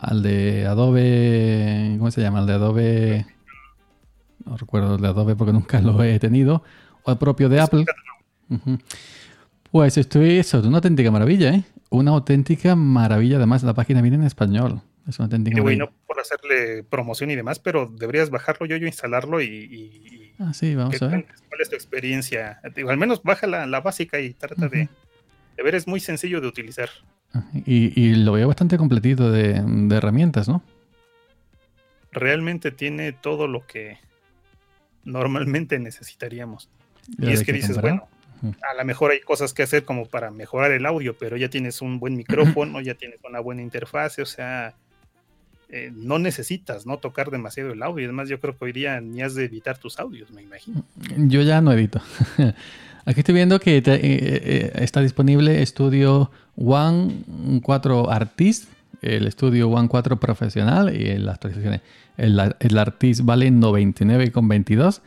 al 0.00 0.22
de 0.22 0.66
Adobe, 0.66 1.94
¿cómo 1.98 2.10
se 2.10 2.20
llama? 2.22 2.38
Al 2.38 2.46
de 2.46 2.52
Adobe, 2.54 3.26
no 4.44 4.56
recuerdo 4.56 4.96
el 4.96 5.02
de 5.02 5.08
Adobe 5.08 5.36
porque 5.36 5.52
nunca 5.52 5.80
lo 5.80 6.02
he 6.02 6.18
tenido, 6.18 6.62
o 7.04 7.10
el 7.12 7.18
propio 7.18 7.48
de 7.48 7.60
Apple. 7.60 7.84
Pues 9.70 9.96
estoy, 9.96 10.38
eso 10.38 10.58
es 10.58 10.64
una 10.64 10.78
auténtica 10.78 11.10
maravilla, 11.10 11.54
¿eh? 11.54 11.64
Una 11.90 12.10
auténtica 12.10 12.74
maravilla. 12.74 13.36
Además, 13.36 13.62
la 13.62 13.74
página 13.74 14.02
viene 14.02 14.16
en 14.16 14.24
español. 14.24 14.82
Es 15.08 15.18
una 15.18 15.26
auténtica 15.26 15.58
y 15.58 15.60
bueno, 15.60 15.92
por 16.06 16.18
hacerle 16.18 16.82
promoción 16.82 17.30
y 17.30 17.36
demás, 17.36 17.58
pero 17.58 17.86
deberías 17.86 18.30
bajarlo 18.30 18.66
yo, 18.66 18.76
yo 18.76 18.86
instalarlo 18.86 19.40
y. 19.40 20.34
ah, 20.38 20.52
sí, 20.52 20.74
vamos 20.74 21.00
a 21.00 21.06
ver. 21.06 21.26
¿Cuál 21.48 21.60
es 21.60 21.70
tu 21.70 21.76
experiencia? 21.76 22.60
al 22.62 22.96
menos 22.96 23.22
baja 23.22 23.46
la, 23.46 23.80
básica 23.80 24.20
y 24.20 24.34
trata 24.34 24.68
de, 24.68 24.88
ver, 25.62 25.74
es 25.74 25.86
muy 25.86 26.00
sencillo 26.00 26.40
de 26.40 26.48
utilizar. 26.48 26.88
Y, 27.64 28.14
lo 28.16 28.32
veo 28.32 28.48
bastante 28.48 28.76
completito 28.76 29.30
de, 29.30 29.62
herramientas, 29.94 30.48
¿no? 30.48 30.62
Realmente 32.12 32.72
tiene 32.72 33.12
todo 33.12 33.46
lo 33.46 33.66
que 33.66 33.98
normalmente 35.04 35.78
necesitaríamos. 35.78 36.68
Y 37.18 37.30
es 37.30 37.44
que, 37.44 37.52
dices, 37.52 37.80
bueno, 37.80 38.08
a 38.42 38.74
lo 38.74 38.84
mejor 38.84 39.12
hay 39.12 39.20
cosas 39.20 39.54
que 39.54 39.62
hacer 39.62 39.84
como 39.84 40.06
para 40.06 40.30
mejorar 40.30 40.72
el 40.72 40.86
audio, 40.86 41.16
pero 41.16 41.36
ya 41.36 41.48
tienes 41.48 41.82
un 41.82 42.00
buen 42.00 42.16
micrófono, 42.16 42.80
ya 42.80 42.94
tienes 42.94 43.20
una 43.28 43.40
buena 43.40 43.62
interfase, 43.62 44.22
o 44.22 44.26
sea, 44.26 44.74
eh, 45.68 45.92
no 45.94 46.18
necesitas 46.18 46.84
no 46.84 46.98
tocar 46.98 47.30
demasiado 47.30 47.72
el 47.72 47.82
audio. 47.82 48.06
Además, 48.06 48.28
yo 48.28 48.40
creo 48.40 48.56
que 48.56 48.64
hoy 48.64 48.72
día 48.72 49.00
ni 49.00 49.22
has 49.22 49.36
de 49.36 49.44
editar 49.44 49.78
tus 49.78 50.00
audios, 50.00 50.32
me 50.32 50.42
imagino. 50.42 50.84
Yo 51.16 51.42
ya 51.42 51.60
no 51.60 51.72
edito. 51.72 52.02
Aquí 53.10 53.20
estoy 53.20 53.34
viendo 53.34 53.58
que 53.58 53.78
eh, 53.78 53.82
eh, 53.86 54.72
está 54.76 55.00
disponible 55.00 55.66
Studio 55.66 56.30
One 56.56 57.24
4 57.60 58.08
Artist, 58.08 58.70
el 59.02 59.28
Studio 59.32 59.68
One 59.68 59.88
4 59.88 60.20
Profesional 60.20 60.94
y 60.94 61.18
las 61.18 61.34
actualizaciones. 61.34 61.80
El, 62.16 62.40
el 62.60 62.78
Artist 62.78 63.22
vale 63.24 63.50
99,22 63.50 65.00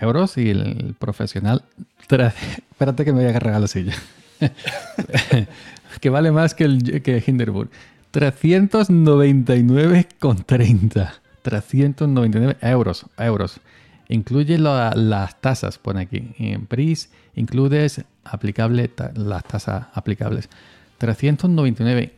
euros 0.00 0.36
y 0.36 0.50
el 0.50 0.94
Profesional. 0.98 1.62
Espérate 1.98 3.06
que 3.06 3.14
me 3.14 3.20
voy 3.20 3.30
a 3.30 3.32
cargar 3.32 3.58
la 3.58 3.68
silla. 3.68 3.94
que 6.02 6.10
vale 6.10 6.32
más 6.32 6.54
que 6.54 6.64
el 6.64 7.00
que 7.00 7.24
Hinderburg. 7.26 7.70
399,30. 8.12 11.10
399 11.40 12.56
euros. 12.60 13.06
euros. 13.16 13.60
Incluye 14.10 14.58
las 14.58 15.40
tasas, 15.40 15.78
pone 15.78 16.02
aquí. 16.02 16.34
En 16.38 16.66
PRIS 16.66 17.08
includes 17.36 18.04
aplicable, 18.24 18.90
las 19.14 19.44
tasas 19.44 19.86
aplicables. 19.94 20.48
399 20.98 22.12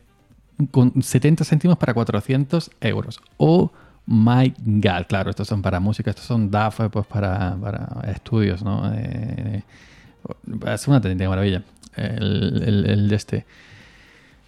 con 0.71 1.01
70 1.01 1.43
céntimos 1.43 1.77
para 1.77 1.93
400 1.93 2.71
euros. 2.81 3.21
Oh 3.37 3.71
my 4.07 4.53
god, 4.57 5.05
claro, 5.07 5.29
estos 5.29 5.47
son 5.47 5.61
para 5.61 5.79
música, 5.79 6.09
estos 6.09 6.25
son 6.25 6.49
DAF 6.49 6.81
pues 6.91 7.05
para, 7.05 7.55
estudios, 8.07 8.63
¿no? 8.63 8.91
Eh, 8.95 9.63
es 10.65 10.87
una 10.87 10.99
tendencia 10.99 11.29
maravilla 11.29 11.63
el, 11.95 12.85
el 12.87 13.07
de 13.07 13.15
este. 13.15 13.45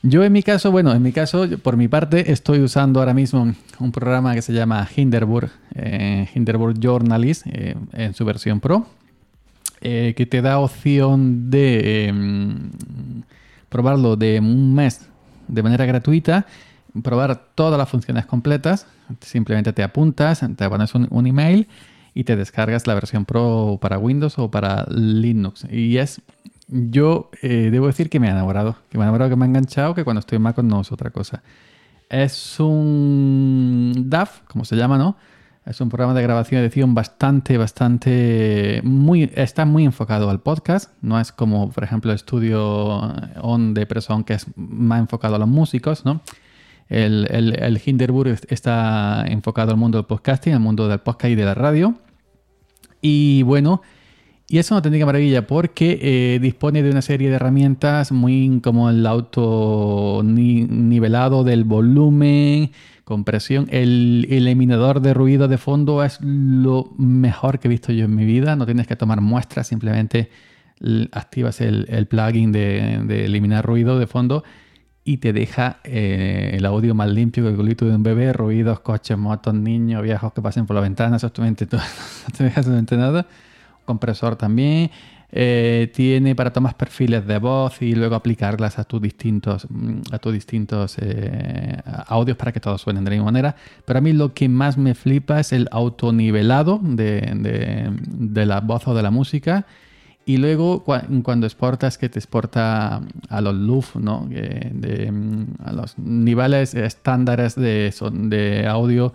Yo 0.04 0.24
en 0.24 0.34
mi 0.34 0.42
caso, 0.42 0.72
bueno, 0.72 0.92
en 0.94 1.04
mi 1.04 1.12
caso, 1.12 1.48
por 1.62 1.78
mi 1.78 1.88
parte, 1.88 2.32
estoy 2.32 2.60
usando 2.60 3.00
ahora 3.00 3.14
mismo 3.14 3.54
un 3.80 3.92
programa 3.92 4.34
que 4.34 4.42
se 4.42 4.52
llama 4.52 4.88
Hinderburg, 4.96 5.52
eh, 5.76 6.28
Hinderburg 6.34 6.80
Journalist, 6.80 7.46
eh, 7.46 7.76
en 7.94 8.16
su 8.16 8.26
versión 8.26 8.60
Pro, 8.60 8.88
eh, 9.82 10.13
que 10.15 10.26
te 10.26 10.41
da 10.41 10.60
opción 10.60 11.50
de 11.50 12.08
em, 12.08 12.72
probarlo 13.70 14.15
de 14.15 14.39
un 14.39 14.74
mes 14.74 15.08
de 15.48 15.63
manera 15.63 15.86
gratuita, 15.86 16.46
probar 17.04 17.48
todas 17.56 17.78
las 17.78 17.89
funciones 17.89 18.26
completas, 18.26 18.88
simplemente 19.20 19.74
te 19.74 19.84
apuntas, 19.84 20.46
te 20.56 20.70
pones 20.70 20.96
un, 20.96 21.08
un 21.10 21.28
email 21.28 21.67
y 22.13 22.24
te 22.24 22.36
descargas 22.36 22.88
la 22.88 22.94
versión 22.94 23.26
Pro 23.26 23.78
para 23.82 23.98
Windows 23.98 24.38
o 24.39 24.52
para 24.52 24.86
Linux. 24.89 25.65
Y 25.70 25.98
es 25.98 26.22
yo 26.72 27.30
eh, 27.41 27.70
debo 27.70 27.88
decir 27.88 28.10
que 28.10 28.20
me 28.20 28.30
ha 28.30 28.32
enamorado, 28.32 28.78
que 28.89 28.98
me 28.98 29.04
ha 29.04 29.08
enamorado, 29.08 29.30
que 29.30 29.36
me 29.36 29.44
ha 29.44 29.48
enganchado, 29.48 29.94
que 29.94 30.06
cuando 30.06 30.22
estoy 30.22 30.38
en 30.38 30.41
Mac 30.41 30.58
no 30.60 30.82
es 30.82 30.91
otra 30.91 31.10
cosa. 31.10 31.44
Es 32.10 32.60
un 32.60 34.06
DAF, 34.08 34.41
como 34.48 34.63
se 34.65 34.76
llama, 34.76 34.98
¿no? 34.98 35.17
Es 35.72 35.80
un 35.80 35.88
programa 35.88 36.14
de 36.14 36.22
grabación 36.22 36.60
y 36.60 36.66
edición 36.66 36.94
bastante, 36.94 37.58
bastante, 37.58 38.82
muy, 38.84 39.32
está 39.36 39.64
muy 39.64 39.86
enfocado 39.86 40.30
al 40.30 40.42
podcast. 40.42 40.92
No 41.02 41.18
es 41.18 41.32
como, 41.32 41.70
por 41.70 41.86
ejemplo, 41.86 42.12
estudio 42.12 43.00
On 43.40 43.74
de 43.74 43.86
Preson, 43.86 44.26
que 44.26 44.34
es 44.34 44.48
más 44.58 45.00
enfocado 45.00 45.36
a 45.36 45.40
los 45.40 45.48
músicos, 45.48 46.04
¿no? 46.04 46.24
El, 46.90 47.26
el, 47.32 47.58
el 47.58 47.82
Hinderburg 47.86 48.38
está 48.50 49.24
enfocado 49.26 49.72
al 49.72 49.78
mundo 49.78 49.98
del 49.98 50.06
podcasting, 50.08 50.52
al 50.52 50.60
mundo 50.60 50.90
del 50.90 51.00
podcast 51.00 51.32
y 51.32 51.36
de 51.36 51.46
la 51.46 51.54
radio. 51.54 51.96
Y 53.02 53.44
bueno, 53.44 53.82
y 54.52 54.58
es 54.58 54.69
una 54.69 54.80
auténtica 54.80 55.06
maravilla 55.06 55.48
porque 55.48 56.00
eh, 56.02 56.40
dispone 56.42 56.84
de 56.84 56.92
una 56.92 57.02
serie 57.02 57.30
de 57.30 57.36
herramientas 57.36 58.12
muy 58.12 58.60
como 58.62 58.90
el 58.90 59.06
auto 59.08 60.19
nivelado 60.26 61.46
del 61.46 61.63
volumen, 61.63 62.72
compresión. 63.04 63.67
El 63.71 64.25
eliminador 64.29 65.02
de 65.02 65.13
ruido 65.13 65.47
de 65.47 65.58
fondo 65.58 66.04
es 66.04 66.19
lo 66.21 66.93
mejor 66.97 67.60
que 67.60 67.67
he 67.67 67.69
visto 67.69 67.91
yo 67.91 68.06
en 68.06 68.15
mi 68.15 68.25
vida. 68.25 68.56
No 68.56 68.65
tienes 68.65 68.87
que 68.87 68.95
tomar 68.95 69.21
muestras, 69.21 69.67
simplemente 69.67 70.29
activas 71.12 71.62
el, 71.62 72.08
plugin 72.08 72.52
de, 72.52 73.25
eliminar 73.25 73.65
ruido 73.65 73.99
de 73.99 74.08
fondo 74.08 74.43
y 75.04 75.17
te 75.17 75.33
deja 75.33 75.79
eh, 75.83 76.52
el 76.54 76.65
audio 76.65 76.95
más 76.95 77.10
limpio 77.10 77.43
que 77.43 77.49
el 77.49 77.56
culito 77.56 77.85
de 77.85 77.95
un 77.95 78.04
bebé, 78.04 78.33
ruidos, 78.33 78.79
coches, 78.79 79.17
motos, 79.17 79.54
niños, 79.54 80.04
viejos 80.04 80.33
que 80.33 80.41
pasen 80.41 80.65
por 80.65 80.75
la 80.75 80.81
ventana, 80.81 81.17
todo. 81.19 81.81
no 81.81 82.37
te 82.37 82.43
deja 82.43 82.62
nada 82.97 83.27
compresor 83.85 84.35
también. 84.35 84.91
Eh, 85.34 85.90
tiene 85.94 86.36
para 86.36 86.52
tomar 86.52 86.75
perfiles 86.75 87.25
de 87.25 87.38
voz 87.38 87.82
y 87.82 87.96
luego 87.96 88.15
aplicarlas 88.15 88.77
a 88.79 88.84
tus 88.84 89.02
distintos, 89.02 89.65
mm, 89.69 90.02
a 90.12 90.19
tus 90.19 90.34
distintos 90.34 90.98
eh, 91.00 91.82
audios 92.08 92.36
para 92.36 92.52
que 92.52 92.60
todos 92.60 92.82
suenen 92.82 93.06
de 93.06 93.12
la 93.12 93.15
misma 93.15 93.32
manera. 93.32 93.56
Pero 93.86 94.00
a 94.00 94.02
mí 94.02 94.12
lo 94.12 94.34
que 94.34 94.50
más 94.50 94.77
me 94.77 94.94
flipa 94.94 95.40
es 95.40 95.54
el 95.54 95.69
autonivelado 95.71 96.82
de, 96.84 97.32
de, 98.06 98.46
la 98.46 98.60
voz 98.60 98.88
o 98.88 98.94
de 98.94 99.04
la 99.04 99.12
música. 99.12 99.65
Y 100.25 100.38
luego 100.38 100.84
cuando 100.84 101.48
exportas, 101.48 101.98
que 101.98 102.10
te 102.10 102.19
exporta 102.19 103.02
a 103.29 103.42
los 103.42 103.56
LUF, 103.56 103.96
¿no? 103.96 104.27
de, 104.29 105.12
mm, 105.12 105.46
a 105.63 105.71
los 105.71 105.98
niveles 105.98 106.73
estándares 106.75 107.56
de, 107.56 107.94
de 108.13 108.67
audio 108.67 109.13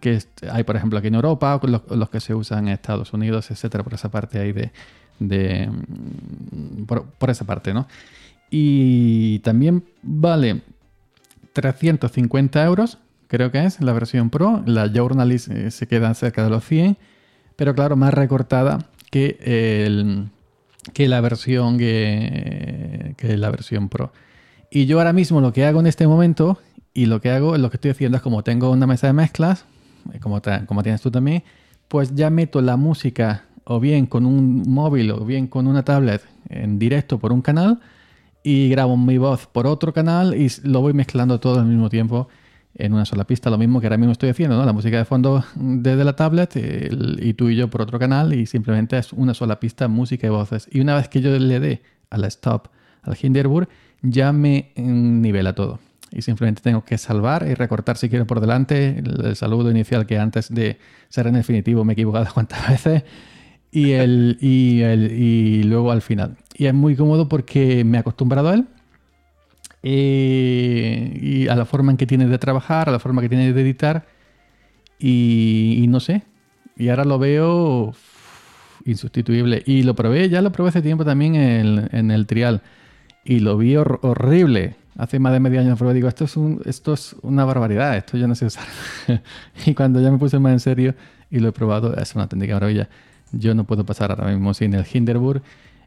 que 0.00 0.18
hay, 0.50 0.64
por 0.64 0.76
ejemplo, 0.76 0.98
aquí 0.98 1.08
en 1.08 1.14
Europa, 1.14 1.60
los, 1.62 1.82
los 1.90 2.10
que 2.10 2.20
se 2.20 2.34
usan 2.34 2.68
en 2.68 2.74
Estados 2.74 3.12
Unidos, 3.12 3.50
etcétera, 3.50 3.84
por 3.84 3.94
esa 3.94 4.10
parte 4.10 4.38
ahí 4.38 4.52
de. 4.52 4.72
De 5.20 5.68
por, 6.86 7.30
esa 7.30 7.44
parte, 7.44 7.72
¿no? 7.72 7.86
Y 8.50 9.38
también 9.40 9.84
vale 10.02 10.62
350 11.52 12.64
euros, 12.64 12.98
creo 13.28 13.52
que 13.52 13.64
es 13.64 13.80
la 13.80 13.92
versión 13.92 14.30
Pro. 14.30 14.62
La 14.66 14.90
Journalist 14.92 15.48
eh, 15.48 15.70
se 15.70 15.86
queda 15.86 16.12
cerca 16.14 16.42
de 16.42 16.50
los 16.50 16.64
100, 16.64 16.96
pero 17.54 17.74
claro, 17.74 17.94
más 17.94 18.12
recortada 18.12 18.86
que, 19.10 19.38
el, 19.86 20.30
que, 20.92 21.08
la, 21.08 21.20
versión, 21.20 21.78
que, 21.78 23.14
la 23.20 23.50
versión 23.50 23.88
Pro. 23.88 24.12
Y 24.70 24.86
yo 24.86 24.98
ahora 24.98 25.12
mismo 25.12 25.40
lo 25.40 25.52
que 25.52 25.64
hago 25.64 25.80
en 25.80 25.86
este 25.86 26.08
momento 26.08 26.58
y 26.92 27.06
lo 27.06 27.20
que 27.20 27.30
hago, 27.30 27.56
lo 27.56 27.70
que 27.70 27.76
estoy 27.76 27.92
haciendo 27.92 28.16
es 28.16 28.22
como 28.22 28.42
tengo 28.42 28.70
una 28.70 28.86
mesa 28.86 29.06
de 29.06 29.12
mezclas, 29.12 29.64
eh, 30.12 30.18
como, 30.18 30.40
como 30.66 30.82
tienes 30.82 31.00
tú 31.02 31.10
también, 31.10 31.44
pues 31.88 32.14
ya 32.14 32.30
meto 32.30 32.60
la 32.62 32.76
música 32.76 33.44
o 33.72 33.78
bien 33.78 34.06
con 34.06 34.26
un 34.26 34.64
móvil 34.66 35.12
o 35.12 35.24
bien 35.24 35.46
con 35.46 35.68
una 35.68 35.84
tablet 35.84 36.22
en 36.48 36.80
directo 36.80 37.20
por 37.20 37.32
un 37.32 37.40
canal 37.40 37.78
y 38.42 38.68
grabo 38.68 38.96
mi 38.96 39.16
voz 39.16 39.46
por 39.46 39.68
otro 39.68 39.92
canal 39.92 40.34
y 40.34 40.50
lo 40.64 40.80
voy 40.80 40.92
mezclando 40.92 41.38
todo 41.38 41.60
al 41.60 41.66
mismo 41.66 41.88
tiempo 41.88 42.26
en 42.74 42.92
una 42.92 43.04
sola 43.04 43.28
pista, 43.28 43.48
lo 43.48 43.58
mismo 43.58 43.80
que 43.80 43.86
ahora 43.86 43.96
mismo 43.96 44.10
estoy 44.10 44.30
haciendo, 44.30 44.56
¿no? 44.56 44.64
La 44.64 44.72
música 44.72 44.98
de 44.98 45.04
fondo 45.04 45.44
desde 45.54 46.02
la 46.02 46.16
tablet 46.16 46.56
y 46.56 47.32
tú 47.34 47.48
y 47.48 47.54
yo 47.54 47.70
por 47.70 47.82
otro 47.82 48.00
canal 48.00 48.32
y 48.32 48.46
simplemente 48.46 48.98
es 48.98 49.12
una 49.12 49.34
sola 49.34 49.60
pista, 49.60 49.86
música 49.86 50.26
y 50.26 50.30
voces. 50.30 50.68
Y 50.72 50.80
una 50.80 50.96
vez 50.96 51.08
que 51.08 51.20
yo 51.20 51.38
le 51.38 51.60
dé 51.60 51.82
a 52.10 52.18
la 52.18 52.26
stop, 52.26 52.66
al 53.02 53.16
Hinderburg, 53.22 53.68
ya 54.02 54.32
me 54.32 54.72
nivela 54.74 55.54
todo. 55.54 55.78
Y 56.10 56.22
simplemente 56.22 56.60
tengo 56.60 56.84
que 56.84 56.98
salvar 56.98 57.46
y 57.46 57.54
recortar 57.54 57.96
si 57.96 58.08
quiero 58.08 58.26
por 58.26 58.40
delante 58.40 58.98
el, 58.98 59.36
saludo 59.36 59.70
inicial 59.70 60.06
que 60.06 60.18
antes 60.18 60.52
de 60.52 60.80
ser 61.08 61.28
en 61.28 61.34
definitivo 61.34 61.84
me 61.84 61.92
he 61.92 61.94
equivocado 61.94 62.26
cuantas 62.34 62.68
veces 62.68 63.04
y, 63.70 63.92
el, 63.92 64.38
y, 64.40 64.82
el, 64.82 65.12
y 65.12 65.62
luego 65.64 65.92
al 65.92 66.02
final. 66.02 66.36
Y 66.54 66.66
es 66.66 66.74
muy 66.74 66.96
cómodo 66.96 67.28
porque 67.28 67.84
me 67.84 67.96
he 67.96 68.00
acostumbrado 68.00 68.48
a 68.48 68.54
él 68.54 68.66
eh, 69.82 71.18
y 71.20 71.48
a 71.48 71.56
la 71.56 71.64
forma 71.64 71.90
en 71.92 71.96
que 71.96 72.06
tiene 72.06 72.26
de 72.26 72.38
trabajar, 72.38 72.88
a 72.88 72.92
la 72.92 72.98
forma 72.98 73.22
que 73.22 73.28
tiene 73.28 73.52
de 73.52 73.60
editar 73.60 74.06
y, 74.98 75.86
no 75.88 76.00
sé. 76.00 76.22
Y 76.76 76.88
ahora 76.88 77.04
lo 77.04 77.18
veo 77.18 77.94
insustituible. 78.84 79.62
Y 79.66 79.82
lo 79.82 79.94
probé, 79.94 80.28
ya 80.28 80.42
lo 80.42 80.52
probé 80.52 80.70
hace 80.70 80.82
tiempo 80.82 81.04
también 81.04 81.34
en, 81.34 81.88
en 81.92 82.10
el 82.10 82.26
trial 82.26 82.62
y 83.24 83.40
lo 83.40 83.56
vi 83.56 83.76
horrible. 83.76 84.76
Hace 84.96 85.18
más 85.18 85.32
de 85.32 85.40
medio 85.40 85.60
año 85.60 85.76
probé 85.76 85.94
digo, 85.94 86.08
esto 86.08 86.24
es, 86.24 86.36
un, 86.36 86.60
esto 86.66 86.92
es 86.92 87.16
una 87.22 87.44
barbaridad, 87.44 87.96
esto 87.96 88.18
yo 88.18 88.26
no 88.28 88.34
sé 88.34 88.46
usar. 88.46 88.66
y 89.66 89.74
cuando 89.74 90.00
ya 90.00 90.10
me 90.10 90.18
puse 90.18 90.38
más 90.38 90.52
en 90.52 90.60
serio 90.60 90.94
y 91.30 91.38
lo 91.38 91.48
he 91.48 91.52
probado, 91.52 91.96
es 91.96 92.14
una 92.14 92.24
auténtica 92.24 92.54
maravilla. 92.54 92.88
Yo 93.32 93.54
no 93.54 93.64
puedo 93.64 93.84
pasar 93.84 94.10
ahora 94.10 94.30
mismo 94.30 94.54
sin 94.54 94.74
el 94.74 94.84
Hinderburg 94.90 95.42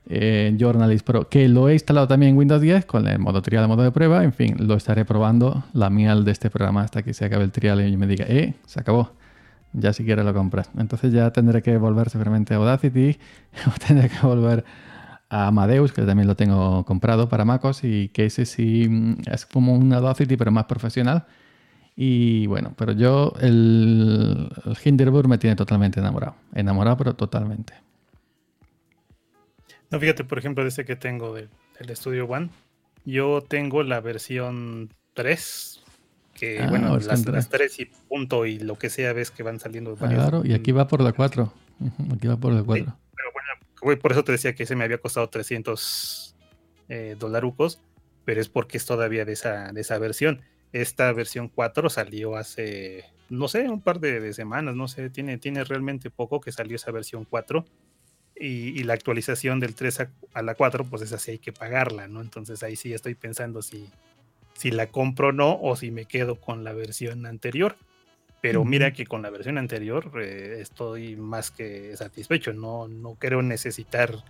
eh, 0.05 0.55
Journalist 0.57 1.05
Pro, 1.05 1.29
que 1.29 1.47
lo 1.47 1.69
he 1.69 1.73
instalado 1.73 2.07
también 2.07 2.31
en 2.31 2.37
Windows 2.37 2.61
10 2.61 2.85
con 2.85 3.07
el 3.07 3.19
modo 3.19 3.41
trial, 3.41 3.63
el 3.63 3.69
modo 3.69 3.83
de 3.83 3.91
prueba. 3.91 4.23
En 4.23 4.33
fin, 4.33 4.55
lo 4.59 4.75
estaré 4.75 5.05
probando 5.05 5.63
la 5.73 5.89
miel 5.89 6.25
de 6.25 6.31
este 6.31 6.49
programa 6.49 6.81
hasta 6.81 7.03
que 7.03 7.13
se 7.13 7.25
acabe 7.25 7.43
el 7.43 7.51
trial 7.51 7.87
y 7.87 7.97
me 7.97 8.07
diga, 8.07 8.25
eh, 8.27 8.55
se 8.65 8.79
acabó. 8.79 9.11
Ya 9.73 9.91
si 9.91 10.03
quieres 10.03 10.25
lo 10.25 10.33
compras. 10.33 10.69
Entonces 10.77 11.13
ya 11.13 11.31
tendré 11.31 11.61
que 11.61 11.77
volver 11.77 12.09
seguramente 12.09 12.53
a 12.53 12.57
Audacity 12.57 13.17
o 13.67 13.71
tendré 13.87 14.09
que 14.09 14.19
volver 14.25 14.63
a 15.29 15.47
Amadeus, 15.47 15.91
que 15.93 16.03
también 16.03 16.27
lo 16.27 16.35
tengo 16.35 16.85
comprado 16.85 17.27
para 17.27 17.43
MacOS 17.43 17.83
y 17.83 18.09
que 18.09 18.25
ese 18.25 18.45
sí 18.45 18.87
mm, 18.87 19.21
es 19.31 19.45
como 19.45 19.73
un 19.73 19.91
Audacity 19.93 20.37
pero 20.37 20.51
más 20.51 20.65
profesional. 20.65 21.25
Y 21.95 22.47
bueno, 22.47 22.73
pero 22.75 22.91
yo 22.93 23.33
el, 23.39 24.49
el 24.65 24.77
Hinderburg 24.83 25.27
me 25.27 25.37
tiene 25.37 25.55
totalmente 25.55 25.99
enamorado. 25.99 26.35
Enamorado, 26.55 26.97
pero 26.97 27.15
totalmente. 27.15 27.73
No, 29.93 29.99
fíjate, 29.99 30.23
por 30.23 30.39
ejemplo, 30.39 30.63
de 30.63 30.69
este 30.69 30.85
que 30.85 30.95
tengo 30.95 31.35
del, 31.35 31.49
Studio 31.95 32.25
One, 32.25 32.49
yo 33.05 33.43
tengo 33.47 33.83
la 33.83 34.01
versión 34.01 34.89
3, 35.13 35.83
que 36.33 36.61
ah, 36.61 36.67
bueno, 36.67 36.97
las, 36.97 37.49
3 37.49 37.79
y 37.79 37.85
punto 38.09 38.47
y 38.47 38.57
lo 38.57 38.75
que 38.75 38.89
sea, 38.89 39.13
ves 39.13 39.29
que 39.29 39.43
van 39.43 39.59
saliendo. 39.59 39.95
Claro, 39.95 40.41
y 40.43 40.53
aquí 40.53 40.71
va 40.71 40.87
por 40.87 41.01
la 41.01 41.13
4. 41.13 41.53
Aquí 42.11 42.27
va 42.27 42.37
por 42.37 42.53
la 42.53 42.63
4. 42.63 42.97
pero 43.15 43.29
bueno, 43.83 44.01
por 44.01 44.11
eso 44.13 44.23
te 44.23 44.31
decía 44.31 44.55
que 44.55 44.63
ese 44.63 44.75
me 44.75 44.83
había 44.83 44.97
costado 44.97 45.29
300 45.29 46.35
eh, 46.89 47.15
dolarucos, 47.19 47.79
pero 48.25 48.41
es 48.41 48.49
porque 48.49 48.77
es 48.77 48.87
todavía 48.87 49.25
de 49.25 49.33
esa, 49.33 49.71
de 49.73 49.81
esa 49.81 49.99
versión. 49.99 50.41
Esta 50.73 51.13
versión 51.13 51.47
4 51.47 51.89
salió 51.89 52.35
hace, 52.35 53.05
no 53.29 53.47
sé, 53.47 53.69
un 53.69 53.81
par 53.81 53.99
de, 53.99 54.19
de, 54.19 54.33
semanas, 54.33 54.75
no 54.75 54.87
sé, 54.87 55.09
tiene, 55.09 55.37
tiene 55.37 55.63
realmente 55.63 56.09
poco 56.09 56.41
que 56.41 56.51
salió 56.51 56.75
esa 56.75 56.91
versión 56.91 57.25
4 57.25 57.63
y, 58.35 58.83
la 58.83 58.93
actualización 58.93 59.59
del 59.59 59.75
3 59.75 60.07
a, 60.33 60.41
la 60.41 60.55
4, 60.55 60.85
pues 60.85 61.01
es 61.01 61.13
así, 61.13 61.31
hay 61.31 61.39
que 61.39 61.53
pagarla, 61.53 62.07
¿no? 62.07 62.21
Entonces 62.21 62.63
ahí 62.63 62.75
sí 62.75 62.93
estoy 62.93 63.15
pensando 63.15 63.61
si, 63.61 63.89
si 64.53 64.71
la 64.71 64.87
compro 64.87 65.29
o 65.29 65.31
no, 65.31 65.59
o 65.61 65.75
si 65.75 65.91
me 65.91 66.05
quedo 66.05 66.39
con 66.39 66.63
la 66.63 66.73
versión 66.73 67.25
anterior. 67.25 67.77
Pero 68.41 68.65
mira 68.65 68.91
que 68.91 69.05
con 69.05 69.21
la 69.21 69.29
versión 69.29 69.57
anterior 69.57 70.11
eh, 70.21 70.57
estoy 70.59 71.15
más 71.15 71.49
que 71.49 71.95
satisfecho, 71.95 72.51
no, 72.51 72.89
no 72.89 73.15
creo 73.15 73.41
necesitar 73.41 74.25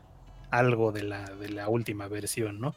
algo 0.51 0.91
de 0.91 1.01
la, 1.01 1.25
de 1.35 1.49
la 1.49 1.67
última 1.67 2.07
versión, 2.07 2.59
¿no? 2.59 2.75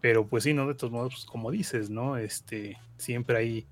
Pero 0.00 0.26
pues 0.26 0.44
sí, 0.44 0.54
¿no? 0.54 0.66
De 0.66 0.74
todos 0.74 0.92
modos, 0.92 1.14
pues, 1.14 1.24
como 1.26 1.50
dices, 1.50 1.90
¿no? 1.90 2.16
Este, 2.16 2.78
siempre 2.96 3.36
hay 3.36 3.66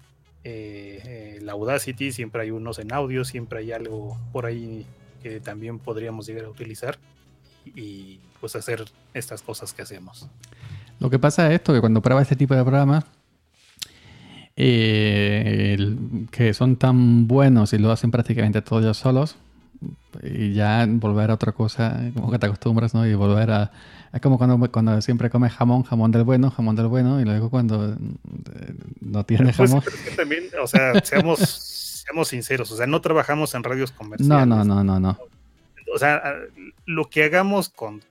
eh, 0.45 1.03
eh, 1.05 1.39
la 1.43 1.53
Audacity, 1.53 2.13
siempre 2.13 2.43
hay 2.43 2.51
unos 2.51 2.79
en 2.79 2.93
audio, 2.93 3.25
siempre 3.25 3.61
hay 3.61 3.73
algo 3.73 4.19
por 4.33 4.47
ahí 4.47 4.87
que 5.23 5.41
también 5.41 5.79
podríamos 5.79 6.27
llegar 6.27 6.45
a 6.45 6.49
utilizar 6.49 6.99
y 7.65 8.21
pues 8.41 8.55
hacer 8.57 8.85
estas 9.15 9.43
cosas 9.43 9.73
que 9.73 9.83
hacemos. 9.83 10.29
Lo 11.01 11.11
que 11.11 11.19
pasa 11.19 11.49
es 11.49 11.55
esto, 11.55 11.73
que 11.73 11.81
cuando 11.81 12.03
pruebas 12.03 12.23
este 12.23 12.37
tipo 12.37 12.55
de 12.55 12.63
programas, 12.63 13.05
eh, 14.57 15.77
que 16.31 16.55
son 16.55 16.77
tan 16.77 17.27
buenos 17.29 17.73
y 17.73 17.79
lo 17.79 17.91
hacen 17.91 18.11
prácticamente 18.11 18.63
todos 18.63 18.83
ellos 18.83 18.97
solos, 18.97 19.37
y 20.23 20.53
ya 20.53 20.87
volver 20.89 21.31
a 21.31 21.35
otra 21.35 21.53
cosa, 21.53 22.01
como 22.15 22.31
que 22.31 22.39
te 22.39 22.47
acostumbras, 22.47 22.95
¿no? 22.95 23.07
Y 23.07 23.15
volver 23.15 23.51
a... 23.51 23.73
Es 24.13 24.21
como 24.21 24.39
cuando, 24.39 24.71
cuando 24.71 25.01
siempre 25.03 25.29
comes 25.31 25.53
jamón, 25.53 25.83
jamón 25.83 26.11
del 26.11 26.25
bueno, 26.25 26.51
jamón 26.51 26.77
del 26.77 26.87
bueno, 26.87 27.21
y 27.21 27.25
luego 27.25 27.51
cuando 27.51 27.93
eh, 27.93 27.97
no 29.01 29.25
tienes 29.25 29.57
pues, 29.57 29.71
jamón... 29.71 29.85
también, 30.17 30.45
o 30.63 30.67
sea, 30.67 30.99
seamos 31.05 31.39
seamos 32.09 32.29
sinceros, 32.29 32.71
o 32.73 32.77
sea, 32.77 32.87
no 32.87 33.01
trabajamos 33.03 33.55
en 33.55 33.63
radios 33.63 33.93
comerciales. 33.93 34.47
No, 34.47 34.47
no, 34.47 34.65
no, 34.65 34.83
no, 34.83 34.99
no. 34.99 35.19
O 35.95 35.99
sea, 35.99 36.35
lo 36.87 37.09
que 37.09 37.25
hagamos 37.25 37.69
con, 37.71 38.03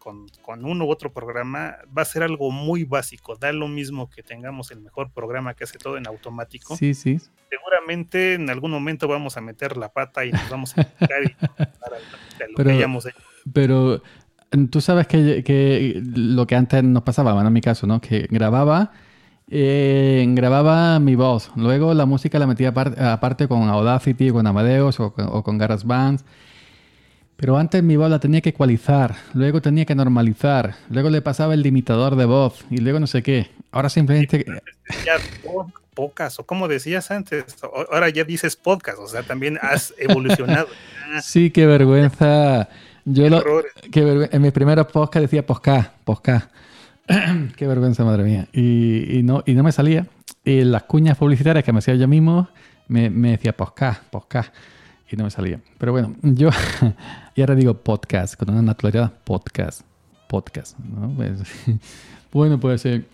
uno 0.47 0.85
u 0.85 0.89
otro 0.89 1.11
programa 1.11 1.77
va 1.95 2.01
a 2.01 2.05
ser 2.05 2.23
algo 2.23 2.51
muy 2.51 2.83
básico. 2.83 3.35
Da 3.35 3.51
lo 3.51 3.67
mismo 3.67 4.09
que 4.09 4.23
tengamos 4.23 4.71
el 4.71 4.81
mejor 4.81 5.11
programa 5.11 5.53
que 5.53 5.63
hace 5.63 5.77
todo 5.77 5.97
en 5.97 6.07
automático. 6.07 6.75
Sí, 6.75 6.93
sí. 6.93 7.19
Seguramente 7.49 8.33
en 8.33 8.49
algún 8.49 8.71
momento 8.71 9.07
vamos 9.07 9.37
a 9.37 9.41
meter 9.41 9.77
la 9.77 9.89
pata 9.89 10.25
y 10.25 10.31
nos 10.31 10.49
vamos 10.49 10.77
a 10.77 10.81
explicar 10.81 11.23
y 11.23 11.27
lo 11.29 12.55
pero, 12.55 12.69
que 12.69 12.75
hayamos 12.75 13.05
hecho. 13.05 13.17
Pero 13.53 14.01
tú 14.69 14.81
sabes 14.81 15.07
que, 15.07 15.43
que, 15.43 16.01
lo 16.03 16.45
que 16.45 16.55
antes 16.55 16.83
nos 16.83 17.03
pasaba, 17.03 17.33
bueno, 17.33 17.47
en 17.47 17.53
mi 17.53 17.61
caso, 17.61 17.87
¿no? 17.87 18.01
Que 18.01 18.27
grababa 18.29 18.91
eh, 19.49 20.25
grababa 20.29 20.99
mi 20.99 21.15
voz, 21.15 21.51
luego 21.55 21.93
la 21.93 22.05
música 22.05 22.37
la 22.37 22.47
metía 22.47 22.69
aparte, 22.69 23.47
con 23.47 23.69
Audacity, 23.69 24.29
con 24.31 24.45
Amadeus 24.45 24.99
o, 24.99 25.13
con 25.13 25.57
GarageBand. 25.57 26.21
Pero 27.37 27.57
antes 27.57 27.83
mi 27.83 27.95
voz 27.95 28.09
la 28.09 28.19
tenía 28.19 28.41
que 28.41 28.49
ecualizar, 28.49 29.15
luego 29.33 29.61
tenía 29.61 29.85
que 29.85 29.95
normalizar, 29.95 30.75
luego 30.89 31.09
le 31.09 31.21
pasaba 31.21 31.53
el 31.53 31.61
limitador 31.61 32.15
de 32.15 32.25
voz 32.25 32.65
y 32.69 32.77
luego 32.77 32.99
no 32.99 33.07
sé 33.07 33.21
qué. 33.23 33.47
Ahora 33.71 33.89
simplemente... 33.89 34.43
Ya 35.05 35.13
pocas, 35.97 36.37
o 36.37 36.45
como 36.45 36.67
decías 36.67 37.09
antes, 37.09 37.57
ahora 37.63 38.07
ya 38.09 38.23
dices 38.23 38.55
podcast, 38.55 38.99
o 38.99 39.07
sea, 39.07 39.23
también 39.23 39.57
has 39.63 39.95
evolucionado. 39.97 40.67
sí, 41.23 41.49
qué 41.49 41.65
vergüenza. 41.65 42.69
Yo 43.03 43.27
lo, 43.29 43.41
en 44.31 44.41
mis 44.43 44.51
primeros 44.51 44.85
podcasts 44.87 45.23
decía 45.23 45.43
podcast, 45.43 45.91
podcast. 46.03 46.51
Qué 47.55 47.65
vergüenza, 47.65 48.03
madre 48.03 48.23
mía. 48.23 48.47
Y, 48.51 49.21
no, 49.23 49.41
y 49.45 49.53
no 49.53 49.63
me 49.63 49.71
salía. 49.71 50.05
Y 50.43 50.65
las 50.65 50.83
cuñas 50.83 51.17
publicitarias 51.17 51.63
que 51.63 51.71
me 51.71 51.79
hacía 51.79 51.95
yo 51.95 52.05
mismo 52.05 52.49
me, 52.89 53.09
me 53.09 53.31
decía 53.31 53.55
podcast, 53.55 54.03
podcast. 54.11 54.53
Y 55.09 55.15
no 55.15 55.23
me 55.23 55.31
salía. 55.31 55.61
Pero 55.77 55.93
bueno, 55.93 56.15
yo. 56.21 56.49
y 57.35 57.41
ahora 57.41 57.55
digo 57.55 57.73
podcast, 57.75 58.35
con 58.35 58.49
una 58.49 58.61
naturalidad 58.61 59.13
podcast. 59.23 59.81
Podcast. 60.27 60.77
Pues, 61.15 61.39
bueno, 62.33 62.59
pues 62.59 62.85
eh, 62.85 63.05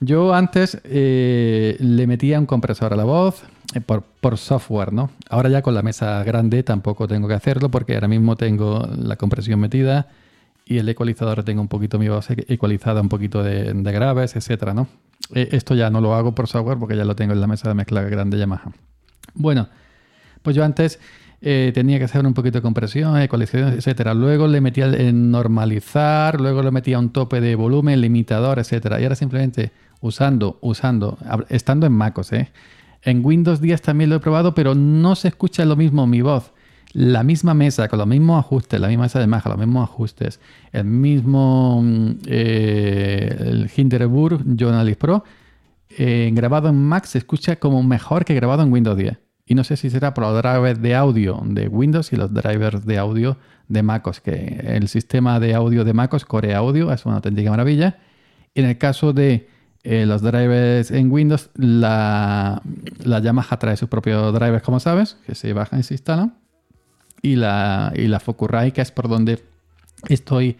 yo 0.00 0.32
antes 0.32 0.80
eh, 0.84 1.76
le 1.80 2.06
metía 2.06 2.38
un 2.38 2.46
compresor 2.46 2.92
a 2.92 2.96
la 2.96 3.04
voz 3.04 3.42
eh, 3.74 3.80
por, 3.80 4.02
por, 4.02 4.38
software, 4.38 4.92
¿no? 4.92 5.10
Ahora 5.28 5.48
ya 5.48 5.60
con 5.62 5.74
la 5.74 5.82
mesa 5.82 6.22
grande 6.22 6.62
tampoco 6.62 7.08
tengo 7.08 7.26
que 7.26 7.34
hacerlo 7.34 7.68
porque 7.68 7.94
ahora 7.94 8.06
mismo 8.06 8.36
tengo 8.36 8.88
la 8.96 9.16
compresión 9.16 9.58
metida 9.58 10.06
y 10.64 10.78
el 10.78 10.88
ecualizador 10.88 11.42
tenga 11.42 11.60
un 11.60 11.68
poquito 11.68 11.98
mi 11.98 12.08
voz 12.08 12.28
ecualizada, 12.30 13.00
un 13.00 13.08
poquito 13.08 13.42
de, 13.42 13.72
graves, 13.74 14.36
etcétera, 14.36 14.72
¿no? 14.72 14.86
Eh, 15.34 15.48
esto 15.52 15.74
ya 15.74 15.90
no 15.90 16.00
lo 16.00 16.14
hago 16.14 16.32
por 16.32 16.46
software 16.46 16.78
porque 16.78 16.96
ya 16.96 17.04
lo 17.04 17.16
tengo 17.16 17.32
en 17.32 17.40
la 17.40 17.46
mesa 17.48 17.68
de 17.68 17.74
mezcla 17.74 18.02
grande 18.02 18.38
Yamaha. 18.38 18.70
Bueno, 19.34 19.68
pues 20.42 20.54
yo 20.54 20.64
antes 20.64 21.00
tenía 21.40 21.98
que 21.98 22.04
hacer 22.04 22.26
un 22.26 22.34
poquito 22.34 22.58
de 22.58 22.62
compresión, 22.62 23.16
ecualización, 23.20 23.72
etcétera. 23.74 24.12
Luego 24.12 24.48
le 24.48 24.60
metía 24.60 24.86
en 24.86 25.30
normalizar, 25.30 26.40
luego 26.40 26.62
le 26.62 26.72
metía 26.72 26.98
un 26.98 27.10
tope 27.10 27.40
de 27.40 27.54
volumen, 27.54 28.00
limitador, 28.00 28.58
etcétera. 28.58 29.00
Y 29.00 29.04
ahora 29.04 29.14
simplemente 29.14 29.70
usando, 30.00 30.58
usando, 30.60 31.18
estando 31.48 31.86
en 31.86 31.92
MacOS, 31.92 32.32
¿eh? 32.32 32.50
En 33.02 33.24
Windows 33.24 33.60
10 33.60 33.80
también 33.82 34.10
lo 34.10 34.16
he 34.16 34.20
probado, 34.20 34.54
pero 34.54 34.74
no 34.74 35.14
se 35.14 35.28
escucha 35.28 35.64
lo 35.64 35.76
mismo 35.76 36.06
mi 36.06 36.20
voz. 36.20 36.52
La 36.92 37.22
misma 37.22 37.54
mesa, 37.54 37.86
con 37.88 37.98
los 37.98 38.08
mismos 38.08 38.38
ajustes, 38.44 38.80
la 38.80 38.88
misma 38.88 39.04
mesa 39.04 39.20
de 39.20 39.26
maja, 39.26 39.50
los 39.50 39.58
mismos 39.58 39.88
ajustes, 39.88 40.40
el 40.72 40.84
mismo 40.84 41.82
mm, 41.82 42.10
eh, 42.26 43.36
el 43.38 43.70
Hinderburg 43.74 44.42
Journalist 44.56 44.98
Pro, 44.98 45.22
eh, 45.90 46.30
grabado 46.32 46.68
en 46.68 46.76
Mac 46.76 47.04
se 47.04 47.18
escucha 47.18 47.56
como 47.56 47.82
mejor 47.82 48.24
que 48.24 48.34
grabado 48.34 48.62
en 48.62 48.72
Windows 48.72 48.96
10. 48.96 49.18
Y 49.46 49.54
no 49.54 49.64
sé 49.64 49.76
si 49.76 49.90
será 49.90 50.12
por 50.12 50.24
los 50.24 50.42
drivers 50.42 50.80
de 50.80 50.94
audio 50.94 51.40
de 51.44 51.68
Windows 51.68 52.12
y 52.12 52.16
los 52.16 52.32
drivers 52.32 52.84
de 52.84 52.98
audio 52.98 53.38
de 53.68 53.82
MacOS, 53.82 54.20
que 54.20 54.60
el 54.66 54.88
sistema 54.88 55.40
de 55.40 55.54
audio 55.54 55.84
de 55.84 55.94
MacOS, 55.94 56.24
Core 56.24 56.54
Audio, 56.54 56.92
es 56.92 57.06
una 57.06 57.16
auténtica 57.16 57.50
maravilla. 57.50 57.98
En 58.54 58.66
el 58.66 58.76
caso 58.76 59.12
de 59.12 59.48
eh, 59.84 60.06
los 60.06 60.22
drivers 60.22 60.90
en 60.90 61.10
Windows, 61.10 61.50
la, 61.54 62.62
la 63.04 63.20
Yamaha 63.20 63.58
trae 63.58 63.76
sus 63.76 63.88
propios 63.88 64.34
drivers, 64.34 64.62
como 64.62 64.80
sabes, 64.80 65.16
que 65.26 65.34
se 65.34 65.52
bajan 65.52 65.80
y 65.80 65.82
se 65.82 65.94
instalan. 65.94 66.34
Y 67.22 67.36
la, 67.36 67.92
y 67.96 68.06
la 68.06 68.20
Focusrite, 68.20 68.72
que 68.72 68.80
es 68.80 68.90
por 68.90 69.08
donde 69.08 69.42
estoy 70.08 70.56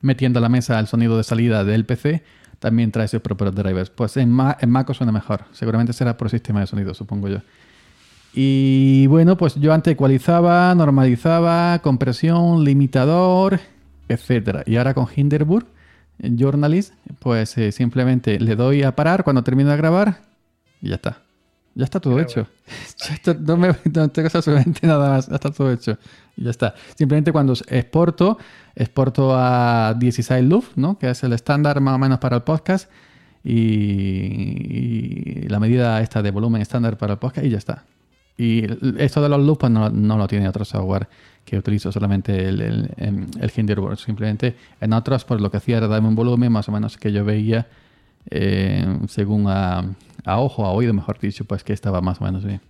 metiendo 0.00 0.38
a 0.38 0.42
la 0.42 0.48
mesa 0.48 0.78
el 0.78 0.86
sonido 0.86 1.16
de 1.16 1.22
salida 1.22 1.64
del 1.64 1.84
PC, 1.84 2.22
también 2.58 2.92
trae 2.92 3.08
sus 3.08 3.20
propios 3.20 3.54
drivers. 3.54 3.90
Pues 3.90 4.16
en, 4.16 4.36
en 4.60 4.70
MacOS 4.70 4.98
suena 4.98 5.12
mejor. 5.12 5.44
Seguramente 5.52 5.92
será 5.92 6.16
por 6.16 6.30
sistema 6.30 6.60
de 6.60 6.66
sonido, 6.66 6.94
supongo 6.94 7.28
yo. 7.28 7.38
Y 8.34 9.06
bueno, 9.08 9.36
pues 9.36 9.56
yo 9.56 9.72
antes 9.72 9.92
ecualizaba, 9.92 10.74
normalizaba, 10.74 11.80
compresión, 11.80 12.64
limitador, 12.64 13.60
etcétera. 14.08 14.62
Y 14.66 14.76
ahora 14.76 14.94
con 14.94 15.06
Hinderburg 15.14 15.66
Journalist, 16.22 16.94
pues 17.18 17.56
eh, 17.58 17.72
simplemente 17.72 18.38
le 18.38 18.56
doy 18.56 18.82
a 18.82 18.94
parar 18.94 19.24
cuando 19.24 19.42
termino 19.42 19.70
de 19.70 19.76
grabar 19.76 20.20
y 20.80 20.88
ya 20.88 20.96
está. 20.96 21.22
Ya 21.74 21.84
está 21.84 22.00
todo 22.00 22.20
hecho. 22.20 22.46
no, 23.40 23.56
me, 23.56 23.68
no 23.68 24.08
tengo 24.10 24.28
absolutamente 24.32 24.86
nada 24.86 25.10
más. 25.10 25.28
Ya 25.28 25.36
está 25.36 25.50
todo 25.50 25.72
hecho. 25.72 25.98
Y 26.36 26.44
ya 26.44 26.50
está. 26.50 26.74
Simplemente 26.96 27.32
cuando 27.32 27.54
exporto, 27.68 28.38
exporto 28.74 29.34
a 29.34 29.94
16 29.98 30.44
luf, 30.44 30.76
¿no? 30.76 30.98
Que 30.98 31.10
es 31.10 31.22
el 31.24 31.32
estándar 31.32 31.80
más 31.80 31.94
o 31.94 31.98
menos 31.98 32.18
para 32.18 32.36
el 32.36 32.42
podcast. 32.42 32.90
Y, 33.44 35.48
la 35.48 35.58
medida 35.58 36.00
esta 36.00 36.22
de 36.22 36.30
volumen 36.30 36.62
estándar 36.62 36.96
para 36.98 37.14
el 37.14 37.18
podcast 37.18 37.46
y 37.46 37.50
ya 37.50 37.58
está. 37.58 37.84
Y 38.36 38.64
esto 38.98 39.22
de 39.22 39.28
los 39.28 39.40
loops 39.40 39.60
pues, 39.60 39.72
no, 39.72 39.90
no, 39.90 40.16
lo 40.16 40.26
tiene 40.26 40.48
otro 40.48 40.64
software 40.64 41.08
que 41.44 41.58
utilizo 41.58 41.92
solamente 41.92 42.48
el, 42.48 42.60
el, 42.60 42.90
el 42.96 43.52
Hinderburg. 43.54 43.98
Simplemente 43.98 44.56
en 44.80 44.92
otros, 44.92 45.24
pues 45.24 45.40
lo 45.40 45.50
que 45.50 45.58
hacía 45.58 45.78
era 45.78 45.88
darme 45.88 46.08
un 46.08 46.14
volumen 46.14 46.50
más 46.50 46.68
o 46.68 46.72
menos 46.72 46.96
que 46.96 47.12
yo 47.12 47.24
veía 47.24 47.68
eh, 48.30 48.84
según 49.08 49.46
a, 49.48 49.94
ojo, 50.26 50.64
a 50.64 50.72
oído, 50.72 50.92
mejor 50.94 51.18
dicho, 51.18 51.44
pues 51.44 51.64
que 51.64 51.72
estaba 51.72 52.00
más 52.00 52.20
o 52.20 52.24
menos 52.24 52.44
bien. 52.44 52.60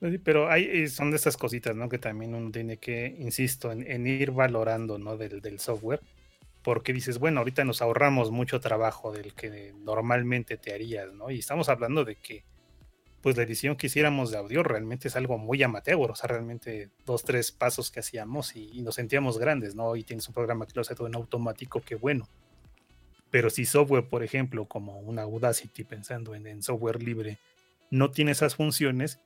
Pues 0.00 0.20
pero 0.22 0.50
hay, 0.50 0.86
son 0.88 1.10
de 1.10 1.16
esas 1.16 1.36
cositas, 1.36 1.74
¿no? 1.74 1.88
Que 1.88 1.98
también 1.98 2.34
uno 2.34 2.50
tiene 2.50 2.76
que, 2.76 3.16
insisto, 3.18 3.72
en, 3.72 4.06
ir 4.06 4.30
valorando, 4.30 4.98
¿no? 4.98 5.16
Del, 5.16 5.40
del, 5.40 5.58
software. 5.58 6.00
Porque 6.62 6.92
dices, 6.92 7.18
bueno, 7.18 7.40
ahorita 7.40 7.64
nos 7.64 7.82
ahorramos 7.82 8.30
mucho 8.30 8.60
trabajo 8.60 9.12
del 9.12 9.34
que 9.34 9.74
normalmente 9.84 10.56
te 10.56 10.72
harías, 10.72 11.12
¿no? 11.12 11.30
Y 11.30 11.38
estamos 11.38 11.68
hablando 11.68 12.04
de 12.04 12.16
que 12.16 12.44
pues 13.24 13.38
la 13.38 13.42
edición 13.44 13.74
que 13.76 13.86
hiciéramos 13.86 14.30
de 14.30 14.36
audio 14.36 14.62
realmente 14.62 15.08
es 15.08 15.16
algo 15.16 15.38
muy 15.38 15.62
amateur, 15.62 16.10
o 16.10 16.14
sea, 16.14 16.28
realmente 16.28 16.90
dos, 17.06 17.24
tres 17.24 17.52
pasos 17.52 17.90
que 17.90 18.00
hacíamos 18.00 18.54
y, 18.54 18.82
nos 18.82 18.96
sentíamos 18.96 19.38
grandes, 19.38 19.74
¿no? 19.74 19.96
Y 19.96 20.04
tienes 20.04 20.28
un 20.28 20.34
programa 20.34 20.66
que 20.66 20.72
lo 20.74 20.82
hace 20.82 20.94
todo 20.94 21.06
en 21.06 21.14
automático, 21.14 21.80
qué 21.80 21.94
bueno. 21.94 22.28
Pero 23.30 23.48
si 23.48 23.64
software, 23.64 24.10
por 24.10 24.24
ejemplo, 24.24 24.66
como 24.66 25.00
una 25.00 25.22
Audacity, 25.22 25.84
pensando 25.84 26.34
en, 26.34 26.62
software 26.62 27.02
libre, 27.02 27.38
no 27.90 28.10
tiene 28.10 28.32
esas 28.32 28.56
funciones, 28.56 29.20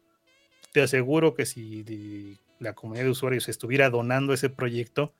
te 0.73 0.81
aseguro 0.81 1.35
que 1.35 1.45
si 1.45 2.39
la 2.61 2.75
comunidad 2.75 3.03
de 3.03 3.11
usuarios 3.11 3.49
estuviera 3.49 3.91
donando 3.91 4.33
ese 4.33 4.49
proyecto, 4.49 5.13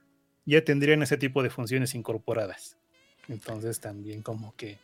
ya 0.47 0.63
tendrían 0.63 1.03
ese 1.03 1.17
tipo 1.17 1.43
de 1.43 1.51
funciones 1.51 1.97
incorporadas. 1.97 2.77
Entonces 3.27 3.81
también 3.81 4.23
como 4.23 4.55
que, 4.55 4.79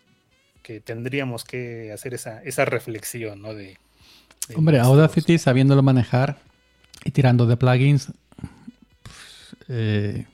que 0.65 0.81
tendríamos 0.81 1.45
que 1.45 1.93
hacer 1.93 2.13
esa, 2.13 2.43
esa 2.43 2.65
reflexión, 2.65 3.41
¿no? 3.41 3.55
De, 3.55 3.79
Hombre, 4.57 4.79
Audacity 4.79 5.39
sabiéndolo 5.39 5.83
manejar 5.83 6.39
y 7.05 7.11
tirando 7.11 7.47
de 7.47 7.57
plugins, 7.57 8.13
pues, 9.03 9.57
eh, 9.69 10.27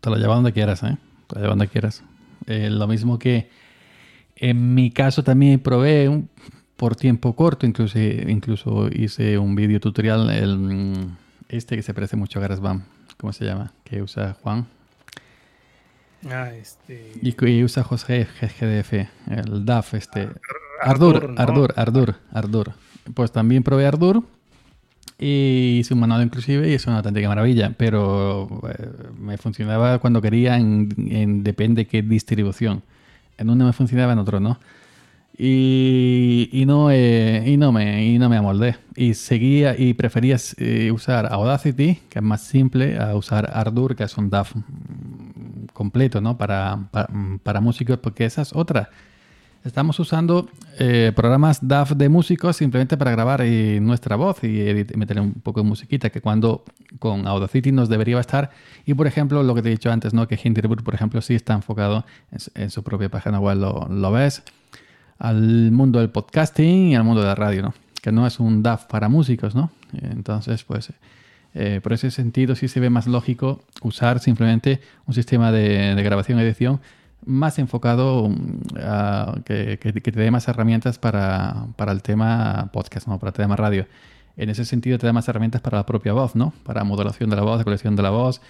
te 0.00 0.10
lo 0.10 0.16
lleva 0.16 0.34
donde 0.34 0.52
quieras, 0.52 0.82
¿eh? 0.82 0.96
Te 1.26 1.34
lo 1.34 1.40
lleva 1.40 1.50
donde 1.50 1.68
quieras. 1.68 2.02
Eh, 2.46 2.70
lo 2.70 2.86
mismo 2.86 3.18
que 3.18 3.50
en 4.36 4.74
mi 4.74 4.90
caso 4.90 5.22
también 5.22 5.60
probé 5.60 6.24
por 6.76 6.96
tiempo 6.96 7.36
corto, 7.36 7.66
incluso, 7.66 7.98
incluso 7.98 8.88
hice 8.88 9.38
un 9.38 9.54
video 9.54 9.80
tutorial, 9.80 10.30
el, 10.30 11.10
este 11.48 11.76
que 11.76 11.82
se 11.82 11.92
parece 11.92 12.16
mucho 12.16 12.38
a 12.38 12.42
GarageBand, 12.42 12.82
¿cómo 13.18 13.32
se 13.34 13.44
llama? 13.44 13.72
Que 13.84 14.00
usa 14.00 14.36
Juan. 14.42 14.66
Ah, 16.30 16.52
este... 16.54 17.12
Y, 17.22 17.64
usa 17.64 17.82
José 17.82 18.26
GDF, 18.40 18.92
el 19.28 19.64
DAF, 19.64 19.94
este. 19.94 20.28
Ardur, 20.80 21.34
Ardur, 21.36 21.72
Ardur, 21.76 22.14
Ardur. 22.32 22.72
Pues 23.14 23.32
también 23.32 23.62
probé 23.62 23.86
Ardur 23.86 24.22
y 25.18 25.78
hice 25.80 25.92
un 25.92 26.00
manual 26.00 26.22
inclusive 26.22 26.70
y 26.70 26.74
es 26.74 26.86
una 26.86 26.98
auténtica 26.98 27.28
maravilla, 27.28 27.74
pero 27.76 28.48
eh, 28.68 28.88
me 29.18 29.36
funcionaba 29.36 29.98
cuando 29.98 30.22
quería 30.22 30.56
en, 30.56 31.42
depende 31.42 31.86
qué 31.86 32.02
distribución. 32.02 32.82
En 33.36 33.50
uno 33.50 33.66
me 33.66 33.72
funcionaba, 33.72 34.14
en 34.14 34.18
otro 34.18 34.40
no. 34.40 34.58
Y, 35.42 36.64
no, 36.66 36.90
eh, 36.90 37.44
y, 37.46 37.56
no 37.56 37.72
me, 37.72 38.04
y 38.06 38.18
no 38.18 38.28
me 38.28 38.36
amoldé. 38.36 38.76
Y 38.94 39.14
seguía 39.14 39.74
y 39.78 39.94
prefería 39.94 40.36
eh, 40.58 40.90
usar 40.90 41.32
Audacity, 41.32 41.98
que 42.10 42.18
es 42.18 42.22
más 42.22 42.42
simple, 42.42 42.98
a 42.98 43.14
usar 43.14 43.50
Ardur, 43.54 43.96
que 43.96 44.04
es 44.04 44.16
un 44.18 44.28
DAF 44.28 44.54
completo 45.72 46.20
¿no? 46.20 46.36
para, 46.36 46.90
para 47.42 47.60
músicos, 47.62 47.98
porque 47.98 48.26
esa 48.26 48.42
es 48.42 48.54
otra 48.54 48.90
Estamos 49.62 50.00
usando 50.00 50.48
eh, 50.78 51.12
programas 51.14 51.68
DAF 51.68 51.92
de 51.92 52.08
músicos 52.08 52.56
simplemente 52.56 52.96
para 52.96 53.10
grabar 53.10 53.42
eh, 53.42 53.78
nuestra 53.78 54.16
voz 54.16 54.42
y, 54.42 54.86
meter 54.96 55.20
un 55.20 55.34
poco 55.34 55.60
de 55.60 55.68
musiquita 55.68 56.08
que 56.08 56.22
cuando 56.22 56.64
con 56.98 57.26
Audacity 57.26 57.70
nos 57.70 57.90
debería 57.90 58.18
estar. 58.18 58.50
Y 58.86 58.94
por 58.94 59.06
ejemplo, 59.06 59.42
lo 59.42 59.54
que 59.54 59.60
te 59.60 59.68
he 59.68 59.72
dicho 59.72 59.92
antes, 59.92 60.14
¿no? 60.14 60.26
que 60.26 60.40
Hinderburg, 60.42 60.82
por 60.82 60.94
ejemplo, 60.94 61.20
sí 61.20 61.34
está 61.34 61.52
enfocado 61.52 62.06
en, 62.54 62.70
su 62.70 62.82
propia 62.82 63.10
página 63.10 63.38
web, 63.38 63.58
lo, 63.58 64.12
ves, 64.12 64.42
al 65.18 65.70
mundo 65.72 65.98
del 65.98 66.08
podcasting 66.08 66.88
y 66.88 66.96
al 66.96 67.04
mundo 67.04 67.20
de 67.20 67.26
la 67.26 67.34
radio, 67.34 67.60
¿no? 67.60 67.74
que 68.00 68.12
no 68.12 68.26
es 68.26 68.40
un 68.40 68.62
DAF 68.62 68.86
para 68.86 69.10
músicos. 69.10 69.54
¿no? 69.54 69.70
Entonces, 69.92 70.64
pues... 70.64 70.92
Eh, 71.52 71.80
por 71.82 71.92
ese 71.92 72.12
sentido 72.12 72.54
sí 72.54 72.68
se 72.68 72.78
ve 72.78 72.90
más 72.90 73.08
lógico 73.08 73.64
usar 73.82 74.20
simplemente 74.20 74.80
un 75.08 75.14
sistema 75.14 75.50
de, 75.50 75.96
de 75.96 76.02
grabación 76.04 76.38
y 76.38 76.42
edición 76.42 76.80
más 77.26 77.58
enfocado 77.58 78.28
mm, 78.28 78.60
a 78.82 79.34
que, 79.44 79.76
te 79.78 80.10
dé 80.10 80.30
más 80.30 80.48
herramientas 80.48 80.98
para, 80.98 81.66
el 81.88 82.02
tema 82.02 82.70
podcast, 82.72 83.06
¿no? 83.06 83.18
para 83.18 83.30
el 83.30 83.34
tema 83.34 83.56
radio. 83.56 83.86
En 84.36 84.48
ese 84.48 84.64
sentido 84.64 84.98
te 84.98 85.06
da 85.06 85.12
más 85.12 85.28
herramientas 85.28 85.60
para 85.60 85.78
la 85.78 85.86
propia 85.86 86.12
voz, 86.12 86.34
¿no? 86.34 86.52
Para 86.64 86.84
modulación 86.84 87.28
de 87.30 87.36
la 87.36 87.42
voz, 87.42 87.62
colección 87.62 87.96
de 87.96 88.02
la 88.02 88.10
voz, 88.10 88.40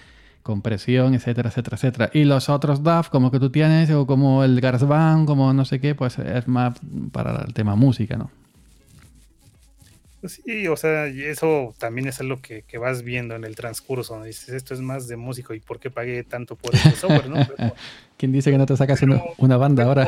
compresión, 0.43 1.13
etcétera, 1.13 1.49
etcétera, 1.49 1.75
etcétera. 1.75 2.09
Y 2.13 2.23
los 2.23 2.49
otros 2.49 2.83
DAF, 2.83 3.09
como 3.09 3.31
que 3.31 3.39
tú 3.39 3.49
tienes, 3.49 3.89
o 3.91 4.07
como 4.07 4.43
el 4.43 4.61
GarageBand, 4.61 5.27
como 5.27 5.53
no 5.53 5.65
sé 5.65 5.81
qué, 5.81 5.95
pues 5.95 6.17
es 6.19 6.47
más 6.47 6.79
para 7.11 7.43
el 7.45 7.53
tema 7.53 7.75
música, 7.75 8.15
¿no? 8.15 8.31
Pues 10.21 10.39
sí, 10.45 10.67
o 10.67 10.77
sea, 10.77 11.07
eso 11.07 11.73
también 11.79 12.07
es 12.07 12.19
algo 12.19 12.39
que, 12.41 12.61
que, 12.61 12.77
vas 12.77 13.01
viendo 13.01 13.35
en 13.35 13.43
el 13.43 13.55
transcurso. 13.55 14.21
Dices, 14.23 14.49
esto 14.49 14.75
es 14.75 14.79
más 14.79 15.07
de 15.07 15.17
músico 15.17 15.55
y 15.55 15.59
por 15.59 15.79
qué 15.79 15.89
pagué 15.89 16.23
tanto 16.23 16.55
por 16.55 16.75
ese 16.75 16.91
software, 16.91 17.27
¿no? 17.27 17.37
¿Quién 18.17 18.31
dice 18.31 18.51
que 18.51 18.59
no 18.59 18.67
te 18.67 18.77
sacas 18.77 19.01
una, 19.01 19.57
banda 19.57 19.85
ahora? 19.85 20.07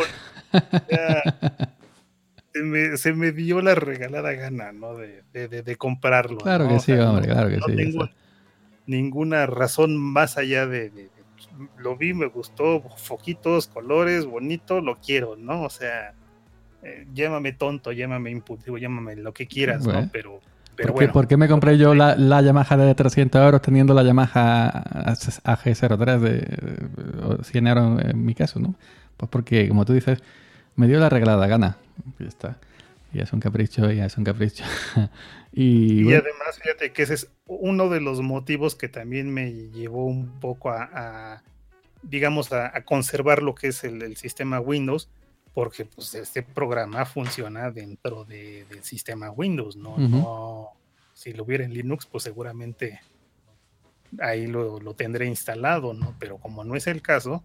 se, 2.95 3.13
me, 3.13 3.31
dio 3.31 3.59
la 3.61 3.73
regalada 3.73 4.33
gana, 4.33 4.71
¿no? 4.71 4.95
De, 4.95 5.23
de, 5.33 5.75
comprarlo. 5.77 6.37
Claro 6.37 6.67
que 6.67 6.79
sí, 6.79 6.91
hombre, 6.91 7.25
claro 7.25 7.49
que 7.49 7.55
sí. 7.55 7.61
No 7.67 7.75
tengo 7.75 8.09
ninguna 8.85 9.47
razón 9.47 9.97
más 9.97 10.37
allá 10.37 10.67
de, 10.67 11.09
Lo 11.79 11.97
vi, 11.97 12.13
me 12.13 12.27
gustó, 12.27 12.83
foquitos, 12.97 13.65
colores, 13.65 14.27
bonito, 14.27 14.79
lo 14.79 14.99
quiero, 14.99 15.35
¿no? 15.35 15.63
O 15.63 15.71
sea 15.71 16.13
eh, 16.83 17.05
llámame 17.13 17.53
tonto, 17.53 17.91
llámame 17.91 18.31
impulsivo, 18.31 18.77
llámame 18.77 19.15
lo 19.15 19.33
que 19.33 19.47
quieras, 19.47 19.85
¿no? 19.85 20.09
Pero, 20.11 20.39
pero 20.75 20.93
¿Por, 20.93 21.05
qué, 21.05 21.11
¿Por 21.11 21.27
qué 21.27 21.37
me 21.37 21.47
compré 21.47 21.77
yo 21.77 21.95
la, 21.95 22.15
la, 22.15 22.41
Yamaha 22.41 22.77
de 22.77 22.95
300 22.95 23.41
euros 23.41 23.61
teniendo 23.61 23.93
la 23.93 24.03
Yamaha 24.03 25.13
AG03 25.15 26.19
de 26.19 27.43
100 27.43 27.67
euros 27.67 28.01
en 28.03 28.25
mi 28.25 28.35
caso, 28.35 28.59
¿no? 28.59 28.75
Pues 29.17 29.29
porque, 29.29 29.67
como 29.67 29.85
tú 29.85 29.93
dices, 29.93 30.19
me 30.75 30.87
dio 30.87 30.99
la 30.99 31.09
regalada 31.09 31.47
gana. 31.47 31.77
Y 32.19 32.23
ya 32.23 32.29
está. 32.29 32.57
Y 33.13 33.19
es 33.19 33.31
un 33.31 33.39
capricho, 33.39 33.91
ya 33.91 34.05
es 34.05 34.17
un 34.17 34.23
capricho. 34.23 34.63
y, 35.53 36.11
además, 36.11 36.59
fíjate 36.61 36.91
que 36.91 37.03
ese 37.03 37.13
es 37.13 37.29
uno 37.45 37.89
de 37.89 38.01
los 38.01 38.21
motivos 38.21 38.75
que 38.75 38.89
también 38.89 39.31
me 39.31 39.51
llevó 39.69 40.05
un 40.05 40.39
poco 40.39 40.71
a 40.71 41.43
digamos, 42.03 42.51
a, 42.51 42.71
conservar 42.83 43.41
lo 43.41 43.55
que 43.55 43.67
es 43.67 43.83
el, 43.83 44.15
sistema 44.17 44.59
Windows, 44.59 45.09
porque 45.53 45.85
pues 45.85 46.15
este 46.15 46.43
programa 46.43 47.05
funciona 47.05 47.69
dentro 47.71 48.25
del 48.25 48.83
sistema 48.83 49.29
Windows, 49.29 49.75
¿no? 49.75 49.97
no 49.97 50.71
si 51.13 51.31
lo 51.33 51.43
hubiera 51.43 51.63
en 51.63 51.73
Linux, 51.73 52.05
pues 52.05 52.23
seguramente 52.23 52.99
ahí 54.19 54.47
lo, 54.47 54.79
tendré 54.95 55.25
instalado, 55.25 55.93
¿no? 55.93 56.15
Pero 56.19 56.37
como 56.37 56.63
no 56.63 56.75
es 56.75 56.87
el 56.87 57.01
caso, 57.01 57.43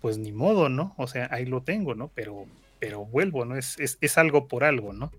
pues 0.00 0.18
ni 0.18 0.32
modo, 0.32 0.68
¿no? 0.68 0.94
O 0.96 1.06
sea, 1.06 1.28
ahí 1.30 1.46
lo 1.46 1.62
tengo, 1.62 1.94
¿no? 1.94 2.08
Pero, 2.14 2.46
pero 2.78 3.04
vuelvo, 3.04 3.44
¿no? 3.44 3.56
Es, 3.56 3.76
es, 3.78 4.18
algo 4.18 4.48
por 4.48 4.64
algo, 4.64 4.92
¿no? 4.92 5.12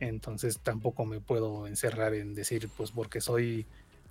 Entonces 0.00 0.60
tampoco 0.60 1.04
me 1.04 1.20
puedo 1.20 1.66
encerrar 1.66 2.14
en 2.14 2.34
decir, 2.34 2.68
pues 2.76 2.90
porque 2.90 3.20
soy 3.20 3.66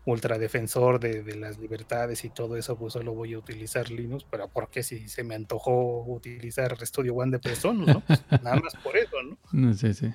ultra 0.05 0.37
defensor 0.37 0.99
de, 0.99 1.35
las 1.35 1.59
libertades 1.59 2.25
y 2.25 2.29
todo 2.29 2.57
eso, 2.57 2.75
pues 2.77 2.93
solo 2.93 3.13
voy 3.13 3.33
a 3.33 3.37
utilizar 3.37 3.89
Linux, 3.89 4.25
pero 4.29 4.47
porque 4.47 4.83
si 4.83 5.07
se 5.07 5.23
me 5.23 5.35
antojó 5.35 6.03
utilizar 6.05 6.75
Studio 6.85 7.15
One 7.15 7.31
de 7.31 7.39
persona, 7.39 7.93
¿no? 7.93 8.01
Pues 8.01 8.23
nada 8.41 8.55
más 8.57 8.73
por 8.83 8.97
eso, 8.97 9.15
¿no? 9.51 9.73
Sí, 9.73 9.93
sí. 9.93 10.11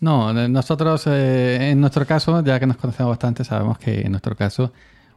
No, 0.00 0.32
nosotros, 0.48 1.06
eh, 1.06 1.70
en 1.70 1.80
nuestro 1.80 2.06
caso, 2.06 2.42
ya 2.42 2.58
que 2.58 2.66
nos 2.66 2.78
conocemos 2.78 3.10
bastante, 3.10 3.44
sabemos 3.44 3.78
que 3.78 4.00
en 4.00 4.12
nuestro 4.12 4.34
caso 4.34 4.72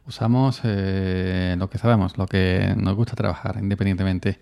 usamos 0.06 0.60
eh, 0.64 1.56
lo 1.58 1.70
que 1.70 1.78
sabemos, 1.78 2.18
lo 2.18 2.26
que 2.26 2.74
nos 2.76 2.94
gusta 2.94 3.14
trabajar 3.16 3.56
independientemente. 3.58 4.38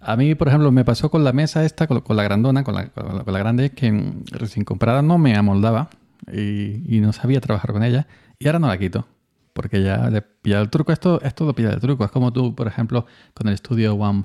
A 0.00 0.16
mí, 0.16 0.34
por 0.34 0.48
ejemplo, 0.48 0.70
me 0.70 0.84
pasó 0.84 1.10
con 1.10 1.24
la 1.24 1.32
mesa 1.32 1.64
esta, 1.64 1.86
con, 1.86 2.16
la 2.16 2.22
grandona, 2.22 2.62
con 2.62 2.74
la, 2.74 2.88
con 2.88 3.24
la, 3.26 3.38
grande, 3.38 3.70
que 3.70 4.12
recién 4.30 4.64
comprada 4.64 5.02
no 5.02 5.18
me 5.18 5.34
amoldaba 5.34 5.90
y, 6.32 7.00
no 7.00 7.12
sabía 7.12 7.40
trabajar 7.40 7.72
con 7.72 7.82
ella 7.82 8.06
y 8.38 8.46
ahora 8.46 8.58
no 8.58 8.68
la 8.68 8.78
quito. 8.78 9.06
Porque 9.52 9.84
ya 9.84 10.10
le 10.10 10.20
pilla 10.20 10.60
el 10.60 10.68
truco, 10.68 10.90
esto 10.90 11.20
es 11.22 11.32
todo 11.32 11.54
pilla 11.54 11.70
el 11.70 11.80
truco. 11.80 12.04
Es 12.04 12.10
como 12.10 12.32
tú, 12.32 12.56
por 12.56 12.66
ejemplo, 12.66 13.06
con 13.34 13.46
el 13.46 13.56
Studio 13.56 13.94
One 13.94 14.24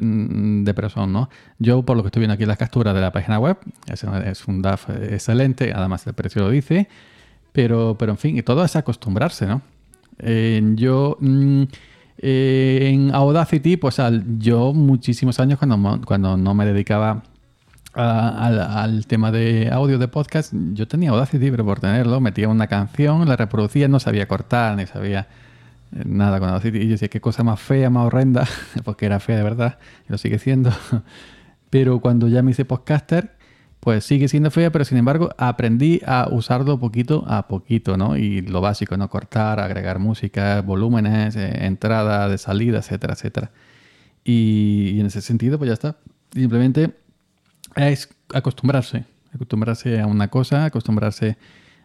mm, 0.00 0.64
de 0.64 0.74
Person, 0.74 1.12
¿no? 1.12 1.30
Yo, 1.60 1.84
por 1.84 1.96
lo 1.96 2.02
que 2.02 2.08
estoy 2.08 2.20
viendo 2.20 2.34
aquí 2.34 2.44
las 2.44 2.58
capturas 2.58 2.92
de 2.92 3.00
la 3.00 3.12
página 3.12 3.38
web, 3.38 3.56
es, 3.86 4.48
un 4.48 4.62
DAF 4.62 4.90
excelente, 4.90 5.72
además 5.72 6.04
el 6.08 6.14
precio 6.14 6.42
lo 6.42 6.50
dice, 6.50 6.88
pero, 7.52 7.96
pero 7.96 8.12
en 8.12 8.18
fin, 8.18 8.36
y 8.36 8.42
todo 8.42 8.64
es 8.64 8.74
acostumbrarse, 8.74 9.46
¿no? 9.46 9.62
yo 10.76 11.18
mm, 11.20 11.62
en 12.18 13.14
Audacity, 13.14 13.76
pues 13.76 14.00
yo 14.38 14.72
muchísimos 14.72 15.38
años 15.38 15.58
cuando, 15.58 16.00
cuando 16.04 16.36
no 16.36 16.54
me 16.54 16.66
dedicaba 16.66 17.22
al, 17.94 19.06
tema 19.06 19.30
de 19.30 19.70
audio 19.72 19.98
de 19.98 20.08
podcast, 20.08 20.52
yo 20.72 20.88
tenía 20.88 21.10
Audacity, 21.10 21.50
pero 21.50 21.64
por 21.64 21.80
tenerlo, 21.80 22.20
metía 22.20 22.48
una 22.48 22.66
canción, 22.66 23.28
la 23.28 23.36
reproducía, 23.36 23.88
no 23.88 24.00
sabía 24.00 24.26
cortar, 24.26 24.76
ni 24.76 24.86
sabía 24.86 25.28
eh, 25.92 26.02
nada 26.04 26.40
con 26.40 26.48
Audacity. 26.48 26.78
Y 26.78 26.84
yo 26.84 26.90
decía, 26.92 27.08
qué 27.08 27.20
cosa 27.20 27.44
más 27.44 27.60
fea, 27.60 27.90
más 27.90 28.06
horrenda, 28.06 28.46
porque 28.84 29.06
era 29.06 29.20
fea 29.20 29.36
de 29.36 29.42
verdad, 29.42 29.78
y 30.08 30.12
lo 30.12 30.18
sigue 30.18 30.38
siendo. 30.38 30.72
Pero 31.70 32.00
cuando 32.00 32.28
ya 32.28 32.42
me 32.42 32.52
hice 32.52 32.64
podcaster, 32.64 33.32
pues 33.80 34.04
sigue 34.04 34.28
siendo 34.28 34.50
fea, 34.50 34.72
pero 34.72 34.86
sin 34.86 34.96
embargo 34.96 35.28
aprendí 35.36 36.00
a 36.06 36.28
usarlo 36.30 36.80
poquito 36.80 37.22
a 37.28 37.48
poquito, 37.48 37.98
¿no? 37.98 38.16
Y 38.16 38.40
lo 38.40 38.62
básico, 38.62 38.96
¿no? 38.96 39.10
Cortar, 39.10 39.60
agregar 39.60 39.98
música, 39.98 40.62
volúmenes, 40.62 41.36
eh, 41.36 41.66
entrada, 41.66 42.28
de 42.28 42.38
salida, 42.38 42.78
etcétera, 42.78 43.12
etcétera. 43.12 43.50
Y, 44.24 44.92
y, 44.94 45.00
en 45.00 45.06
ese 45.06 45.20
sentido, 45.20 45.58
pues 45.58 45.68
ya 45.68 45.74
está. 45.74 45.96
Simplemente 46.32 46.94
es 47.76 48.08
acostumbrarse, 48.32 49.04
acostumbrarse 49.34 50.00
a 50.00 50.06
una 50.06 50.28
cosa, 50.28 50.64
acostumbrarse 50.64 51.36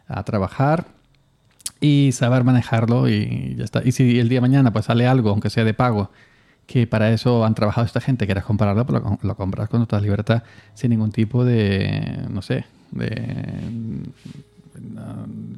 a 0.08 0.22
trabajar 0.24 0.86
y 1.80 2.12
saber 2.12 2.44
manejarlo 2.44 3.08
y 3.08 3.54
ya 3.56 3.64
está. 3.64 3.82
Y 3.84 3.92
si 3.92 4.18
el 4.18 4.28
día 4.28 4.38
de 4.38 4.42
mañana 4.42 4.72
pues 4.72 4.86
sale 4.86 5.06
algo, 5.06 5.30
aunque 5.30 5.50
sea 5.50 5.64
de 5.64 5.74
pago, 5.74 6.10
que 6.66 6.86
para 6.86 7.10
eso 7.10 7.44
han 7.44 7.54
trabajado 7.54 7.86
esta 7.86 8.00
gente, 8.00 8.26
quieres 8.26 8.44
comprarlo, 8.44 8.86
pues 8.86 9.02
lo, 9.22 9.34
compras 9.36 9.68
con 9.68 9.84
toda 9.86 10.00
libertad, 10.00 10.42
sin 10.74 10.90
ningún 10.90 11.10
tipo 11.10 11.44
de, 11.44 12.26
no 12.28 12.42
sé, 12.42 12.64
de... 12.92 14.04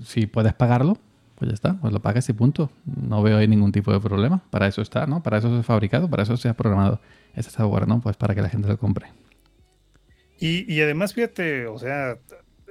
si 0.07 0.27
puedes 0.27 0.55
pagarlo, 0.55 0.97
pues 1.39 1.51
ya 1.51 1.55
está, 1.55 1.75
pues 1.75 1.93
lo 1.93 2.01
pagas 2.01 2.29
y 2.29 2.33
punto. 2.33 2.71
No 2.87 3.23
veo 3.23 3.39
ahí 3.39 3.49
ningún 3.49 3.73
tipo 3.73 3.93
de 3.93 4.01
problema. 4.01 4.41
Para 4.51 4.69
eso 4.69 4.81
está, 4.81 5.07
¿no? 5.07 5.23
Para 5.23 5.39
eso 5.39 5.53
se 5.53 5.61
ha 5.61 5.63
fabricado, 5.65 6.09
para 6.09 6.23
eso 6.23 6.37
se 6.37 6.49
ha 6.49 6.55
programado 6.55 7.01
este 7.35 7.51
software, 7.51 7.89
¿no? 7.89 8.01
Pues 8.01 8.17
para 8.17 8.35
que 8.35 8.43
la 8.43 8.49
gente 8.49 8.69
lo 8.69 8.79
compre. 8.79 9.09
Y, 10.45 10.81
además, 10.81 11.15
fíjate, 11.15 11.69
o 11.69 11.79
sea, 11.79 12.19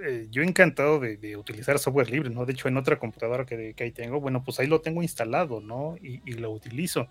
eh, 0.05 0.27
yo 0.29 0.43
encantado 0.43 0.99
de, 0.99 1.37
utilizar 1.37 1.79
software 1.79 2.09
libre, 2.09 2.29
¿no? 2.29 2.45
De 2.45 2.51
hecho, 2.51 2.67
en 2.67 2.75
otra 2.75 2.99
computadora 2.99 3.45
que, 3.45 3.73
ahí 3.79 3.91
tengo, 3.91 4.19
bueno, 4.19 4.43
pues 4.43 4.59
ahí 4.59 4.67
lo 4.67 4.81
tengo 4.81 5.01
instalado, 5.01 5.61
¿no? 5.61 5.95
Y, 6.01 6.19
lo 6.33 6.51
utilizo. 6.51 7.07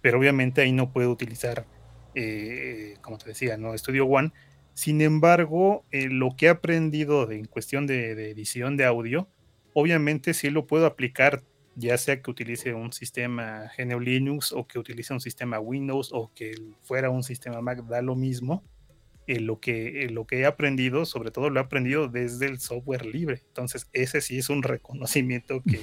Pero 0.00 0.20
obviamente 0.20 0.60
ahí 0.60 0.70
no 0.70 0.92
puedo 0.92 1.10
utilizar, 1.10 1.66
eh, 2.14 2.94
como 3.00 3.18
te 3.18 3.30
decía, 3.30 3.56
¿no? 3.56 3.76
Studio 3.76 4.06
One. 4.06 4.30
Sin 4.72 5.00
embargo, 5.00 5.84
eh, 5.90 6.06
lo 6.08 6.36
que 6.36 6.46
he 6.46 6.50
aprendido 6.50 7.28
en 7.32 7.46
cuestión 7.46 7.88
de, 7.88 8.14
de, 8.14 8.30
edición 8.30 8.76
de 8.76 8.84
audio, 8.84 9.28
obviamente 9.72 10.32
sí 10.32 10.50
lo 10.50 10.68
puedo 10.68 10.86
aplicar, 10.86 11.42
ya 11.74 11.98
sea 11.98 12.22
que 12.22 12.30
utilice 12.30 12.72
un 12.72 12.92
sistema 12.92 13.72
GNU 13.76 13.98
Linux 13.98 14.52
o 14.52 14.64
que 14.64 14.78
utilice 14.78 15.12
un 15.12 15.20
sistema 15.20 15.58
Windows 15.58 16.10
o 16.12 16.30
que 16.36 16.54
fuera 16.82 17.10
un 17.10 17.24
sistema 17.24 17.60
Mac, 17.60 17.84
da 17.88 18.00
lo 18.00 18.14
mismo 18.14 18.62
lo, 19.28 19.60
que, 19.60 20.08
lo 20.10 20.26
que 20.26 20.40
he 20.40 20.46
aprendido, 20.46 21.04
sobre 21.04 21.30
todo 21.30 21.50
lo 21.50 21.60
he 21.60 21.62
aprendido 21.62 22.08
desde 22.08 22.46
el 22.46 22.58
software 22.58 23.04
libre. 23.04 23.42
Entonces, 23.48 23.88
ese 23.92 24.22
sí 24.22 24.38
es 24.38 24.48
un 24.48 24.62
reconocimiento 24.62 25.62
que, 25.62 25.78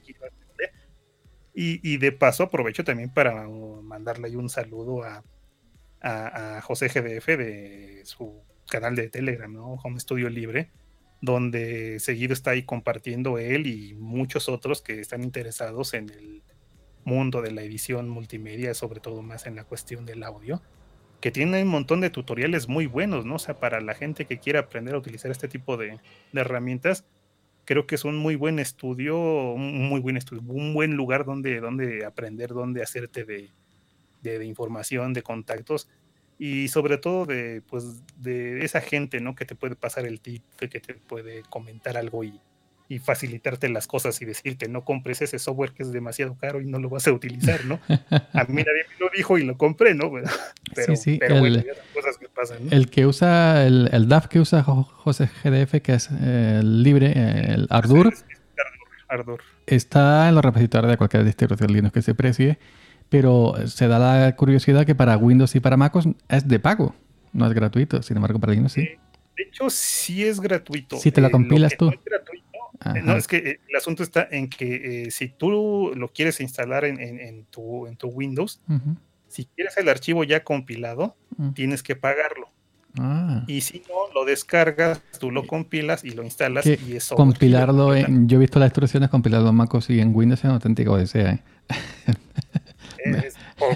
quiero 0.00 0.24
hacer. 0.24 0.72
Y, 1.54 1.98
de 1.98 2.12
paso 2.12 2.44
aprovecho 2.44 2.84
también 2.84 3.12
para 3.12 3.46
mandarle 3.82 4.34
un 4.36 4.48
saludo 4.48 5.02
a, 5.02 5.22
a, 6.00 6.60
José 6.62 6.88
GDF 6.88 7.26
de 7.26 8.00
su 8.04 8.42
canal 8.70 8.96
de 8.96 9.10
Telegram, 9.10 9.52
¿no? 9.52 9.74
Home 9.74 10.00
Studio 10.00 10.30
Libre, 10.30 10.70
donde 11.20 12.00
seguido 12.00 12.32
está 12.32 12.52
ahí 12.52 12.62
compartiendo 12.62 13.38
él 13.38 13.66
y 13.66 13.94
muchos 13.94 14.48
otros 14.48 14.80
que 14.80 15.00
están 15.00 15.22
interesados 15.22 15.92
en 15.92 16.08
el 16.10 16.42
mundo 17.04 17.42
de 17.42 17.50
la 17.50 17.62
edición 17.62 18.08
multimedia, 18.08 18.72
sobre 18.72 19.00
todo 19.00 19.20
más 19.20 19.46
en 19.46 19.56
la 19.56 19.64
cuestión 19.64 20.06
del 20.06 20.22
audio 20.22 20.62
que 21.20 21.30
tiene 21.30 21.62
un 21.62 21.68
montón 21.68 22.00
de 22.00 22.10
tutoriales 22.10 22.68
muy 22.68 22.86
buenos, 22.86 23.24
¿no? 23.24 23.36
O 23.36 23.38
sea, 23.38 23.54
para 23.58 23.80
la 23.80 23.94
gente 23.94 24.24
que 24.24 24.38
quiera 24.38 24.60
aprender 24.60 24.94
a 24.94 24.98
utilizar 24.98 25.30
este 25.30 25.48
tipo 25.48 25.76
de, 25.76 25.98
herramientas, 26.32 27.04
creo 27.64 27.86
que 27.86 27.96
es 27.96 28.04
un 28.04 28.16
muy 28.16 28.36
buen 28.36 28.58
estudio, 28.58 29.18
un 29.52 29.88
muy 29.88 30.00
buen 30.00 30.16
estudio, 30.16 30.42
un 30.46 30.74
buen 30.74 30.94
lugar 30.94 31.24
donde, 31.24 31.60
donde 31.60 32.04
aprender, 32.04 32.50
donde 32.50 32.82
hacerte 32.82 33.24
de, 33.24 33.50
de, 34.22 34.38
de, 34.38 34.44
información, 34.46 35.12
de 35.12 35.22
contactos 35.22 35.88
y 36.38 36.68
sobre 36.68 36.98
todo 36.98 37.26
de, 37.26 37.62
pues, 37.62 38.02
de 38.16 38.64
esa 38.64 38.80
gente, 38.80 39.20
¿no? 39.20 39.34
Que 39.34 39.44
te 39.44 39.56
puede 39.56 39.74
pasar 39.74 40.06
el 40.06 40.20
tip, 40.20 40.44
que 40.56 40.68
te 40.68 40.94
puede 40.94 41.42
comentar 41.50 41.96
algo 41.96 42.22
y, 42.22 42.40
y 42.88 42.98
facilitarte 42.98 43.68
las 43.68 43.86
cosas 43.86 44.20
y 44.22 44.24
decirte 44.24 44.68
no 44.68 44.84
compres 44.84 45.20
ese 45.20 45.38
software 45.38 45.72
que 45.72 45.82
es 45.82 45.92
demasiado 45.92 46.36
caro 46.36 46.60
y 46.60 46.64
no 46.64 46.78
lo 46.78 46.88
vas 46.88 47.06
a 47.06 47.12
utilizar, 47.12 47.64
¿no? 47.66 47.80
A 47.88 48.44
mí 48.44 48.62
nadie 48.62 48.84
me 48.88 48.98
lo 48.98 49.10
dijo 49.14 49.36
y 49.36 49.44
lo 49.44 49.58
compré, 49.58 49.94
¿no? 49.94 50.10
Pero, 50.74 50.96
sí, 50.96 50.96
sí, 50.96 51.18
pero 51.18 51.36
el, 51.36 51.40
bueno, 51.40 51.62
cosas 51.92 52.16
que 52.16 52.28
pasan, 52.28 52.66
¿no? 52.66 52.72
El 52.72 52.88
que 52.88 53.06
usa, 53.06 53.66
el, 53.66 53.90
el 53.92 54.08
DAF 54.08 54.28
que 54.28 54.40
usa 54.40 54.62
José 54.62 55.28
GDF, 55.44 55.82
que 55.82 55.94
es 55.94 56.10
el 56.10 56.82
libre, 56.82 57.12
el 57.12 57.66
Ardour, 57.68 58.14
Ardour, 59.08 59.40
está 59.66 60.28
en 60.28 60.34
los 60.34 60.44
repositorios 60.44 60.90
de 60.90 60.96
cualquier 60.96 61.24
distribución 61.24 61.72
Linux 61.72 61.92
que 61.92 62.02
se 62.02 62.14
precie, 62.14 62.58
pero 63.10 63.54
se 63.66 63.86
da 63.86 63.98
la 63.98 64.36
curiosidad 64.36 64.86
que 64.86 64.94
para 64.94 65.16
Windows 65.18 65.54
y 65.54 65.60
para 65.60 65.76
MacOS 65.76 66.08
es 66.28 66.48
de 66.48 66.58
pago, 66.58 66.94
no 67.34 67.46
es 67.46 67.52
gratuito, 67.52 68.02
sin 68.02 68.16
embargo 68.16 68.38
para 68.38 68.54
Linux 68.54 68.72
sí. 68.72 68.88
De 69.36 69.44
hecho, 69.44 69.70
sí 69.70 70.24
es 70.24 70.40
gratuito. 70.40 70.96
Si 70.96 71.12
te 71.12 71.20
la 71.20 71.28
eh, 71.28 71.30
compilas 71.30 71.76
tú. 71.76 71.92
Eh, 72.94 73.02
no, 73.02 73.16
es 73.16 73.26
que 73.26 73.36
eh, 73.36 73.60
el 73.68 73.76
asunto 73.76 74.02
está 74.02 74.28
en 74.30 74.48
que 74.48 75.06
eh, 75.06 75.10
si 75.10 75.28
tú 75.28 75.92
lo 75.94 76.08
quieres 76.08 76.40
instalar 76.40 76.84
en, 76.84 77.44
tu, 77.46 77.86
en 77.86 77.96
tu, 77.96 78.08
Windows, 78.08 78.60
si 79.26 79.46
quieres 79.46 79.76
el 79.76 79.88
archivo 79.88 80.24
ya 80.24 80.44
compilado, 80.44 81.16
mm. 81.36 81.50
tienes 81.52 81.82
que 81.82 81.96
pagarlo. 81.96 82.50
Ah. 82.98 83.44
Y 83.46 83.60
si 83.60 83.82
no, 83.88 84.12
lo 84.14 84.24
descargas, 84.24 85.02
tú 85.20 85.30
lo 85.30 85.46
compilas 85.46 86.04
y 86.04 86.10
lo 86.12 86.22
instalas 86.22 86.66
y 86.66 86.96
eso. 86.96 87.16
Compilarlo, 87.16 87.94
yo 87.96 88.36
he 88.36 88.40
visto 88.40 88.58
las 88.58 88.68
instrucciones, 88.68 89.10
compilarlo 89.10 89.50
en 89.50 89.54
MacOS 89.56 89.90
y 89.90 90.00
en 90.00 90.14
Windows 90.14 90.42
en 90.44 90.50
auténtico 90.50 90.96
desea. 90.96 91.40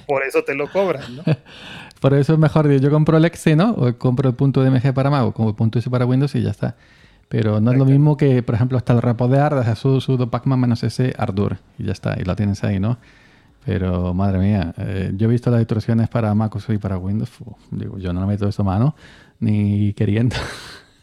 por, 0.07 0.25
eso 0.25 0.43
te 0.45 0.55
lo 0.55 0.71
cobran, 0.71 1.17
¿no? 1.17 1.25
por 2.01 2.15
eso 2.15 2.33
es 2.33 2.39
mejor, 2.39 2.71
yo 2.73 2.91
compro 2.91 3.17
el 3.17 3.25
exe, 3.25 3.55
¿no? 3.55 3.73
O 3.73 3.97
compro 3.99 4.29
el 4.31 4.35
punto 4.35 4.63
DMG 4.63 4.95
para 4.95 5.11
Mac 5.11 5.25
o 5.25 5.33
como 5.33 5.51
el 5.51 5.55
punto 5.55 5.79
S 5.79 5.91
para 5.91 6.07
Windows 6.07 6.35
y 6.35 6.43
ya 6.43 6.51
está. 6.51 6.77
Pero 7.33 7.61
no 7.63 7.73
es 7.73 7.79
lo 7.79 7.87
mismo 7.87 8.19
que, 8.19 8.43
por 8.43 8.55
ejemplo, 8.55 8.77
hasta 8.77 8.93
el 8.93 9.01
repo 9.01 9.27
de 9.27 9.39
Arda, 9.39 9.75
su 9.75 10.03
sudo 10.03 10.29
pacman 10.29 10.61
menos 10.61 10.83
ese 10.83 11.15
ardur 11.17 11.57
y 11.79 11.85
ya 11.85 11.93
está, 11.93 12.15
y 12.21 12.25
la 12.25 12.37
tienes 12.37 12.63
ahí, 12.63 12.79
¿no? 12.79 12.99
Pero 13.65 14.13
madre 14.13 14.39
mía, 14.39 14.75
eh, 14.77 15.13
yo 15.15 15.29
he 15.29 15.31
visto 15.31 15.51
las 15.51 15.61
instrucciones 15.61 16.11
para 16.11 16.35
MacOS 16.35 16.69
y 16.69 16.77
para 16.77 16.99
Windows. 16.99 17.31
digo, 17.71 17.97
yo 17.97 18.13
no 18.13 18.21
me 18.21 18.27
meto 18.27 18.47
eso 18.47 18.65
mano 18.65 18.95
ni 19.41 19.95
queriendo. 19.95 20.37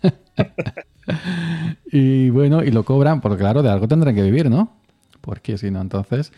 y 1.92 2.30
bueno, 2.30 2.64
y 2.64 2.70
lo 2.70 2.86
cobran, 2.86 3.22
porque 3.22 3.40
claro, 3.40 3.64
de 3.64 3.72
algo 3.72 3.88
tendrán 3.88 4.14
que 4.14 4.22
vivir, 4.22 4.52
¿no? 4.52 4.78
Porque 5.22 5.58
si 5.58 5.72
no, 5.72 5.82
entonces 5.82 6.32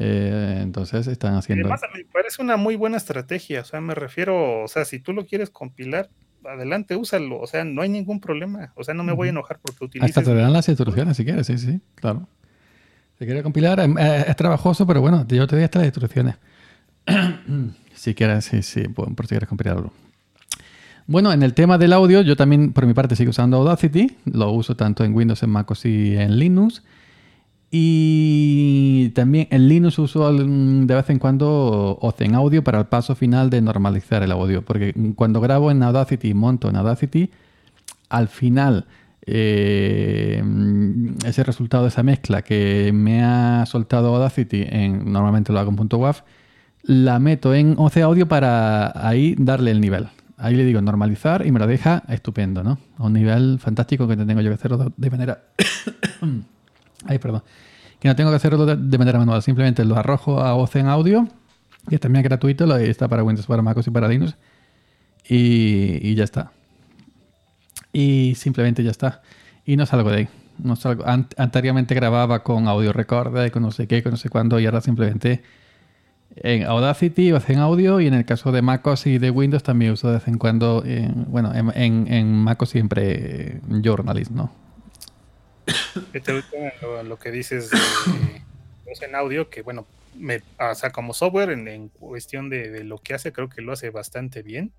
Eh, 0.00 0.58
entonces 0.62 1.06
están 1.06 1.34
haciendo... 1.34 1.68
Además, 1.68 1.82
me 1.94 2.04
parece 2.06 2.42
una 2.42 2.56
muy 2.56 2.74
buena 2.74 2.96
estrategia, 2.96 3.60
o 3.60 3.64
sea, 3.64 3.80
me 3.80 3.94
refiero, 3.94 4.64
o 4.64 4.68
sea, 4.68 4.84
si 4.84 4.98
tú 4.98 5.12
lo 5.12 5.26
quieres 5.26 5.50
compilar, 5.50 6.08
adelante, 6.52 6.96
úsalo, 6.96 7.40
o 7.40 7.46
sea, 7.46 7.64
no 7.64 7.82
hay 7.82 7.88
ningún 7.88 8.20
problema, 8.20 8.72
o 8.74 8.84
sea, 8.84 8.94
no 8.94 9.04
me 9.04 9.12
voy 9.12 9.28
a 9.28 9.30
enojar 9.30 9.58
porque 9.62 9.84
utilices... 9.84 10.16
Hasta 10.16 10.30
te 10.30 10.36
dan 10.36 10.52
las 10.52 10.68
instrucciones 10.68 11.16
si 11.16 11.24
quieres, 11.24 11.46
sí, 11.46 11.58
sí, 11.58 11.80
claro. 11.94 12.26
Si 13.18 13.24
quieres 13.24 13.42
compilar, 13.42 13.80
es, 13.80 14.36
trabajoso, 14.36 14.86
pero 14.86 15.00
bueno, 15.00 15.26
yo 15.28 15.46
te 15.46 15.56
doy 15.56 15.64
hasta 15.64 15.80
las 15.80 15.86
instrucciones. 15.86 16.36
si 17.94 18.14
quieres, 18.14 18.44
sí, 18.44 18.62
sí, 18.62 18.82
por 18.88 19.24
si 19.24 19.30
quieres 19.30 19.48
compilarlo. 19.48 19.92
Bueno, 21.08 21.32
en 21.32 21.42
el 21.42 21.54
tema 21.54 21.78
del 21.78 21.94
audio, 21.94 22.20
yo 22.20 22.36
también 22.36 22.74
por 22.74 22.86
mi 22.86 22.92
parte 22.92 23.16
sigo 23.16 23.30
usando 23.30 23.56
Audacity. 23.56 24.14
Lo 24.26 24.52
uso 24.52 24.76
tanto 24.76 25.04
en 25.04 25.14
Windows, 25.14 25.42
en 25.42 25.48
MacOS 25.48 25.86
y 25.86 26.14
en 26.16 26.38
Linux. 26.38 26.82
Y 27.70 29.10
también 29.10 29.46
en 29.50 29.68
Linux 29.68 29.98
uso 29.98 30.32
de 30.32 30.94
vez 30.94 31.10
en 31.10 31.18
cuando 31.18 31.98
en 32.18 32.34
Audio 32.34 32.64
para 32.64 32.78
el 32.78 32.86
paso 32.86 33.14
final 33.14 33.50
de 33.50 33.60
normalizar 33.60 34.22
el 34.22 34.32
audio. 34.32 34.62
Porque 34.62 34.94
cuando 35.14 35.40
grabo 35.40 35.70
en 35.70 35.82
Audacity 35.82 36.28
y 36.28 36.34
monto 36.34 36.70
en 36.70 36.76
Audacity, 36.76 37.30
al 38.08 38.28
final 38.28 38.86
eh, 39.26 40.42
ese 41.26 41.44
resultado 41.44 41.82
de 41.82 41.90
esa 41.90 42.02
mezcla 42.02 42.40
que 42.42 42.90
me 42.94 43.22
ha 43.22 43.66
soltado 43.66 44.14
Audacity, 44.14 44.64
en, 44.66 45.12
normalmente 45.12 45.52
lo 45.52 45.58
hago 45.58 45.70
en 45.70 45.88
.wav, 46.00 46.24
la 46.84 47.18
meto 47.18 47.54
en 47.54 47.74
OC 47.76 47.98
Audio 47.98 48.28
para 48.28 49.06
ahí 49.06 49.34
darle 49.38 49.72
el 49.72 49.80
nivel 49.80 50.08
ahí 50.38 50.54
le 50.54 50.64
digo 50.64 50.80
normalizar 50.80 51.44
y 51.44 51.50
me 51.50 51.58
lo 51.58 51.66
deja 51.66 52.04
estupendo, 52.08 52.62
¿no? 52.62 52.78
A 52.96 53.04
un 53.04 53.12
nivel 53.12 53.58
fantástico 53.58 54.06
que 54.06 54.16
tengo 54.16 54.40
yo 54.40 54.50
que 54.50 54.54
hacerlo 54.54 54.92
de 54.96 55.10
manera... 55.10 55.42
Ay, 57.08 57.18
perdón. 57.18 57.42
Que 57.98 58.06
no 58.06 58.14
tengo 58.14 58.30
que 58.30 58.36
hacerlo 58.36 58.64
de 58.64 58.98
manera 58.98 59.18
manual, 59.18 59.42
simplemente 59.42 59.84
lo 59.84 59.96
arrojo 59.96 60.40
a 60.40 60.52
voz 60.52 60.76
en 60.76 60.86
audio, 60.86 61.26
que 61.88 61.98
también 61.98 62.22
gratuito, 62.22 62.76
está 62.76 63.08
para 63.08 63.24
Windows, 63.24 63.46
para 63.46 63.62
MacOS 63.62 63.88
y 63.88 63.90
para 63.90 64.06
Linux, 64.06 64.36
y, 65.28 66.14
ya 66.14 66.22
está. 66.22 66.52
Y 67.92 68.34
simplemente 68.36 68.84
ya 68.84 68.90
está. 68.90 69.22
Y 69.64 69.76
no 69.76 69.84
salgo 69.86 70.10
de 70.10 70.16
ahí. 70.16 70.28
No 70.62 70.76
salgo. 70.76 71.04
anteriormente 71.06 71.94
grababa 71.94 72.42
con 72.44 72.68
audio 72.68 72.92
recorder, 72.92 73.50
con 73.50 73.62
no 73.62 73.72
sé 73.72 73.88
qué, 73.88 74.02
con 74.02 74.12
no 74.12 74.16
sé 74.18 74.28
cuándo, 74.28 74.60
y 74.60 74.66
ahora 74.66 74.80
simplemente 74.80 75.42
en 76.36 76.64
Audacity 76.64 77.32
o 77.32 77.40
en 77.48 77.58
audio 77.58 78.00
y 78.00 78.06
en 78.06 78.14
el 78.14 78.24
caso 78.24 78.52
de 78.52 78.62
MacOS 78.62 79.06
y 79.06 79.18
de 79.18 79.30
Windows 79.30 79.62
también 79.62 79.92
uso 79.92 80.08
de 80.08 80.14
vez 80.14 80.28
en 80.28 80.38
cuando, 80.38 80.84
bueno, 81.26 81.52
en, 81.54 82.06
en, 82.12 82.34
MacOS 82.34 82.68
siempre 82.68 83.56
eh, 83.56 83.60
Journalist, 83.82 84.30
¿no? 84.30 84.67
Lo, 86.82 87.02
lo 87.02 87.18
que 87.18 87.30
dices 87.30 87.70
en 89.02 89.14
audio, 89.14 89.50
que 89.50 89.62
bueno, 89.62 89.86
me, 90.16 90.42
o 90.58 90.74
sea, 90.74 90.90
como 90.90 91.14
software 91.14 91.50
en, 91.50 91.88
cuestión 91.88 92.48
de, 92.48 92.84
lo 92.84 92.98
que 92.98 93.14
hace, 93.14 93.32
creo 93.32 93.48
que 93.48 93.62
lo 93.62 93.72
hace 93.72 93.90
bastante 93.90 94.42
bien, 94.42 94.72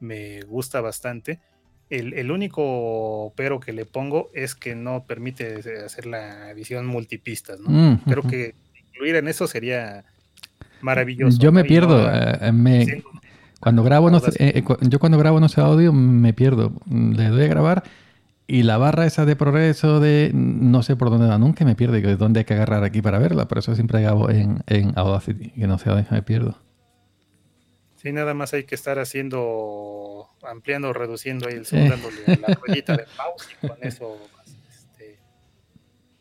me 0.00 0.42
gusta 0.42 0.80
bastante. 0.80 1.40
El, 1.88 2.14
el, 2.14 2.32
único 2.32 3.32
pero 3.36 3.60
que 3.60 3.72
le 3.72 3.86
pongo 3.86 4.28
es 4.34 4.54
que 4.56 4.74
no 4.74 5.04
permite 5.04 5.60
hacer 5.84 6.06
la 6.06 6.50
edición 6.50 6.86
multipistas, 6.86 7.60
¿no? 7.60 7.68
Mm, 7.70 7.98
creo 7.98 8.22
que 8.24 8.54
incluir 8.88 9.14
en 9.14 9.28
eso 9.28 9.46
sería 9.46 10.04
maravilloso. 10.80 11.38
Yo 11.38 11.52
me 11.52 11.64
pierdo. 11.64 12.04
Eh, 12.10 13.02
cuando 13.60 13.84
grabo, 13.84 14.10
no, 14.10 14.20
eh, 14.38 14.64
yo 14.80 14.98
cuando 14.98 15.16
grabo 15.16 15.38
no 15.38 15.48
sé 15.48 15.60
audio, 15.60 15.92
me 15.92 16.32
pierdo. 16.32 16.72
Le 16.90 17.28
doy 17.28 17.44
a 17.44 17.48
grabar 17.48 17.84
y 18.48 18.62
la 18.62 18.78
barra 18.78 19.06
esa 19.06 19.24
de 19.24 19.34
progreso 19.34 19.98
de 19.98 20.30
no 20.32 20.82
sé 20.82 20.94
por 20.94 21.10
dónde 21.10 21.26
va 21.26 21.38
nunca 21.38 21.64
me 21.64 21.74
pierde, 21.74 22.00
que 22.00 22.16
dónde 22.16 22.40
hay 22.40 22.44
que 22.44 22.54
agarrar 22.54 22.84
aquí 22.84 23.02
para 23.02 23.18
verla. 23.18 23.48
Por 23.48 23.58
eso 23.58 23.74
siempre 23.74 24.00
grabo 24.02 24.30
en, 24.30 24.62
en 24.66 24.92
Audacity, 24.96 25.50
que 25.50 25.66
no 25.66 25.78
sé 25.78 25.90
dónde 25.90 26.06
me 26.10 26.22
pierdo. 26.22 26.56
Sí, 27.96 28.12
nada 28.12 28.34
más 28.34 28.54
hay 28.54 28.64
que 28.64 28.76
estar 28.76 29.00
haciendo, 29.00 30.28
ampliando, 30.42 30.92
reduciendo 30.92 31.48
ahí 31.48 31.54
el 31.54 31.66
son, 31.66 31.88
dándole 31.88 32.18
la 32.40 32.54
ruedita 32.66 32.96
de 32.96 33.04
mouse 33.16 33.48
y 33.50 33.66
con 33.66 33.78
eso 33.80 34.16
este, 34.68 35.18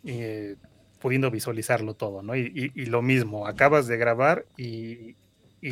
eh, 0.05 0.55
pudiendo 0.99 1.29
visualizarlo 1.29 1.93
todo, 1.93 2.23
¿no? 2.23 2.35
Y, 2.35 2.71
lo 2.87 3.03
mismo, 3.03 3.45
acabas 3.45 3.85
de 3.85 3.97
grabar 3.97 4.45
y, 4.57 5.15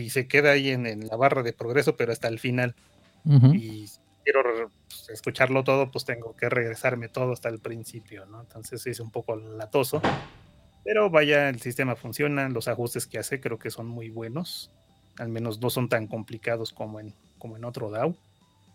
se 0.10 0.28
queda 0.28 0.52
ahí 0.52 0.70
en, 0.70 1.08
la 1.08 1.16
barra 1.16 1.42
de 1.42 1.54
progreso, 1.54 1.96
pero 1.96 2.12
hasta 2.12 2.28
el 2.28 2.38
final. 2.38 2.76
Y 3.54 3.88
quiero 4.24 4.70
pues, 5.06 5.18
escucharlo 5.18 5.64
todo, 5.64 5.92
pues 5.92 6.06
tengo 6.06 6.36
que 6.36 6.50
regresarme 6.50 7.10
todo 7.10 7.34
hasta 7.34 7.50
el 7.50 7.60
principio, 7.60 8.26
¿no? 8.26 8.42
Entonces 8.42 8.86
es 8.88 9.00
un 9.00 9.12
poco 9.12 9.36
latoso. 9.36 10.02
Pero 10.84 11.10
vaya, 11.10 11.50
el 11.50 11.62
sistema 11.62 11.96
funciona, 11.96 12.50
los 12.50 12.68
ajustes 12.68 13.08
que 13.08 13.18
hace 13.18 13.40
creo 13.40 13.58
que 13.60 13.72
son 13.72 13.88
muy 13.88 14.10
buenos. 14.10 14.72
Al 15.18 15.30
menos 15.30 15.62
no 15.62 15.70
son 15.70 15.90
tan 15.90 16.08
complicados 16.08 16.74
como 16.74 17.00
en, 17.00 17.14
como 17.38 17.58
en 17.58 17.66
otro 17.66 17.90
DAO. 17.90 18.16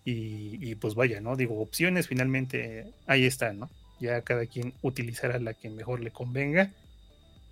Y, 0.05 0.59
y 0.67 0.75
pues 0.75 0.95
vaya, 0.95 1.21
¿no? 1.21 1.37
Digo, 1.37 1.61
opciones 1.61 2.09
finalmente 2.09 2.93
ahí 3.07 3.25
están, 3.25 3.59
¿no? 3.59 3.71
ya 4.01 4.23
cada 4.23 4.47
quien 4.47 4.75
utilizará 4.83 5.39
la 5.39 5.55
que 5.55 5.71
mejor 5.71 6.01
le 6.01 6.11
convenga, 6.11 6.71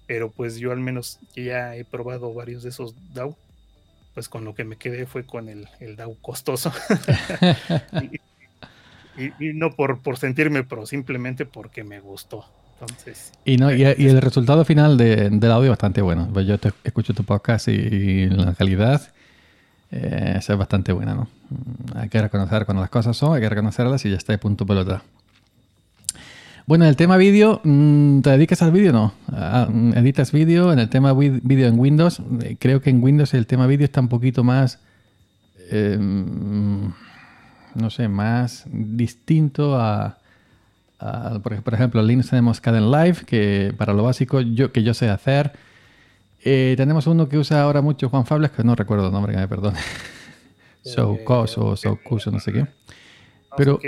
pero 0.07 0.31
pues 0.31 0.57
yo 0.57 0.73
al 0.73 0.81
menos 0.81 1.19
ya 1.35 1.75
he 1.77 1.85
probado 1.85 2.33
varios 2.33 2.63
de 2.63 2.69
esos 2.69 2.95
DAO, 3.13 3.37
pues 4.15 4.29
con 4.29 4.45
lo 4.45 4.55
que 4.55 4.65
me 4.65 4.77
quedé 4.77 5.07
fue 5.07 5.27
con 5.27 5.49
el, 5.49 5.69
el 5.81 5.97
DAO 5.97 6.17
costoso. 6.23 6.73
y, 8.03 8.21
no 9.41 9.71
por, 9.73 10.01
por 10.01 10.17
sentirme 10.17 10.63
pro, 10.65 10.87
simplemente 10.87 11.47
porque 11.47 11.85
me 11.85 12.01
gustó. 12.01 12.45
Entonces, 12.79 13.33
y, 13.45 13.57
no, 13.57 13.73
y, 13.73 13.85
el 13.85 14.21
resultado 14.21 14.65
final 14.65 14.99
de, 14.99 15.31
del 15.31 15.51
audio 15.51 15.67
es 15.67 15.71
bastante 15.71 16.03
bueno. 16.03 16.29
Pues 16.33 16.47
yo 16.47 16.59
te 16.59 16.73
escucho 16.85 17.15
tu 17.15 17.25
podcast 17.25 17.69
y, 17.69 18.27
la 18.27 18.55
calidad 18.55 19.01
eh, 19.91 20.35
es 20.39 20.49
bastante 20.59 20.93
buena, 20.93 21.15
¿no? 21.15 21.29
Hay 21.95 22.09
que 22.11 22.21
reconocer 22.21 22.67
cuando 22.67 22.83
las 22.83 22.91
cosas 22.91 23.17
son, 23.17 23.35
hay 23.35 23.41
que 23.41 23.49
reconocerlas 23.49 24.05
y 24.05 24.11
ya 24.11 24.17
está 24.17 24.33
de 24.33 24.39
punto 24.39 24.67
pelota. 24.67 25.03
Bueno, 26.67 26.85
en 26.85 26.91
el 26.91 26.97
tema 26.97 27.17
vídeo, 27.17 27.61
mm, 27.63 28.21
¿te 28.21 28.31
dedicas 28.31 28.61
al 28.61 28.73
vídeo 28.73 28.93
no? 28.93 29.15
Ah, 29.33 29.69
mm, 29.71 29.95
¿Editas 29.95 30.33
vídeo? 30.33 30.73
En 30.73 30.81
el 30.81 30.91
tema 30.91 31.15
vídeo 31.15 31.69
en 31.69 31.79
Windows, 31.79 32.21
eh, 32.43 32.57
creo 32.59 32.83
que 32.83 32.91
en 32.91 33.03
Windows 33.03 33.33
el 33.35 33.47
tema 33.47 33.67
vídeo 33.67 33.85
está 33.85 34.01
un 34.01 34.09
poquito 34.09 34.45
más, 34.45 34.81
no 37.77 37.91
sé, 37.91 38.09
más 38.09 38.65
distinto 38.71 39.79
a, 39.81 40.19
por, 41.43 41.75
ejemplo, 41.75 42.01
en 42.01 42.07
Linux 42.07 42.31
tenemos 42.31 42.61
Caden 42.61 42.91
Live, 42.91 43.19
que 43.27 43.75
para 43.77 43.93
lo 43.93 44.03
básico 44.03 44.41
yo, 44.41 44.73
que 44.73 44.83
yo 44.83 44.95
sé 44.95 45.09
hacer. 45.09 45.53
Eh, 46.45 46.75
tenemos 46.77 47.07
uno 47.07 47.29
que 47.29 47.39
usa 47.39 47.63
ahora 47.63 47.83
mucho 47.83 48.09
Juan 48.09 48.27
Fables, 48.27 48.51
que 48.51 48.65
no 48.65 48.75
recuerdo 48.75 49.07
el 49.07 49.13
nombre, 49.13 49.33
que 49.33 49.39
me 49.39 49.49
perdone. 49.49 49.79
so 50.83 51.19
Cos 51.25 51.59
o 51.59 51.77
no 52.31 52.41
sé 52.41 52.53
qué. 52.53 52.67
Pero, 53.57 53.81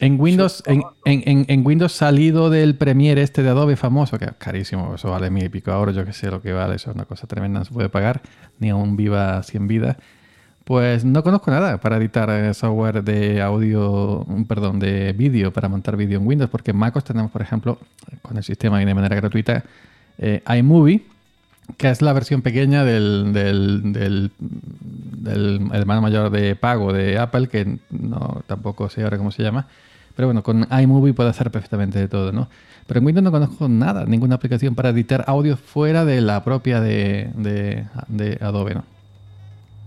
en 0.00 0.18
Windows, 0.18 0.62
en, 0.66 0.82
en, 1.04 1.44
en, 1.46 1.66
Windows 1.66 1.92
salido 1.92 2.48
del 2.48 2.74
Premiere 2.74 3.20
este 3.20 3.42
de 3.42 3.50
Adobe 3.50 3.76
famoso, 3.76 4.18
que 4.18 4.24
es 4.24 4.32
carísimo, 4.38 4.94
eso 4.94 5.10
vale 5.10 5.28
mil 5.28 5.44
y 5.44 5.48
pico 5.50 5.72
ahora, 5.72 5.92
yo 5.92 6.06
que 6.06 6.14
sé 6.14 6.30
lo 6.30 6.40
que 6.40 6.52
vale, 6.52 6.76
eso 6.76 6.90
es 6.90 6.96
una 6.96 7.04
cosa 7.04 7.26
tremenda, 7.26 7.58
no 7.58 7.64
se 7.66 7.72
puede 7.72 7.90
pagar, 7.90 8.22
ni 8.58 8.70
aún 8.70 8.96
viva 8.96 9.42
100 9.42 9.68
vidas. 9.68 9.96
Pues 10.64 11.04
no 11.04 11.22
conozco 11.22 11.50
nada 11.50 11.78
para 11.78 11.96
editar 11.96 12.30
eh, 12.30 12.54
software 12.54 13.02
de 13.02 13.42
audio, 13.42 14.24
perdón, 14.46 14.78
de 14.78 15.12
vídeo, 15.12 15.52
para 15.52 15.68
montar 15.68 15.96
vídeo 15.96 16.18
en 16.18 16.26
Windows, 16.26 16.50
porque 16.50 16.70
en 16.70 16.76
MacOS 16.76 17.04
tenemos, 17.04 17.30
por 17.30 17.42
ejemplo, 17.42 17.78
con 18.22 18.36
el 18.36 18.44
sistema 18.44 18.80
y 18.80 18.84
de 18.84 18.94
manera 18.94 19.16
gratuita, 19.16 19.64
eh, 20.18 20.42
iMovie, 20.58 21.02
que 21.76 21.88
es 21.88 22.02
la 22.02 22.12
versión 22.12 22.42
pequeña 22.42 22.84
del, 22.84 23.32
del, 23.32 24.30
del, 24.38 25.70
hermano 25.72 26.02
mayor 26.02 26.30
de 26.30 26.56
pago 26.56 26.92
de 26.92 27.18
Apple, 27.18 27.48
que 27.48 27.78
no 27.90 28.42
tampoco 28.46 28.88
sé 28.88 29.02
ahora 29.02 29.18
cómo 29.18 29.30
se 29.30 29.42
llama, 29.42 29.66
pero 30.14 30.28
bueno, 30.28 30.42
con 30.42 30.66
iMovie 30.70 31.14
puede 31.14 31.30
hacer 31.30 31.50
perfectamente 31.50 31.98
de 31.98 32.08
todo, 32.08 32.32
¿no? 32.32 32.48
Pero 32.86 32.98
en 32.98 33.06
Windows 33.06 33.24
no 33.24 33.30
conozco 33.30 33.68
nada, 33.68 34.04
ninguna 34.04 34.34
aplicación 34.34 34.74
para 34.74 34.90
editar 34.90 35.24
audio 35.26 35.56
fuera 35.56 36.04
de 36.04 36.20
la 36.20 36.42
propia 36.42 36.80
de, 36.80 37.30
de, 37.36 38.38
Adobe, 38.40 38.74
¿no? 38.74 38.84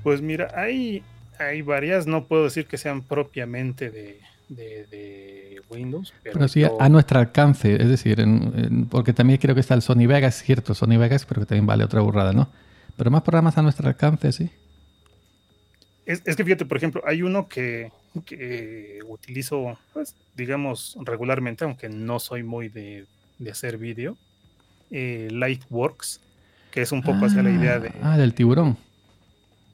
Pues 0.03 0.21
mira, 0.21 0.49
hay, 0.55 1.01
hay 1.39 1.61
varias, 1.61 2.05
no 2.05 2.25
puedo 2.25 2.43
decir 2.43 2.65
que 2.65 2.77
sean 2.77 3.01
propiamente 3.01 3.89
de, 3.89 4.19
de, 4.49 5.61
Windows. 5.69 6.13
Pero, 6.21 6.47
sí 6.47 6.63
a 6.63 6.89
nuestro 6.89 7.19
alcance, 7.19 7.81
es 7.81 7.87
decir, 7.87 8.23
porque 8.91 9.11
también 9.13 9.39
creo 9.39 9.55
que 9.55 9.61
está 9.61 9.73
el 9.73 9.81
Sony 9.81 10.05
Vegas, 10.07 10.43
cierto, 10.43 10.75
Sony 10.75 10.97
Vegas, 10.99 11.25
pero 11.25 11.41
que 11.41 11.47
también 11.47 11.65
vale 11.65 11.83
otra 11.83 12.01
burrada, 12.01 12.31
¿no? 12.31 12.47
Pero 12.95 13.09
más 13.09 13.23
programas 13.23 13.57
a 13.57 13.63
nuestro 13.63 13.87
alcance, 13.87 14.31
sí. 14.31 14.51
Es, 16.05 16.21
es 16.25 16.35
que 16.35 16.43
fíjate, 16.43 16.65
por 16.65 16.77
ejemplo, 16.77 17.01
hay 17.07 17.23
uno 17.23 17.47
que, 17.47 17.91
que 18.25 18.99
utilizo, 19.07 19.77
pues, 19.93 20.15
digamos, 20.35 20.97
regularmente, 21.03 21.63
aunque 21.63 21.89
no 21.89 22.19
soy 22.19 22.43
muy 22.43 22.69
de, 22.69 23.05
hacer 23.49 23.77
vídeo, 23.77 24.17
eh, 24.91 25.29
Lightworks, 25.31 26.21
que 26.71 26.81
es 26.81 26.91
un 26.91 27.01
poco 27.01 27.25
hacia 27.25 27.41
la 27.41 27.51
idea 27.51 27.79
de... 27.79 27.91
Ah, 28.01 28.17
del 28.17 28.33
tiburón. 28.33 28.77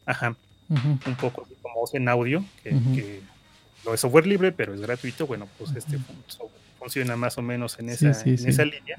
Ajá. 0.10 0.36
Un 0.70 1.16
poco 1.20 1.48
como 1.62 1.86
en 1.94 2.10
audio, 2.10 2.44
que, 2.64 3.22
lo 3.86 3.94
es 3.94 4.02
software 4.02 4.28
libre, 4.28 4.52
pero 4.52 4.74
es 4.74 4.82
gratuito. 4.82 5.28
Bueno, 5.28 5.48
pues 5.58 5.76
este 5.76 5.98
funciona 6.80 7.16
más 7.16 7.38
o 7.38 7.42
menos 7.42 7.78
en 7.80 7.90
esa, 7.90 8.12
en 8.26 8.48
esa 8.48 8.66
línea. 8.66 8.98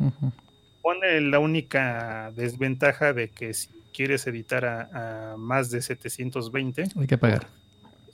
pone 0.83 1.21
la 1.21 1.39
única 1.39 2.33
desventaja 2.37 3.13
de 3.13 3.29
que 3.29 3.55
si 3.55 3.69
quieres 3.93 4.27
editar 4.27 4.65
a, 4.65 5.35
más 5.37 5.71
de 5.71 5.83
720, 5.83 6.85
hay 6.97 7.07
que 7.07 7.19
pagar. 7.19 7.49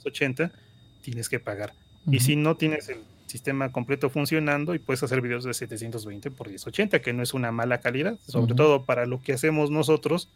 80, 0.03 0.51
tienes 1.01 1.29
que 1.29 1.39
pagar. 1.39 1.73
Y 2.09 2.19
si 2.21 2.35
no 2.35 2.55
tienes 2.55 2.89
el 2.89 2.99
sistema 3.27 3.71
completo 3.71 4.09
funcionando 4.09 4.73
y 4.73 4.79
puedes 4.79 5.03
hacer 5.03 5.21
videos 5.21 5.43
de 5.43 5.53
720 5.53 6.31
por 6.31 6.47
1080, 6.47 7.01
que 7.01 7.13
no 7.13 7.21
es 7.21 7.33
una 7.33 7.51
mala 7.51 7.79
calidad, 7.79 8.17
sobre 8.25 8.55
todo 8.55 8.85
para 8.85 9.05
lo 9.05 9.21
que 9.21 9.33
hacemos 9.33 9.69
nosotros, 9.69 10.29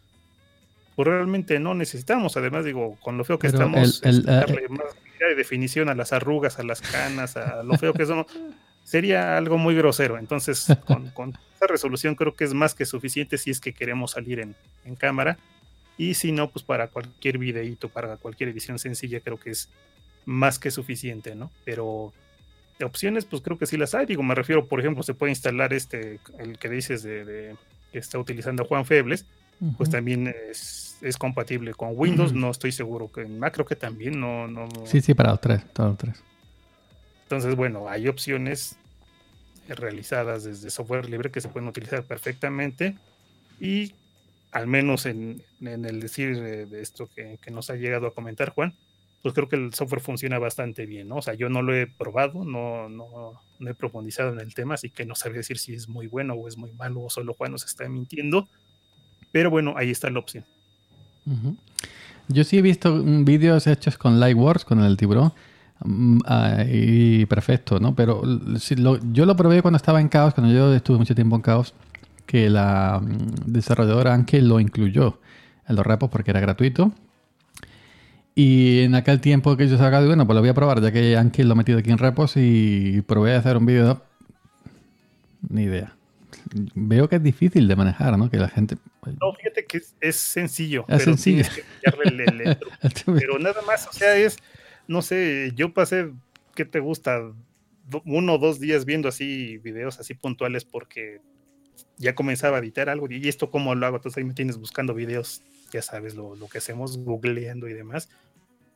pues 0.96 1.08
realmente 1.08 1.58
no 1.58 1.74
necesitamos. 1.74 2.36
Además, 2.36 2.64
digo, 2.64 2.96
con 3.00 3.18
lo 3.18 3.24
feo 3.24 3.38
que 3.38 3.46
estamos, 3.46 4.02
el, 4.04 4.22
darle 4.24 4.68
más 4.68 4.94
de 5.18 5.34
definición 5.34 5.88
a 5.88 5.94
las 5.94 6.12
arrugas, 6.12 6.58
a 6.58 6.62
las 6.62 6.80
canas, 6.80 7.36
a 7.36 7.62
lo 7.62 7.76
feo 7.78 7.92
que 7.92 8.06
somos, 8.06 8.26
sería 8.84 9.36
algo 9.36 9.58
muy 9.58 9.74
grosero. 9.74 10.18
Entonces, 10.18 10.66
con, 10.86 11.10
con 11.10 11.38
esa 11.56 11.66
resolución 11.66 12.14
creo 12.14 12.34
que 12.34 12.44
es 12.44 12.54
más 12.54 12.74
que 12.74 12.84
suficiente 12.84 13.38
si 13.38 13.50
es 13.50 13.60
que 13.60 13.72
queremos 13.72 14.12
salir 14.12 14.40
en, 14.40 14.54
en 14.84 14.96
cámara. 14.96 15.38
Y 15.96 16.14
si 16.14 16.32
no, 16.32 16.50
pues 16.50 16.64
para 16.64 16.88
cualquier 16.88 17.38
videíto, 17.38 17.88
para 17.88 18.16
cualquier 18.16 18.48
edición 18.48 18.78
sencilla, 18.78 19.20
creo 19.20 19.38
que 19.38 19.50
es 19.50 19.68
más 20.24 20.58
que 20.58 20.70
suficiente, 20.70 21.34
¿no? 21.34 21.50
Pero 21.64 22.12
de 22.78 22.84
opciones, 22.84 23.24
pues 23.24 23.42
creo 23.42 23.58
que 23.58 23.66
sí 23.66 23.76
las 23.76 23.94
hay. 23.94 24.06
Digo, 24.06 24.22
me 24.22 24.34
refiero, 24.34 24.66
por 24.66 24.80
ejemplo, 24.80 25.02
se 25.02 25.14
puede 25.14 25.32
instalar 25.32 25.72
este, 25.72 26.20
el 26.38 26.58
que 26.58 26.68
dices 26.68 27.02
de, 27.02 27.54
que 27.92 27.98
está 27.98 28.18
utilizando 28.18 28.64
Juan 28.64 28.86
Febles, 28.86 29.26
pues 29.76 29.90
también 29.90 30.34
es, 30.50 30.96
compatible 31.18 31.74
con 31.74 31.90
Windows. 31.94 32.32
No 32.32 32.50
estoy 32.50 32.72
seguro 32.72 33.10
que 33.10 33.22
en 33.22 33.38
Mac 33.38 33.54
creo 33.54 33.66
que 33.66 33.76
también 33.76 34.20
no, 34.20 34.48
no. 34.48 34.68
Sí, 34.84 35.00
sí, 35.00 35.14
para 35.14 35.30
los 35.30 35.40
tres, 35.40 35.62
los 35.76 35.96
tres. 35.96 36.22
Entonces, 37.24 37.56
bueno, 37.56 37.88
hay 37.88 38.08
opciones 38.08 38.76
realizadas 39.68 40.44
desde 40.44 40.70
software 40.70 41.08
libre 41.08 41.30
que 41.30 41.40
se 41.40 41.48
pueden 41.48 41.68
utilizar 41.68 42.04
perfectamente 42.04 42.96
y 43.60 43.94
al 44.50 44.66
menos 44.66 45.06
en, 45.06 45.42
el 45.60 46.00
decir 46.00 46.40
de, 46.40 46.82
esto 46.82 47.08
que, 47.14 47.38
nos 47.50 47.70
ha 47.70 47.76
llegado 47.76 48.06
a 48.06 48.14
comentar 48.14 48.50
Juan, 48.50 48.74
pues 49.22 49.34
creo 49.34 49.48
que 49.48 49.56
el 49.56 49.72
software 49.72 50.02
funciona 50.02 50.38
bastante 50.38 50.84
bien, 50.84 51.08
¿no? 51.08 51.16
O 51.16 51.22
sea, 51.22 51.34
yo 51.34 51.48
no 51.48 51.62
lo 51.62 51.74
he 51.74 51.86
probado, 51.86 52.44
no, 52.44 52.88
no, 52.88 53.40
no 53.58 53.70
he 53.70 53.74
profundizado 53.74 54.32
en 54.32 54.40
el 54.40 54.52
tema, 54.52 54.74
así 54.74 54.90
que 54.90 55.06
no 55.06 55.14
sabría 55.14 55.38
decir 55.38 55.58
si 55.58 55.74
es 55.74 55.88
muy 55.88 56.06
bueno 56.06 56.34
o 56.34 56.48
es 56.48 56.58
muy 56.58 56.72
malo 56.72 57.02
o 57.02 57.10
solo 57.10 57.32
Juan 57.32 57.52
nos 57.52 57.64
está 57.64 57.88
mintiendo, 57.88 58.48
pero 59.32 59.50
bueno, 59.50 59.74
ahí 59.76 59.90
está 59.90 60.10
la 60.10 60.18
opción. 60.18 60.44
Yo 62.28 62.44
sí 62.44 62.58
he 62.58 62.62
visto 62.62 63.02
vídeos 63.02 63.66
hechos 63.66 63.98
con 63.98 64.20
Lightworks, 64.20 64.64
con 64.64 64.80
el 64.80 64.96
tiburón, 64.96 65.32
mm, 65.84 66.18
y 66.70 67.26
perfecto, 67.26 67.80
¿no? 67.80 67.94
Pero 67.94 68.22
yo 69.12 69.26
lo 69.26 69.36
probé 69.36 69.62
cuando 69.62 69.76
estaba 69.76 70.00
en 70.00 70.08
Chaos, 70.08 70.34
cuando 70.34 70.52
yo 70.52 70.72
estuve 70.74 70.98
mucho 70.98 71.14
tiempo 71.14 71.36
en 71.36 71.42
Chaos, 71.42 71.74
que 72.26 72.48
la 72.48 73.00
mm, 73.02 73.50
desarrolladora 73.52 74.14
Anke 74.14 74.40
lo 74.40 74.60
incluyó 74.60 75.20
en 75.68 75.76
los 75.76 75.86
repos 75.86 76.10
porque 76.10 76.30
era 76.30 76.40
gratuito 76.40 76.92
y 78.34 78.80
en 78.80 78.94
aquel 78.94 79.20
tiempo 79.20 79.56
que 79.56 79.68
yo 79.68 79.76
sacaba, 79.76 80.06
bueno, 80.06 80.26
pues 80.26 80.34
lo 80.34 80.40
voy 80.40 80.48
a 80.48 80.54
probar, 80.54 80.80
ya 80.80 80.90
que 80.90 81.16
Anki 81.16 81.42
lo 81.42 81.52
he 81.52 81.56
metido 81.56 81.78
aquí 81.78 81.90
en 81.90 81.98
repos 81.98 82.32
y 82.36 83.02
probé 83.02 83.34
a 83.34 83.38
hacer 83.38 83.56
un 83.56 83.66
vídeo. 83.66 84.02
Ni 85.48 85.64
idea. 85.64 85.94
Veo 86.74 87.08
que 87.08 87.16
es 87.16 87.22
difícil 87.22 87.68
de 87.68 87.76
manejar, 87.76 88.16
¿no? 88.16 88.30
Que 88.30 88.38
la 88.38 88.48
gente. 88.48 88.76
No, 89.20 89.32
fíjate 89.34 89.64
que 89.66 89.80
es, 90.00 90.16
sencillo. 90.16 90.84
Es 90.88 90.98
pero 90.98 91.16
sencillo. 91.16 91.44
el, 92.04 92.58
pero 93.06 93.38
nada 93.38 93.62
más, 93.62 93.88
o 93.88 93.92
sea, 93.92 94.16
es. 94.16 94.36
No 94.86 95.02
sé, 95.02 95.52
yo 95.54 95.72
pasé, 95.72 96.10
¿qué 96.54 96.64
te 96.64 96.80
gusta? 96.80 97.32
Uno 98.04 98.34
o 98.34 98.38
dos 98.38 98.60
días 98.60 98.84
viendo 98.84 99.08
así 99.08 99.58
videos 99.58 99.98
así 99.98 100.14
puntuales 100.14 100.64
porque 100.64 101.20
ya 101.96 102.14
comenzaba 102.14 102.56
a 102.56 102.60
editar 102.60 102.88
algo 102.88 103.06
y 103.10 103.28
esto 103.28 103.50
cómo 103.50 103.74
lo 103.74 103.86
hago, 103.86 103.96
entonces 103.96 104.18
ahí 104.18 104.24
me 104.24 104.34
tienes 104.34 104.58
buscando 104.58 104.94
videos 104.94 105.42
ya 105.72 105.82
sabes 105.82 106.14
lo, 106.14 106.36
que 106.50 106.58
hacemos, 106.58 106.98
googleando 106.98 107.68
y 107.68 107.72
demás, 107.72 108.08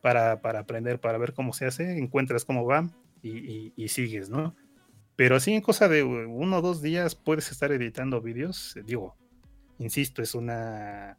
para, 0.00 0.32
aprender, 0.32 0.98
para 0.98 1.18
ver 1.18 1.34
cómo 1.34 1.52
se 1.52 1.66
hace, 1.66 1.98
encuentras 1.98 2.44
cómo 2.44 2.64
va 2.64 2.88
y, 3.22 3.88
sigues, 3.88 4.30
¿no? 4.30 4.54
Pero 5.14 5.36
así 5.36 5.52
en 5.52 5.60
cosa 5.60 5.88
de 5.88 6.02
uno 6.02 6.58
o 6.58 6.62
dos 6.62 6.82
días 6.82 7.14
puedes 7.14 7.50
estar 7.50 7.72
editando 7.72 8.20
vídeos, 8.20 8.76
digo, 8.84 9.16
insisto, 9.78 10.22
es 10.22 10.34
una, 10.34 11.16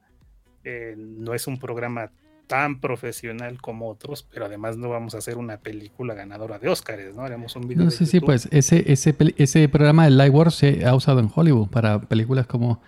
eh, 0.63 0.95
no 0.97 1.33
es 1.33 1.47
un 1.47 1.57
programa 1.59 2.11
tan 2.47 2.79
profesional 2.79 3.59
como 3.61 3.89
otros, 3.89 4.25
pero 4.31 4.45
además 4.45 4.77
no 4.77 4.89
vamos 4.89 5.15
a 5.15 5.17
hacer 5.17 5.37
una 5.37 5.57
película 5.57 6.13
ganadora 6.13 6.59
de 6.59 6.69
Oscars, 6.69 7.13
¿no? 7.15 7.23
Haremos 7.23 7.55
un 7.55 7.67
video. 7.67 7.85
No, 7.85 7.91
sí, 7.91 8.05
sí, 8.05 8.21
pues 8.21 8.47
ese, 8.51 8.91
ese, 8.91 9.15
ese 9.37 9.67
programa 9.67 10.05
de 10.05 10.11
Lightworks 10.11 10.55
se 10.55 10.85
ha 10.85 10.95
usado 10.95 11.19
en 11.19 11.29
Hollywood 11.33 11.67
para 11.69 11.99
películas 11.99 12.47
como 12.47 12.81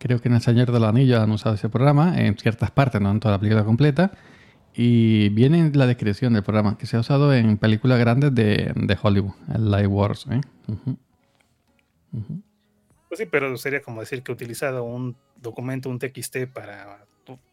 Creo 0.00 0.18
que 0.18 0.28
en 0.28 0.34
El 0.34 0.40
Señor 0.40 0.72
de 0.72 0.80
los 0.80 0.88
Anillos 0.88 1.20
han 1.20 1.30
usado 1.30 1.54
ese 1.54 1.68
programa 1.68 2.18
en 2.18 2.34
ciertas 2.38 2.70
partes, 2.70 3.02
no 3.02 3.10
en 3.10 3.20
toda 3.20 3.34
la 3.34 3.38
película 3.38 3.64
completa. 3.64 4.12
Y 4.74 5.28
viene 5.28 5.58
en 5.58 5.76
la 5.76 5.86
descripción 5.86 6.32
del 6.32 6.42
programa, 6.42 6.78
que 6.78 6.86
se 6.86 6.96
ha 6.96 7.00
usado 7.00 7.34
en 7.34 7.58
películas 7.58 7.98
grandes 7.98 8.34
de, 8.34 8.72
de 8.74 8.98
Hollywood, 9.00 9.34
el 9.54 9.70
Live 9.70 9.88
Wars. 9.88 10.26
¿eh? 10.30 10.40
Pues 13.10 13.18
sí, 13.18 13.26
pero 13.26 13.56
sería 13.56 13.82
como 13.82 14.00
decir 14.00 14.22
que 14.22 14.30
he 14.30 14.34
utilizado 14.34 14.84
un 14.84 15.16
documento, 15.34 15.90
un 15.90 15.98
TXT 15.98 16.46
para 16.52 17.04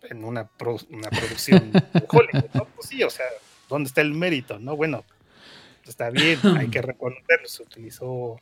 en 0.03 0.23
una, 0.23 0.51
una 0.89 1.09
producción 1.09 1.71
de 1.71 2.05
Hollywood, 2.07 2.49
¿no? 2.53 2.65
Pues 2.65 2.89
sí, 2.89 3.01
o 3.01 3.09
sea, 3.09 3.25
¿dónde 3.67 3.87
está 3.87 4.01
el 4.01 4.13
mérito? 4.13 4.59
No, 4.59 4.75
bueno, 4.75 5.03
está 5.83 6.11
bien, 6.11 6.39
hay 6.55 6.69
que 6.69 6.83
reconocerlo, 6.83 7.47
se 7.47 7.63
utilizó 7.63 8.39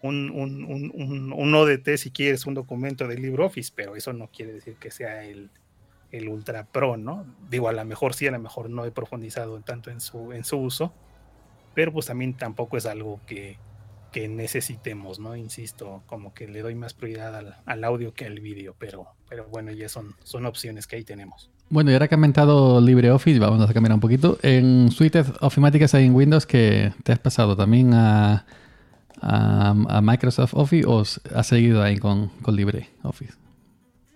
un, 0.00 0.30
un, 0.30 0.64
un, 0.64 1.32
un, 1.34 1.54
ODT 1.54 1.98
si 1.98 2.10
quieres 2.10 2.46
un 2.46 2.54
documento 2.54 3.06
de 3.06 3.18
LibreOffice, 3.18 3.72
pero 3.76 3.94
eso 3.94 4.14
no 4.14 4.28
quiere 4.28 4.54
decir 4.54 4.76
que 4.76 4.90
sea 4.90 5.24
el, 5.24 5.50
el 6.10 6.26
Ultra 6.26 6.64
Pro, 6.64 6.96
¿no? 6.96 7.26
Digo, 7.50 7.68
a 7.68 7.74
lo 7.74 7.84
mejor 7.84 8.14
sí, 8.14 8.26
a 8.26 8.30
lo 8.30 8.38
mejor 8.38 8.70
no 8.70 8.86
he 8.86 8.90
profundizado 8.90 9.60
tanto 9.60 9.90
en 9.90 10.00
su, 10.00 10.32
en 10.32 10.42
su 10.42 10.56
uso, 10.56 10.94
pero 11.74 11.92
pues 11.92 12.06
también 12.06 12.34
tampoco 12.34 12.78
es 12.78 12.86
algo 12.86 13.20
que, 13.26 13.58
que 14.16 14.28
necesitemos, 14.28 15.20
¿no? 15.20 15.36
Insisto, 15.36 16.02
como 16.06 16.32
que 16.32 16.48
le 16.48 16.62
doy 16.62 16.74
más 16.74 16.94
prioridad 16.94 17.36
al, 17.36 17.56
al, 17.66 17.84
audio 17.84 18.14
que 18.14 18.24
al 18.24 18.40
vídeo, 18.40 18.74
pero, 18.78 19.08
pero 19.28 19.46
bueno, 19.48 19.72
ya 19.72 19.90
son, 19.90 20.14
son 20.24 20.46
opciones 20.46 20.86
que 20.86 20.96
ahí 20.96 21.04
tenemos. 21.04 21.50
Bueno, 21.68 21.90
y 21.90 21.92
ahora 21.92 22.08
que 22.08 22.14
ha 22.14 22.16
comentado 22.16 22.80
LibreOffice, 22.80 23.38
vamos 23.38 23.68
a 23.68 23.74
cambiar 23.74 23.92
un 23.92 24.00
poquito. 24.00 24.38
En 24.40 24.90
suites 24.90 25.26
ofimáticas 25.42 25.92
hay 25.94 26.06
en 26.06 26.14
Windows 26.14 26.46
que 26.46 26.94
te 27.04 27.12
has 27.12 27.18
pasado 27.18 27.58
también 27.58 27.92
a 27.92 28.46
a, 29.20 30.00
Microsoft 30.02 30.54
Office 30.54 30.86
o 30.86 31.02
ha 31.34 31.42
seguido 31.42 31.82
ahí 31.82 31.98
con, 31.98 32.28
con 32.40 32.56
LibreOffice? 32.56 33.34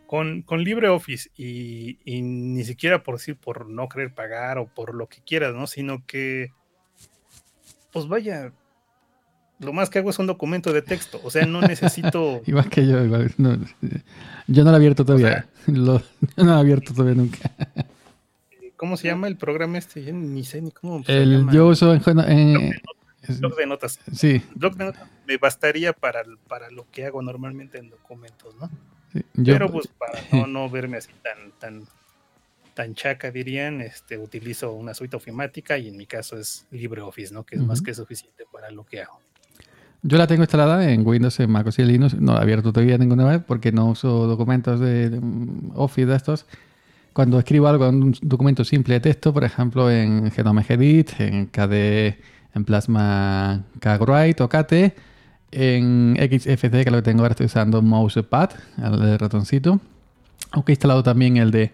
Con, 0.07 0.40
con 0.42 0.62
LibreOffice 0.62 1.30
y, 1.36 1.98
y, 2.07 2.22
ni 2.22 2.64
siquiera 2.64 3.03
por 3.03 3.16
decir 3.16 3.36
por 3.36 3.68
no 3.68 3.86
querer 3.90 4.14
pagar 4.14 4.57
o 4.57 4.66
por 4.66 4.94
lo 4.94 5.09
que 5.09 5.20
quieras, 5.20 5.55
¿no? 5.55 5.66
Sino 5.66 6.07
que, 6.07 6.53
pues 7.92 8.09
vaya, 8.09 8.53
lo 9.61 9.72
más 9.72 9.90
que 9.90 9.98
hago 9.98 10.11
es 10.11 10.18
un 10.18 10.26
documento 10.26 10.72
de 10.72 10.82
texto, 10.82 11.20
o 11.22 11.30
sea, 11.30 11.46
no 11.46 11.61
necesito... 11.61 12.42
igual 12.46 12.68
que 12.68 12.86
yo, 12.86 13.04
igual, 13.04 13.32
yo 13.36 14.64
no 14.64 14.70
lo 14.70 14.72
he 14.72 14.76
abierto 14.76 15.04
todavía, 15.04 15.46
yo 15.66 16.02
no 16.36 16.44
lo 16.44 16.56
he 16.56 16.61
abierto 16.61 16.92
todavía 16.92 17.14
nunca. 17.14 17.38
¿Cómo 18.76 18.96
se 18.96 19.08
llama 19.08 19.28
el 19.28 19.36
programa 19.36 19.76
este? 19.76 20.02
Yo 20.02 20.14
ni 20.14 20.42
sé 20.42 20.62
ni 20.62 20.70
cómo 20.70 21.04
se 21.04 21.26
llama. 21.26 21.52
Yo 21.52 21.66
uso 21.66 21.92
en, 21.92 22.02
en, 22.20 22.80
blog 23.38 23.54
de 23.54 23.66
notas. 23.66 24.00
Sí. 24.11 24.42
Blog 24.54 24.74
de 24.76 24.86
notas 24.86 25.06
me 25.30 25.36
bastaría 25.36 25.92
para, 25.92 26.24
para 26.48 26.70
lo 26.70 26.90
que 26.90 27.06
hago 27.06 27.22
normalmente 27.22 27.78
en 27.78 27.88
documentos, 27.88 28.54
¿no? 28.56 28.68
Pero 29.44 29.70
pues 29.70 29.86
para 29.86 30.18
no, 30.32 30.46
no, 30.48 30.68
verme 30.68 30.96
así 30.96 31.12
tan, 31.22 31.52
tan, 31.52 31.86
tan 32.74 32.94
chaca, 32.94 33.30
dirían, 33.30 33.80
este, 33.80 34.18
utilizo 34.18 34.72
una 34.72 34.92
suite 34.92 35.16
ofimática 35.16 35.78
y 35.78 35.86
en 35.86 35.96
mi 35.96 36.06
caso 36.06 36.36
es 36.36 36.66
LibreOffice, 36.72 37.32
¿no? 37.32 37.44
Que 37.44 37.56
es 37.56 37.62
más 37.62 37.80
que 37.80 37.94
suficiente 37.94 38.44
para 38.50 38.70
lo 38.72 38.84
que 38.84 39.02
hago. 39.02 39.20
Yo 40.03 40.16
la 40.18 40.26
tengo 40.26 40.42
instalada 40.42 40.90
en 40.90 41.07
Windows, 41.07 41.38
en 41.40 41.51
MacOS 41.51 41.78
y 41.78 41.84
Linux. 41.84 42.14
No 42.14 42.32
la 42.32 42.40
he 42.40 42.42
abierto 42.42 42.72
todavía 42.72 42.96
ninguna 42.98 43.24
vez 43.24 43.42
porque 43.46 43.72
no 43.72 43.86
uso 43.86 44.26
documentos 44.26 44.80
de, 44.80 45.20
Office 45.74 46.07
de 46.07 46.16
estos. 46.16 46.46
Cuando 47.12 47.38
escribo 47.38 47.68
algo 47.68 47.86
en 47.88 48.03
un 48.03 48.14
documento 48.22 48.64
simple 48.64 48.94
de 48.94 49.01
texto, 49.01 49.34
por 49.34 49.44
ejemplo, 49.44 49.90
en 49.90 50.30
Genome 50.30 50.64
Edit, 50.68 51.20
en 51.20 51.46
KDE 51.46 52.18
en 52.55 52.64
Plasma 52.64 53.64
Kagwrite 53.80 54.42
o 54.42 54.48
KT. 54.48 54.94
En 55.53 56.16
XFC, 56.16 56.84
que 56.84 56.90
lo 56.90 56.98
que 56.98 57.03
tengo 57.03 57.22
ahora, 57.22 57.32
estoy 57.32 57.46
usando 57.46 57.82
Mousepad, 57.82 58.51
el 58.78 59.18
ratoncito. 59.18 59.80
Aunque 60.53 60.72
he 60.72 60.74
instalado 60.74 61.03
también 61.03 61.36
el 61.36 61.51
de 61.51 61.72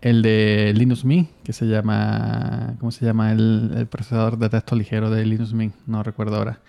el 0.00 0.22
de 0.22 0.72
Linux 0.76 1.04
Mint, 1.04 1.30
que 1.42 1.52
se 1.52 1.66
llama. 1.66 2.74
¿Cómo 2.78 2.90
se 2.90 3.04
llama? 3.04 3.32
El, 3.32 3.86
procesador 3.90 4.38
de 4.38 4.48
texto 4.48 4.76
ligero 4.76 5.10
de 5.10 5.24
Linux 5.24 5.52
Mint. 5.52 5.74
No 5.86 6.02
recuerdo 6.02 6.36
ahora. 6.36 6.60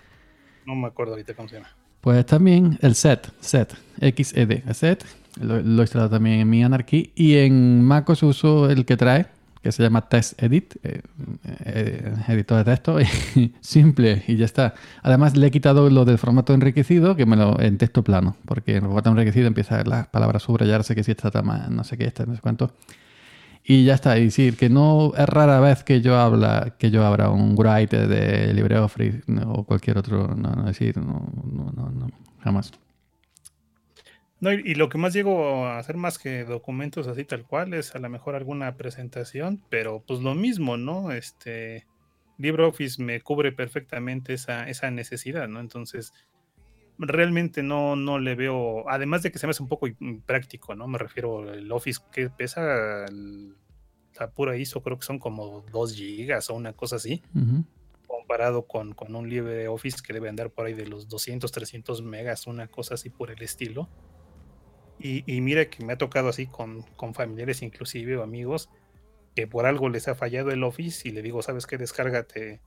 No 0.68 0.74
me 0.74 0.88
acuerdo 0.88 1.14
ahorita 1.14 1.32
cómo 1.32 1.48
se 1.48 1.54
llama. 1.54 1.70
Pues 2.02 2.26
también 2.26 2.78
el 2.82 2.94
set, 2.94 3.32
set, 3.40 3.74
XED, 4.02 4.70
set. 4.74 5.02
Lo, 5.40 5.56
he 5.56 5.80
instalado 5.80 6.10
también 6.10 6.40
en 6.40 6.50
mi 6.50 6.62
Anarchy. 6.62 7.10
Y 7.14 7.36
en 7.36 7.82
MacOS 7.82 8.22
uso 8.22 8.68
el 8.68 8.84
que 8.84 8.98
trae, 8.98 9.28
que 9.62 9.72
se 9.72 9.82
llama 9.82 10.10
Test 10.10 10.42
Edit, 10.42 10.76
eh, 10.82 11.00
eh, 11.64 12.14
editor 12.28 12.58
de 12.58 12.64
texto, 12.64 12.98
simple 13.62 14.22
y 14.28 14.36
ya 14.36 14.44
está. 14.44 14.74
Además 15.02 15.38
le 15.38 15.46
he 15.46 15.50
quitado 15.50 15.88
lo 15.88 16.04
del 16.04 16.18
formato 16.18 16.52
enriquecido, 16.52 17.16
que 17.16 17.24
me 17.24 17.36
lo 17.36 17.58
en 17.58 17.78
texto 17.78 18.04
plano, 18.04 18.36
porque 18.44 18.76
en 18.76 18.82
formato 18.82 19.08
enriquecido 19.08 19.46
empieza 19.46 19.82
las 19.84 20.08
palabras 20.08 20.42
subrayarse, 20.42 20.94
que 20.94 21.02
si 21.02 21.12
está 21.12 21.40
más, 21.40 21.70
no 21.70 21.82
sé 21.82 21.96
qué, 21.96 22.04
está, 22.04 22.26
no 22.26 22.34
sé 22.34 22.42
cuánto. 22.42 22.74
Y 23.70 23.84
ya 23.84 23.92
está, 23.92 24.16
y 24.16 24.24
decir 24.24 24.56
que 24.56 24.70
no 24.70 25.12
es 25.14 25.26
rara 25.26 25.60
vez 25.60 25.84
que 25.84 26.00
yo 26.00 26.16
habla, 26.16 26.74
que 26.78 26.90
yo 26.90 27.04
abra 27.04 27.28
un 27.28 27.54
write 27.54 28.06
de 28.06 28.54
LibreOffice 28.54 29.20
o 29.46 29.64
cualquier 29.64 29.98
otro, 29.98 30.26
no, 30.34 30.54
no 30.54 30.64
decir, 30.64 30.96
no, 30.96 31.30
no, 31.44 31.70
no, 31.72 31.90
no 31.90 32.08
jamás. 32.40 32.72
No, 34.40 34.54
y, 34.54 34.74
lo 34.74 34.88
que 34.88 34.96
más 34.96 35.12
llego 35.12 35.66
a 35.66 35.78
hacer 35.78 35.98
más 35.98 36.18
que 36.18 36.44
documentos 36.44 37.08
así 37.08 37.26
tal 37.26 37.44
cual 37.44 37.74
es 37.74 37.94
a 37.94 37.98
lo 37.98 38.08
mejor 38.08 38.36
alguna 38.36 38.74
presentación, 38.78 39.62
pero 39.68 40.02
pues 40.06 40.20
lo 40.20 40.34
mismo, 40.34 40.78
¿no? 40.78 41.12
Este 41.12 41.86
LibreOffice 42.38 43.02
me 43.02 43.20
cubre 43.20 43.52
perfectamente 43.52 44.32
esa, 44.32 44.66
esa 44.66 44.90
necesidad, 44.90 45.46
¿no? 45.46 45.60
Entonces, 45.60 46.14
realmente 46.98 47.62
no, 47.62 47.96
no 47.96 48.18
le 48.18 48.34
veo, 48.34 48.88
además 48.88 49.22
de 49.22 49.30
que 49.30 49.38
se 49.38 49.46
me 49.46 49.52
hace 49.52 49.62
un 49.62 49.68
poco 49.68 49.86
práctico, 50.26 50.74
¿no? 50.74 50.88
Me 50.88 50.98
refiero 50.98 51.48
al 51.48 51.70
Office 51.70 52.00
que 52.12 52.28
pesa, 52.28 53.06
la 54.18 54.30
pura 54.30 54.56
ISO 54.56 54.82
creo 54.82 54.98
que 54.98 55.06
son 55.06 55.18
como 55.18 55.64
2 55.72 55.94
gigas 55.94 56.50
o 56.50 56.54
una 56.54 56.72
cosa 56.72 56.96
así, 56.96 57.22
comparado 58.06 58.66
con, 58.66 58.94
con 58.94 59.14
un 59.14 59.28
LibreOffice 59.28 59.98
que 60.04 60.12
debe 60.12 60.28
andar 60.28 60.50
por 60.50 60.66
ahí 60.66 60.74
de 60.74 60.86
los 60.86 61.08
200, 61.08 61.50
300 61.50 62.02
megas, 62.02 62.46
una 62.46 62.66
cosa 62.66 62.94
así 62.94 63.10
por 63.10 63.30
el 63.30 63.42
estilo. 63.42 63.88
Y, 64.98 65.22
y 65.32 65.40
mira 65.40 65.70
que 65.70 65.84
me 65.84 65.92
ha 65.92 65.98
tocado 65.98 66.28
así 66.28 66.48
con, 66.48 66.82
con, 66.96 67.14
familiares 67.14 67.62
inclusive 67.62 68.16
o 68.16 68.24
amigos 68.24 68.68
que 69.36 69.46
por 69.46 69.64
algo 69.64 69.88
les 69.88 70.08
ha 70.08 70.16
fallado 70.16 70.50
el 70.50 70.64
Office 70.64 71.08
y 71.08 71.12
le 71.12 71.22
digo, 71.22 71.40
¿sabes 71.42 71.68
qué? 71.68 71.78
Descárgate, 71.78 72.60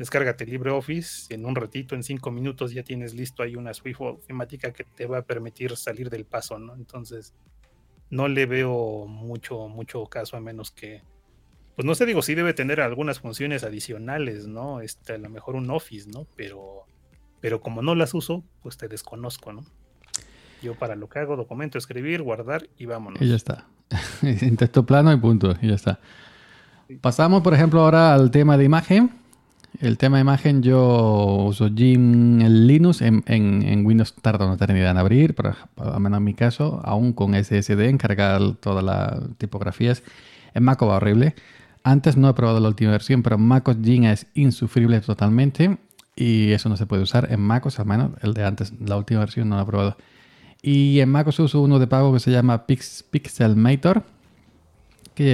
descárgate 0.00 0.46
LibreOffice 0.46 1.32
en 1.34 1.44
un 1.44 1.54
ratito, 1.54 1.94
en 1.94 2.02
cinco 2.02 2.30
minutos 2.30 2.72
ya 2.72 2.82
tienes 2.82 3.12
listo 3.12 3.42
ahí 3.42 3.54
una 3.54 3.74
Swift 3.74 4.00
temática 4.26 4.72
que 4.72 4.82
te 4.82 5.04
va 5.04 5.18
a 5.18 5.22
permitir 5.22 5.76
salir 5.76 6.08
del 6.08 6.24
paso, 6.24 6.58
¿no? 6.58 6.74
Entonces, 6.74 7.34
no 8.08 8.26
le 8.26 8.46
veo 8.46 9.04
mucho, 9.06 9.68
mucho 9.68 10.06
caso 10.06 10.38
a 10.38 10.40
menos 10.40 10.70
que, 10.70 11.02
pues 11.76 11.84
no 11.84 11.94
sé, 11.94 12.06
digo, 12.06 12.22
sí 12.22 12.34
debe 12.34 12.54
tener 12.54 12.80
algunas 12.80 13.20
funciones 13.20 13.62
adicionales, 13.62 14.46
¿no? 14.46 14.80
Este, 14.80 15.12
a 15.12 15.18
lo 15.18 15.28
mejor 15.28 15.54
un 15.54 15.70
Office, 15.70 16.08
¿no? 16.08 16.26
Pero, 16.34 16.86
pero 17.42 17.60
como 17.60 17.82
no 17.82 17.94
las 17.94 18.14
uso, 18.14 18.42
pues 18.62 18.78
te 18.78 18.88
desconozco, 18.88 19.52
¿no? 19.52 19.66
Yo 20.62 20.76
para 20.76 20.96
lo 20.96 21.10
que 21.10 21.18
hago, 21.18 21.36
documento, 21.36 21.76
escribir, 21.76 22.22
guardar 22.22 22.70
y 22.78 22.86
vámonos. 22.86 23.20
Y 23.20 23.28
ya 23.28 23.36
está. 23.36 23.68
en 24.22 24.56
texto 24.56 24.86
plano 24.86 25.12
y 25.12 25.18
punto, 25.18 25.54
y 25.60 25.68
ya 25.68 25.74
está. 25.74 26.00
Pasamos, 27.02 27.42
por 27.42 27.52
ejemplo, 27.52 27.82
ahora 27.82 28.14
al 28.14 28.30
tema 28.30 28.56
de 28.56 28.64
imagen. 28.64 29.19
El 29.78 29.96
tema 29.96 30.16
de 30.16 30.22
imagen 30.22 30.62
yo 30.62 31.44
uso 31.46 31.70
Gim 31.74 32.40
en 32.40 32.66
Linux, 32.66 33.00
en, 33.02 33.22
en, 33.26 33.86
Windows 33.86 34.14
tarda 34.14 34.44
una 34.44 34.56
eternidad 34.56 34.90
en 34.90 34.98
abrir, 34.98 35.34
pero 35.34 35.54
al 35.76 36.00
menos 36.00 36.18
en 36.18 36.24
mi 36.24 36.34
caso, 36.34 36.82
aún 36.84 37.12
con 37.12 37.34
SSD, 37.34 37.80
encargar 37.88 38.40
todas 38.60 38.84
las 38.84 39.20
tipografías. 39.38 40.02
En 40.54 40.64
Mac 40.64 40.82
va 40.82 40.96
horrible. 40.96 41.34
Antes 41.82 42.16
no 42.16 42.28
he 42.28 42.34
probado 42.34 42.60
la 42.60 42.68
última 42.68 42.90
versión, 42.90 43.22
pero 43.22 43.38
MacOS 43.38 43.78
Gin 43.82 44.04
es 44.04 44.26
insufrible 44.34 45.00
totalmente 45.00 45.78
y 46.14 46.52
eso 46.52 46.68
no 46.68 46.76
se 46.76 46.84
puede 46.84 47.02
usar 47.02 47.28
en 47.30 47.40
MacOS, 47.40 47.80
al 47.80 47.86
menos 47.86 48.10
el 48.20 48.34
de 48.34 48.44
antes, 48.44 48.74
la 48.80 48.96
última 48.96 49.20
versión 49.20 49.48
no 49.48 49.56
lo 49.56 49.62
he 49.62 49.66
probado. 49.66 49.96
Y 50.60 51.00
en 51.00 51.08
MacOS 51.08 51.38
uso 51.40 51.62
uno 51.62 51.78
de 51.78 51.86
pago 51.86 52.12
que 52.12 52.20
se 52.20 52.30
llama 52.30 52.66
Pix, 52.66 53.02
Pixelmator, 53.10 54.04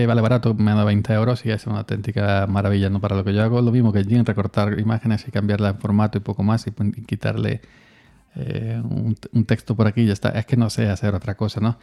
vale 0.07 0.21
barato, 0.21 0.55
me 0.55 0.73
da 0.73 0.85
20 0.85 1.13
euros 1.13 1.47
y 1.47 1.51
es 1.51 1.67
una 1.67 1.79
auténtica 1.79 2.47
maravilla 2.49 2.91
¿no? 2.91 3.01
para 3.01 3.15
lo 3.15 3.25
que 3.25 3.33
yo 3.33 3.43
hago. 3.43 3.61
Lo 3.63 3.71
mismo 3.71 3.93
que 3.93 4.01
en 4.01 4.27
recortar 4.27 4.79
imágenes 4.81 5.27
y 5.29 5.31
cambiarla 5.31 5.71
en 5.71 5.79
formato 5.79 6.19
y 6.19 6.21
poco 6.21 6.43
más 6.43 6.67
y, 6.67 6.73
quitarle 7.03 7.61
eh, 8.35 8.83
un, 8.83 9.45
texto 9.45 9.77
por 9.77 9.87
aquí 9.87 10.03
y 10.03 10.07
ya 10.07 10.13
está. 10.13 10.31
Es 10.31 10.45
que 10.47 10.57
no 10.57 10.71
sé 10.71 10.89
hacer 10.89 11.15
otra 11.15 11.37
cosa, 11.37 11.61
¿no? 11.61 11.79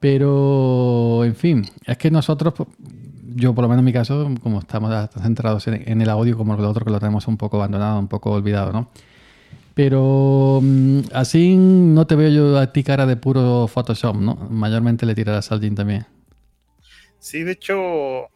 Pero, 0.00 1.24
en 1.24 1.34
fin, 1.34 1.64
es 1.86 1.96
que 1.96 2.10
nosotros, 2.10 2.52
yo 3.34 3.54
por 3.54 3.62
lo 3.62 3.68
menos 3.68 3.80
en 3.80 3.86
mi 3.86 3.92
caso, 3.92 4.28
como 4.42 4.58
estamos 4.58 5.10
centrados 5.22 5.66
en, 5.68 6.02
el 6.02 6.10
audio 6.10 6.36
como 6.36 6.54
el 6.54 6.64
otro 6.64 6.84
que 6.84 6.90
lo 6.90 7.00
tenemos 7.00 7.26
un 7.26 7.38
poco 7.38 7.56
abandonado, 7.56 7.98
un 7.98 8.08
poco 8.08 8.32
olvidado, 8.32 8.70
¿no? 8.70 8.90
Pero 9.72 10.60
mm, 10.62 11.00
así 11.14 11.56
no 11.56 12.06
te 12.06 12.16
veo 12.16 12.28
yo 12.28 12.58
a 12.58 12.72
ti 12.72 12.84
cara 12.84 13.06
de 13.06 13.16
puro 13.16 13.66
Photoshop, 13.66 14.16
¿no? 14.16 14.36
Mayormente 14.50 15.06
le 15.06 15.14
tirarás 15.14 15.50
al 15.52 15.60
Jin 15.60 15.74
también. 15.74 16.06
Sí, 17.24 17.42
de 17.42 17.52
hecho, 17.52 18.28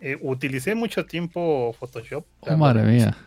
eh, 0.00 0.16
utilicé 0.20 0.76
mucho 0.76 1.04
tiempo 1.06 1.72
Photoshop. 1.72 2.24
Oh, 2.38 2.56
madre 2.56 2.84
mía. 2.84 3.18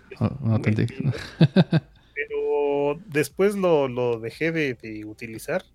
pero 2.16 2.98
después 3.08 3.58
lo, 3.58 4.22
dejé 4.22 4.54
de, 4.54 5.04
utilizar 5.04 5.66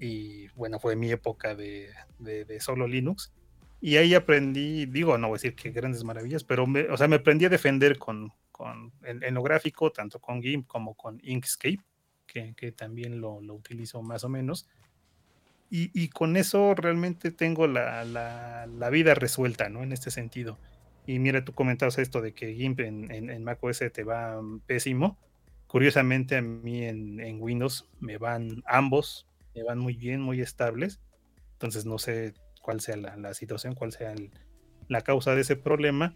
y 0.00 0.48
bueno, 0.56 0.80
fue 0.80 0.96
mi 0.96 1.12
época 1.12 1.54
de, 1.54 1.90
solo 2.58 2.88
Linux. 2.88 3.32
Y 3.80 3.98
ahí 3.98 4.14
aprendí, 4.14 4.86
digo, 4.86 5.16
no 5.16 5.28
voy 5.28 5.36
a 5.36 5.38
decir 5.38 5.54
que 5.54 5.70
grandes 5.70 6.02
maravillas, 6.02 6.42
pero 6.42 6.66
me, 6.66 6.88
o 6.88 6.96
sea, 6.96 7.06
me 7.06 7.16
aprendí 7.16 7.44
a 7.44 7.50
defender 7.50 7.98
con, 7.98 8.32
en, 9.04 9.32
lo 9.32 9.44
gráfico, 9.44 9.92
tanto 9.92 10.18
con 10.18 10.42
GIMP 10.42 10.66
como 10.66 10.94
con 10.94 11.20
Inkscape, 11.22 11.78
que, 12.26 12.72
también 12.72 13.20
lo, 13.20 13.36
utilizo 13.36 14.02
más 14.02 14.24
o 14.24 14.28
menos. 14.28 14.66
Y, 15.74 16.08
con 16.08 16.36
eso 16.36 16.74
realmente 16.74 17.30
tengo 17.30 17.66
la, 17.66 18.88
vida 18.90 19.14
resuelta, 19.14 19.70
¿no? 19.70 19.82
En 19.82 19.92
este 19.92 20.10
sentido. 20.10 20.58
Y 21.06 21.18
mira, 21.18 21.46
tú 21.46 21.54
comentabas 21.54 21.96
esto 21.96 22.20
de 22.20 22.34
que 22.34 22.52
GIMP 22.52 22.80
en, 22.80 23.10
en, 23.10 23.42
macOS 23.42 23.82
te 23.90 24.04
va 24.04 24.38
pésimo. 24.66 25.16
Curiosamente, 25.66 26.36
a 26.36 26.42
mí 26.42 26.84
en, 26.84 27.40
Windows 27.40 27.88
me 28.00 28.18
van 28.18 28.62
ambos, 28.66 29.26
me 29.54 29.62
van 29.62 29.78
muy 29.78 29.96
bien, 29.96 30.20
muy 30.20 30.42
estables. 30.42 31.00
Entonces 31.54 31.86
no 31.86 31.96
sé 31.96 32.34
cuál 32.60 32.82
sea 32.82 32.96
la, 32.98 33.32
situación, 33.32 33.74
cuál 33.74 33.92
sea 33.92 34.14
la 34.88 35.00
causa 35.00 35.34
de 35.34 35.40
ese 35.40 35.56
problema 35.56 36.14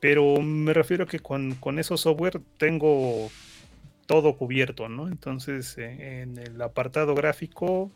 pero 0.00 0.38
me 0.42 0.74
refiero 0.74 1.06
que 1.06 1.18
con, 1.18 1.54
con 1.54 1.78
esos 1.78 2.02
software 2.02 2.38
tengo 2.58 3.30
todo 4.06 4.36
cubierto, 4.36 4.90
¿no? 4.90 5.08
Entonces, 5.08 5.78
eh, 5.78 6.20
en 6.20 6.36
el 6.36 6.60
apartado 6.60 7.14
gráfico, 7.14 7.90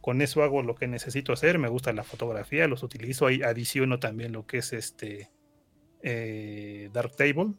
con 0.00 0.22
eso 0.22 0.42
hago 0.42 0.62
lo 0.62 0.74
que 0.74 0.86
necesito 0.86 1.32
hacer. 1.32 1.58
Me 1.58 1.68
gusta 1.68 1.92
la 1.92 2.04
fotografía, 2.04 2.66
los 2.66 2.82
utilizo. 2.82 3.26
Ahí 3.26 3.42
adiciono 3.42 3.98
también 3.98 4.32
lo 4.32 4.46
que 4.46 4.58
es 4.58 4.72
este 4.72 5.30
eh, 6.02 6.90
Darktable. 6.92 7.52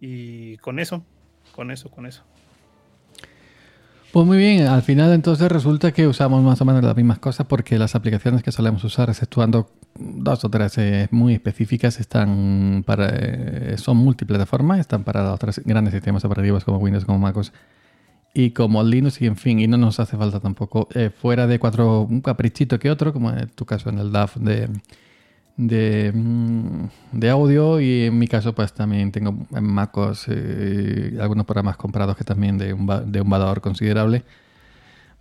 Y 0.00 0.56
con 0.58 0.78
eso, 0.78 1.04
con 1.52 1.70
eso, 1.70 1.90
con 1.90 2.06
eso. 2.06 2.24
Pues 4.12 4.24
muy 4.24 4.38
bien, 4.38 4.66
al 4.66 4.82
final 4.82 5.12
entonces 5.12 5.50
resulta 5.52 5.92
que 5.92 6.06
usamos 6.06 6.42
más 6.42 6.60
o 6.60 6.64
menos 6.64 6.82
las 6.82 6.96
mismas 6.96 7.18
cosas 7.18 7.46
porque 7.46 7.78
las 7.78 7.94
aplicaciones 7.94 8.42
que 8.42 8.50
solemos 8.50 8.82
usar, 8.84 9.10
exceptuando 9.10 9.68
dos 9.94 10.42
o 10.44 10.48
tres 10.48 10.78
eh, 10.78 11.08
muy 11.10 11.34
específicas, 11.34 12.00
están 12.00 12.82
para, 12.86 13.10
eh, 13.10 13.74
son 13.76 13.98
multiplataformas, 13.98 14.78
están 14.78 15.04
para 15.04 15.32
otros 15.34 15.60
grandes 15.64 15.92
sistemas 15.92 16.24
operativos 16.24 16.64
como 16.64 16.78
Windows, 16.78 17.04
como 17.04 17.18
MacOS 17.18 17.52
y 18.36 18.50
como 18.50 18.82
Linux 18.84 19.22
y 19.22 19.26
en 19.26 19.36
fin, 19.36 19.58
y 19.58 19.66
no 19.66 19.78
nos 19.78 19.98
hace 19.98 20.16
falta 20.16 20.40
tampoco 20.40 20.88
eh, 20.94 21.10
fuera 21.10 21.46
de 21.46 21.58
cuatro, 21.58 22.02
un 22.02 22.20
caprichito 22.20 22.78
que 22.78 22.90
otro, 22.90 23.12
como 23.12 23.30
en 23.30 23.48
tu 23.48 23.64
caso 23.64 23.88
en 23.88 23.98
el 23.98 24.12
DAF 24.12 24.36
de 24.36 24.68
de, 25.56 26.12
mm, 26.14 26.88
de, 27.12 27.30
audio 27.30 27.80
y 27.80 28.04
en 28.04 28.18
mi 28.18 28.28
caso 28.28 28.54
pues 28.54 28.74
también 28.74 29.10
tengo 29.10 29.34
en 29.54 29.64
MacOS 29.64 30.28
algunos 31.18 31.46
programas 31.46 31.78
comprados 31.78 32.14
que 32.14 32.24
también 32.24 32.58
de 32.58 32.74
un, 32.74 32.86
de 33.10 33.20
un 33.22 33.30
valor 33.30 33.62
considerable. 33.62 34.22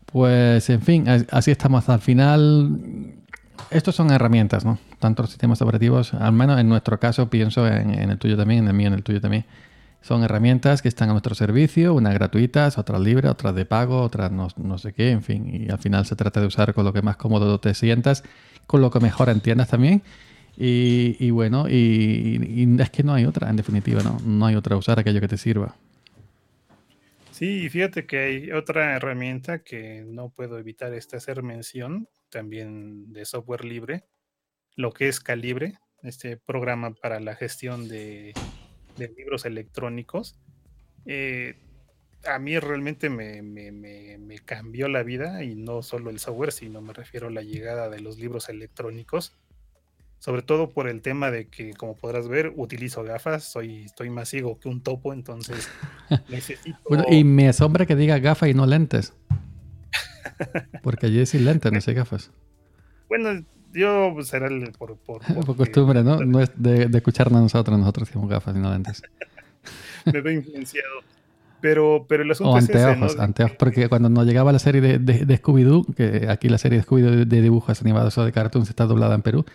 Pues 0.05 0.69
en 0.69 0.81
fin, 0.81 1.05
así 1.31 1.51
estamos 1.51 1.89
al 1.89 1.99
final. 1.99 3.13
Estos 3.71 3.95
son 3.95 4.11
herramientas, 4.11 4.65
¿no? 4.65 4.77
Tanto 4.99 5.23
los 5.23 5.29
sistemas 5.31 5.61
operativos, 5.61 6.13
al 6.13 6.33
menos 6.33 6.59
en 6.59 6.69
nuestro 6.69 6.99
caso, 6.99 7.29
pienso 7.29 7.67
en, 7.67 7.91
el 7.91 8.17
tuyo 8.17 8.37
también, 8.37 8.63
en 8.63 8.67
el 8.69 8.73
mío, 8.73 8.87
en 8.87 8.93
el 8.93 9.03
tuyo 9.03 9.19
también. 9.21 9.45
Son 10.05 10.23
herramientas 10.23 10.83
que 10.83 10.87
están 10.87 11.09
a 11.09 11.13
nuestro 11.13 11.33
servicio, 11.33 11.95
unas 11.95 12.13
gratuitas, 12.13 12.77
otras 12.77 13.01
libres, 13.01 13.31
otras 13.31 13.55
de 13.55 13.65
pago, 13.65 14.01
otras 14.01 14.31
no, 14.31 14.49
no 14.55 14.77
sé 14.77 14.93
qué, 14.93 15.09
en 15.09 15.23
fin. 15.23 15.49
Y 15.51 15.71
al 15.71 15.79
final 15.79 16.05
se 16.05 16.15
trata 16.15 16.39
de 16.39 16.45
usar 16.45 16.75
con 16.75 16.85
lo 16.85 16.93
que 16.93 17.01
más 17.01 17.17
cómodo 17.17 17.59
te 17.59 17.73
sientas, 17.73 18.23
con 18.67 18.81
lo 18.81 18.91
que 18.91 18.99
mejor 18.99 19.29
entiendas 19.29 19.69
también 19.69 20.03
y, 20.57 21.31
bueno, 21.31 21.67
y, 21.67 22.67
es 22.79 22.89
que 22.89 23.03
no 23.03 23.13
hay 23.13 23.25
otra, 23.25 23.49
en 23.49 23.55
definitiva, 23.55 24.03
¿no? 24.03 24.19
No 24.23 24.45
hay 24.45 24.55
otra, 24.55 24.77
usar 24.77 24.99
aquello 24.99 25.19
que 25.19 25.27
te 25.27 25.37
sirva. 25.37 25.75
Sí, 27.31 27.67
fíjate 27.69 28.05
que 28.05 28.19
hay 28.19 28.51
otra 28.51 28.95
herramienta 28.95 29.63
que 29.63 30.05
no 30.07 30.29
puedo 30.29 30.57
evitar 30.57 30.93
este 30.93 31.17
hacer 31.17 31.43
mención, 31.43 32.07
también 32.29 33.11
de 33.11 33.25
software 33.25 33.65
libre, 33.65 34.05
lo 34.75 34.93
que 34.93 35.09
es 35.09 35.19
Calibre, 35.19 35.79
este 36.03 36.37
programa 36.37 36.93
para 36.93 37.19
la 37.19 37.35
gestión 37.35 37.89
de, 37.89 38.33
libros 38.97 39.45
electrónicos. 39.45 40.35
Eh, 41.05 41.55
a 42.25 42.39
mí 42.39 42.57
realmente 42.57 43.09
me, 43.09 43.41
me, 43.41 44.39
cambió 44.45 44.87
la 44.87 45.03
vida 45.03 45.43
y 45.43 45.55
no 45.55 45.81
solo 45.81 46.09
el 46.09 46.19
software, 46.19 46.51
sino 46.51 46.81
me 46.81 46.93
refiero 46.93 47.27
a 47.27 47.31
la 47.31 47.41
llegada 47.41 47.89
de 47.89 47.99
los 47.99 48.17
libros 48.17 48.49
electrónicos 48.49 49.37
sobre 50.25 50.41
todo 50.41 50.69
por 50.71 50.87
el 50.87 51.03
tema 51.03 51.29
de 51.29 51.49
que, 51.49 51.73
como 51.73 51.95
podrás 51.95 52.27
ver, 52.27 52.51
utilizo 52.55 53.03
gafas, 53.03 53.43
soy, 53.43 53.83
estoy 53.83 54.09
más 54.09 54.27
ciego 54.27 54.59
que 54.59 54.67
un 54.67 54.81
topo, 54.81 55.13
entonces 55.13 55.69
necesito... 56.29 56.79
y 57.11 57.23
me 57.23 57.47
asombra 57.47 57.85
que 57.85 57.95
diga 57.95 58.17
gafas 58.17 58.49
y 58.49 58.55
no 58.55 58.65
lentes. 58.65 59.13
Porque 60.81 61.05
allí 61.05 61.19
es 61.19 61.29
sin 61.29 61.45
lentes, 61.45 61.71
no 61.71 61.79
sé 61.81 61.93
gafas. 61.93 62.31
Bueno, 63.07 63.45
yo 63.75 64.15
será 64.23 64.49
por, 64.77 64.95
por, 64.97 65.21
por, 65.45 65.55
costumbre, 65.55 66.03
¿no? 66.03 66.17
No 66.17 66.39
es 66.39 66.51
de, 66.55 66.87
de, 66.87 66.97
escucharnos 66.97 67.39
a 67.39 67.43
nosotros, 67.43 67.77
nosotros 67.77 68.07
decimos 68.07 68.29
gafas 68.29 68.55
y 68.55 68.59
no 68.59 68.71
lentes. 68.71 69.01
me 70.05 70.21
veo 70.21 70.33
influenciado. 70.33 71.01
Pero, 71.61 72.05
pero 72.07 72.23
el 72.23 72.31
asunto 72.31 72.51
o 72.51 72.57
anteojos, 72.57 73.13
es 73.13 73.19
anteojos, 73.19 73.57
porque 73.57 73.89
cuando 73.89 74.09
nos 74.09 74.25
llegaba 74.25 74.51
la 74.51 74.59
serie 74.59 74.81
de, 74.81 74.99
de, 74.99 75.41
Scooby-Doo, 75.41 75.95
que 75.95 76.29
aquí 76.29 76.47
la 76.47 76.59
serie 76.59 76.77
de 76.77 76.85
Scooby-Doo 76.85 77.25
de, 77.25 77.41
dibujos 77.41 77.81
animados 77.81 78.17
o 78.17 78.25
de 78.25 78.31
cartoons 78.31 78.69
está 78.69 78.85
doblada 78.85 79.15
en 79.15 79.23
Perú, 79.23 79.45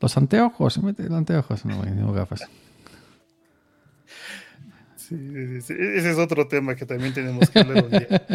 los 0.00 0.16
anteojos, 0.16 0.80
mete 0.82 1.04
los 1.04 1.12
anteojos, 1.12 1.64
no, 1.64 1.82
no 1.82 2.12
gafas. 2.12 2.48
Sí, 4.94 5.16
ese 5.58 6.10
es 6.10 6.18
otro 6.18 6.46
tema 6.46 6.74
que 6.76 6.86
también 6.86 7.12
tenemos 7.12 7.50
que 7.50 7.58
hablar 7.58 7.84
un 7.84 7.90
día. 7.90 8.26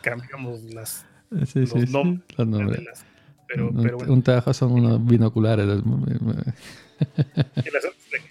cambiamos 0.00 0.62
las, 0.72 1.04
sí, 1.46 1.60
los, 1.60 1.70
sí, 1.70 1.84
nombres, 1.90 2.38
los 2.38 2.46
nombres. 2.46 3.04
Pero, 3.52 3.70
pero 3.82 3.96
bueno. 3.98 4.12
Un 4.12 4.22
tejo 4.22 4.54
son 4.54 4.72
unos 4.72 5.04
binoculares. 5.04 5.66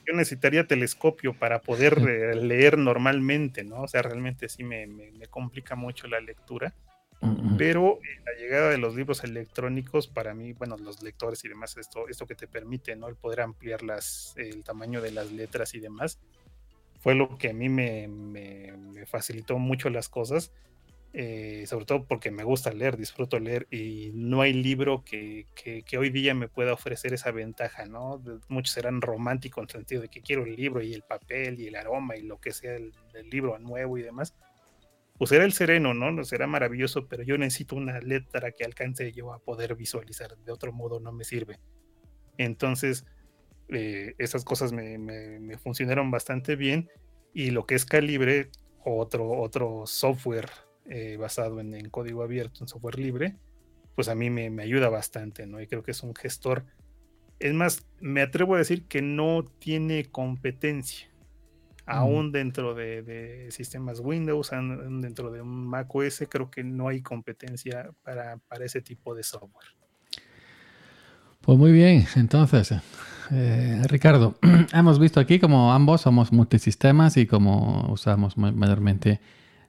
yo 0.07 0.13
necesitaría 0.13 0.65
telescopio 0.65 1.33
para 1.33 1.59
poder 1.59 1.97
eh, 2.07 2.35
leer 2.35 2.77
normalmente, 2.77 3.63
¿no? 3.63 3.81
O 3.81 3.87
sea, 3.87 4.01
realmente 4.01 4.47
sí 4.47 4.63
me, 4.63 4.87
me, 4.87 5.11
me 5.11 5.27
complica 5.27 5.75
mucho 5.75 6.07
la 6.07 6.21
lectura. 6.21 6.73
Pero 7.57 7.99
eh, 8.01 8.21
la 8.25 8.31
llegada 8.39 8.69
de 8.69 8.77
los 8.77 8.95
libros 8.95 9.25
electrónicos, 9.25 10.07
para 10.07 10.33
mí, 10.33 10.53
bueno, 10.53 10.77
los 10.77 11.03
lectores 11.03 11.43
y 11.43 11.49
demás, 11.49 11.75
esto, 11.75 12.07
esto 12.07 12.25
que 12.25 12.35
te 12.35 12.47
permite, 12.47 12.95
¿no? 12.95 13.09
El 13.09 13.17
poder 13.17 13.41
ampliar 13.41 13.83
las, 13.83 14.33
el 14.37 14.63
tamaño 14.63 15.01
de 15.01 15.11
las 15.11 15.29
letras 15.33 15.75
y 15.75 15.81
demás, 15.81 16.17
fue 17.01 17.15
lo 17.15 17.37
que 17.37 17.49
a 17.49 17.53
mí 17.53 17.67
me, 17.67 18.07
me, 18.07 19.05
facilitó 19.05 19.59
mucho 19.59 19.89
las 19.89 20.07
cosas. 20.07 20.53
Eh, 21.11 21.63
sobre 21.65 21.85
todo 21.85 22.05
porque 22.05 22.29
me 22.29 22.43
gusta 22.43 22.71
leer, 22.71 22.95
disfruto 22.95 23.39
leer 23.39 23.67
y 23.71 24.11
no 24.13 24.41
hay 24.41 24.53
libro 24.53 25.03
que, 25.03 25.47
que, 25.55 25.97
hoy 25.97 26.11
día 26.11 26.35
me 26.35 26.47
pueda 26.47 26.73
ofrecer 26.73 27.13
esa 27.13 27.31
ventaja, 27.31 27.87
¿no? 27.87 28.21
Muchos 28.47 28.75
serán 28.75 29.01
románticos 29.01 29.63
en 29.63 29.63
el 29.63 29.69
sentido 29.71 30.01
de 30.03 30.09
que 30.09 30.21
quiero 30.21 30.43
el 30.43 30.55
libro 30.55 30.83
y 30.83 30.93
el 30.93 31.01
papel 31.01 31.59
y 31.59 31.67
el 31.67 31.75
aroma 31.75 32.15
y 32.15 32.21
lo 32.21 32.39
que 32.39 32.51
sea 32.51 32.73
del, 32.73 32.93
libro 33.31 33.57
nuevo 33.57 33.97
y 33.97 34.03
demás 34.03 34.35
pues 35.17 35.33
era 35.33 35.43
el 35.43 35.51
sereno, 35.51 35.93
¿no? 35.93 36.23
Será 36.23 36.47
maravilloso, 36.47 37.07
pero 37.07 37.23
yo 37.23 37.37
necesito 37.37 37.75
una 37.75 37.99
letra 37.99 38.51
que 38.53 38.63
alcance 38.63 39.11
yo 39.11 39.33
a 39.33 39.39
poder 39.39 39.75
visualizar. 39.75 40.37
De 40.37 40.51
otro 40.53 40.71
modo 40.71 41.01
no 41.01 41.11
me 41.11 41.25
sirve. 41.25 41.59
Entonces, 42.37 43.05
eh, 43.67 44.15
esas 44.17 44.45
cosas 44.45 44.71
me, 44.71 45.57
funcionaron 45.57 46.09
bastante 46.09 46.55
bien. 46.55 46.89
Y 47.33 47.51
lo 47.51 47.65
que 47.65 47.75
es 47.75 47.83
Calibre, 47.83 48.49
otro, 48.85 49.29
otro 49.41 49.83
software 49.85 50.49
eh, 50.89 51.17
basado 51.17 51.59
en, 51.59 51.89
código 51.89 52.23
abierto, 52.23 52.63
en 52.63 52.67
software 52.67 52.99
libre, 52.99 53.37
pues 53.95 54.09
a 54.09 54.15
mí 54.15 54.29
me, 54.29 54.49
me 54.49 54.63
ayuda 54.63 54.89
bastante, 54.89 55.45
¿no? 55.45 55.61
Y 55.61 55.67
creo 55.67 55.83
que 55.83 55.91
es 55.91 56.03
un 56.03 56.15
gestor. 56.15 56.65
Es 57.39 57.53
más, 57.53 57.87
me 57.99 58.21
atrevo 58.21 58.55
a 58.55 58.57
decir 58.57 58.85
que 58.87 59.01
no 59.01 59.45
tiene 59.59 60.05
competencia 60.05 61.09
aún 61.89 62.31
dentro 62.31 62.75
de, 62.75 63.47
sistemas 63.51 63.99
Windows, 63.99 64.53
aún 64.53 65.01
dentro 65.01 65.31
de 65.31 65.41
un 65.41 65.67
Mac 65.67 65.93
OS, 65.93 66.23
creo 66.29 66.49
que 66.49 66.63
no 66.63 66.87
hay 66.87 67.01
competencia 67.01 67.89
para, 68.03 68.39
ese 68.63 68.81
tipo 68.81 69.15
de 69.15 69.23
software. 69.23 69.67
Pues 71.41 71.57
muy 71.57 71.71
bien, 71.71 72.05
entonces, 72.15 72.75
eh, 73.31 73.81
Ricardo, 73.87 74.37
hemos 74.73 74.99
visto 74.99 75.19
aquí 75.19 75.39
como 75.39 75.73
ambos 75.73 76.01
somos 76.01 76.31
multisistemas 76.31 77.17
y 77.17 77.25
como 77.25 77.91
usamos 77.91 78.37
mayormente 78.37 79.19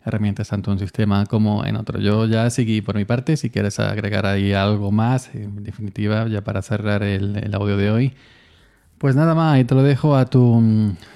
herramientas 0.05 0.49
tanto 0.49 0.71
en 0.71 0.75
un 0.75 0.79
sistema 0.79 1.27
como 1.27 1.65
en 1.65 1.77
otro. 1.77 2.01
Yo 2.01 2.27
ya 2.27 2.49
seguí 2.51 2.81
por 2.81 2.97
mi 2.97 3.05
parte, 3.05 3.37
si 3.37 3.51
quieres 3.51 3.79
agregar 3.81 4.27
ahí 4.27 4.53
algo 4.53 4.93
más, 4.93 5.35
en 5.35 5.63
definitiva, 5.65 6.27
ya 6.29 6.43
para 6.43 6.63
cerrar 6.63 7.03
el 7.03 7.55
audio 7.55 7.77
de 7.77 7.91
hoy. 7.91 8.15
Pues 9.01 9.17
nada 9.17 9.35
más, 9.35 9.59
y 9.59 9.65
te 9.65 9.75
lo 9.75 9.83
dejo 9.83 10.15
a 10.15 10.27
tu, 10.27 10.63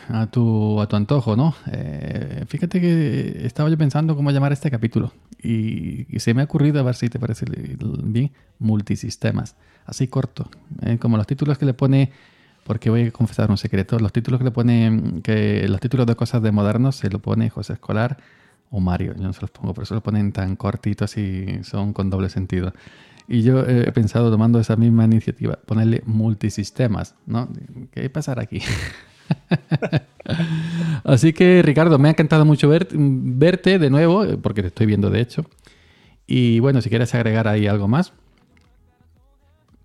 a 0.08 0.26
tu, 0.28 0.80
a 0.80 0.86
tu 0.86 0.96
antojo, 0.96 1.36
¿no? 1.36 1.54
Eh, 1.70 2.42
fíjate 2.48 2.80
que 2.80 3.44
estaba 3.44 3.68
yo 3.68 3.76
pensando 3.76 4.16
cómo 4.16 4.30
llamar 4.30 4.54
este 4.54 4.70
capítulo 4.70 5.12
y, 5.42 6.06
se 6.18 6.32
me 6.32 6.40
ha 6.40 6.46
ocurrido, 6.46 6.80
a 6.80 6.82
ver 6.82 6.94
si 6.94 7.10
te 7.10 7.18
parece 7.18 7.44
bien, 7.46 8.32
multisistemas, 8.58 9.56
así 9.84 10.08
corto, 10.08 10.48
¿eh? 10.80 10.96
como 10.96 11.18
los 11.18 11.26
títulos 11.26 11.58
que 11.58 11.66
le 11.66 11.74
pone, 11.74 12.10
porque 12.64 12.88
voy 12.88 13.02
a 13.02 13.10
confesar 13.10 13.50
un 13.50 13.58
secreto, 13.58 13.98
los 13.98 14.14
títulos 14.14 14.38
que 14.38 14.44
le 14.44 14.50
pone, 14.50 15.20
que 15.22 15.68
los 15.68 15.78
títulos 15.78 16.06
de 16.06 16.16
cosas 16.16 16.40
de 16.40 16.52
modernos 16.52 16.96
se 16.96 17.10
lo 17.10 17.18
pone 17.18 17.50
José 17.50 17.74
Escolar 17.74 18.16
o 18.70 18.80
Mario, 18.80 19.14
yo 19.16 19.22
no 19.22 19.32
se 19.32 19.40
los 19.40 19.50
pongo, 19.50 19.74
por 19.74 19.84
eso 19.84 19.94
lo 19.94 20.02
ponen 20.02 20.32
tan 20.32 20.56
cortitos 20.56 21.16
y 21.16 21.62
son 21.62 21.92
con 21.92 22.10
doble 22.10 22.28
sentido. 22.28 22.72
Y 23.26 23.42
yo 23.42 23.60
he 23.60 23.90
pensado, 23.92 24.30
tomando 24.30 24.60
esa 24.60 24.76
misma 24.76 25.04
iniciativa, 25.04 25.58
ponerle 25.64 26.02
multisistemas, 26.04 27.14
¿no? 27.26 27.48
¿Qué 27.90 28.10
pasar 28.10 28.38
aquí? 28.38 28.60
Así 31.04 31.32
que, 31.32 31.62
Ricardo, 31.62 31.98
me 31.98 32.08
ha 32.08 32.10
encantado 32.10 32.44
mucho 32.44 32.68
verte 32.68 33.78
de 33.78 33.90
nuevo, 33.90 34.26
porque 34.42 34.60
te 34.60 34.68
estoy 34.68 34.86
viendo 34.86 35.08
de 35.08 35.20
hecho. 35.20 35.46
Y 36.26 36.60
bueno, 36.60 36.82
si 36.82 36.90
quieres 36.90 37.14
agregar 37.14 37.48
ahí 37.48 37.66
algo 37.66 37.88
más. 37.88 38.12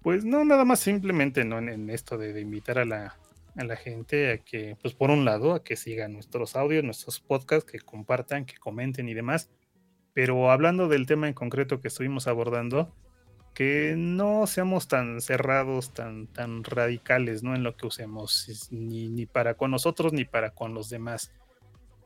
Pues 0.01 0.23
no, 0.23 0.45
nada 0.45 0.65
más 0.65 0.79
simplemente 0.79 1.43
¿no? 1.43 1.59
en, 1.59 1.89
esto 1.89 2.17
de, 2.17 2.39
invitar 2.39 2.79
a 2.79 2.85
la, 2.85 3.15
a 3.55 3.63
la, 3.63 3.75
gente 3.75 4.31
a 4.31 4.37
que, 4.37 4.77
pues 4.81 4.93
por 4.93 5.09
un 5.09 5.25
lado, 5.25 5.53
a 5.53 5.63
que 5.63 5.75
sigan 5.75 6.13
nuestros 6.13 6.55
audios, 6.55 6.83
nuestros 6.83 7.19
podcasts, 7.19 7.69
que 7.69 7.79
compartan, 7.79 8.45
que 8.45 8.57
comenten 8.57 9.09
y 9.09 9.13
demás. 9.13 9.49
Pero 10.13 10.51
hablando 10.51 10.87
del 10.87 11.05
tema 11.05 11.27
en 11.27 11.33
concreto 11.33 11.81
que 11.81 11.87
estuvimos 11.87 12.27
abordando, 12.27 12.93
que 13.53 13.95
no 13.97 14.47
seamos 14.47 14.87
tan 14.87 15.21
cerrados, 15.21 15.93
tan, 15.93 16.27
tan 16.27 16.63
radicales 16.63 17.43
¿no? 17.43 17.55
en 17.55 17.63
lo 17.63 17.75
que 17.75 17.87
usemos, 17.87 18.69
ni, 18.71 19.09
ni 19.09 19.25
para 19.25 19.55
con 19.55 19.71
nosotros 19.71 20.13
ni 20.13 20.25
para 20.25 20.51
con 20.51 20.73
los 20.73 20.89
demás. 20.89 21.31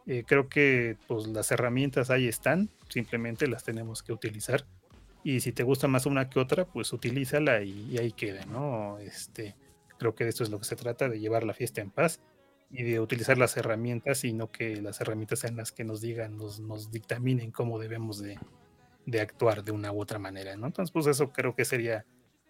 Eh, 0.05 0.23
creo 0.27 0.49
que 0.49 0.97
pues, 1.07 1.27
las 1.27 1.51
herramientas 1.51 2.09
ahí 2.09 2.27
están, 2.27 2.69
simplemente 2.89 3.47
las 3.47 3.63
tenemos 3.63 4.03
que 4.03 4.13
utilizar. 4.13 4.65
Y 5.23 5.39
si 5.39 5.53
te 5.53 5.63
gusta 5.63 5.87
más 5.87 6.05
una 6.05 6.29
que 6.29 6.39
otra, 6.39 6.65
pues 6.65 6.91
utilízala 6.91 7.61
y, 7.63 7.97
ahí 7.97 8.11
queda, 8.11 8.45
¿no? 8.45 8.99
Este, 8.99 9.55
creo 10.03 10.15
que 10.15 10.25
de 10.25 10.31
esto 10.31 10.43
es 10.43 10.49
lo 10.49 10.59
que 10.59 10.65
se 10.65 10.75
trata, 10.75 11.07
de 11.07 11.19
llevar 11.19 11.45
la 11.45 11.53
fiesta 11.53 11.79
en 11.79 11.89
paz 11.89 12.19
y 12.69 12.83
de 12.83 12.99
utilizar 12.99 13.37
las 13.37 13.55
herramientas 13.55 14.25
y 14.25 14.33
no 14.33 14.51
que 14.51 14.81
las 14.81 14.99
herramientas 14.99 15.39
sean 15.39 15.55
las 15.55 15.71
que 15.71 15.85
nos 15.85 16.01
digan, 16.01 16.35
nos, 16.37 16.59
nos 16.59 16.91
dictaminen 16.91 17.51
cómo 17.51 17.79
debemos 17.79 18.19
de, 18.19 18.37
de 19.05 19.21
actuar 19.21 19.63
de 19.63 19.71
una 19.71 19.93
u 19.93 20.01
otra 20.01 20.19
manera, 20.19 20.57
¿no? 20.57 20.67
Entonces, 20.67 20.91
pues 20.91 21.07
eso 21.07 21.31
creo 21.31 21.55
que 21.55 21.63
sería 21.63 22.05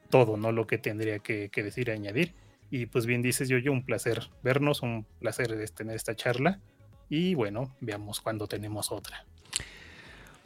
todo, 0.09 0.35
¿no? 0.35 0.51
Lo 0.51 0.65
que 0.65 0.79
tendría 0.79 1.19
que, 1.19 1.49
decir 1.53 1.89
y 1.89 1.91
añadir. 1.91 2.33
Y 2.71 2.87
pues 2.87 3.05
bien 3.05 3.21
dices, 3.21 3.49
yo, 3.49 3.59
yo, 3.59 3.71
un 3.71 3.85
placer 3.85 4.29
vernos, 4.41 4.81
un 4.81 5.05
placer 5.19 5.53
tener 5.71 5.95
esta 5.95 6.15
charla. 6.15 6.59
Y 7.07 7.35
bueno, 7.35 7.75
veamos 7.81 8.19
cuando 8.19 8.47
tenemos 8.47 8.91
otra. 8.91 9.27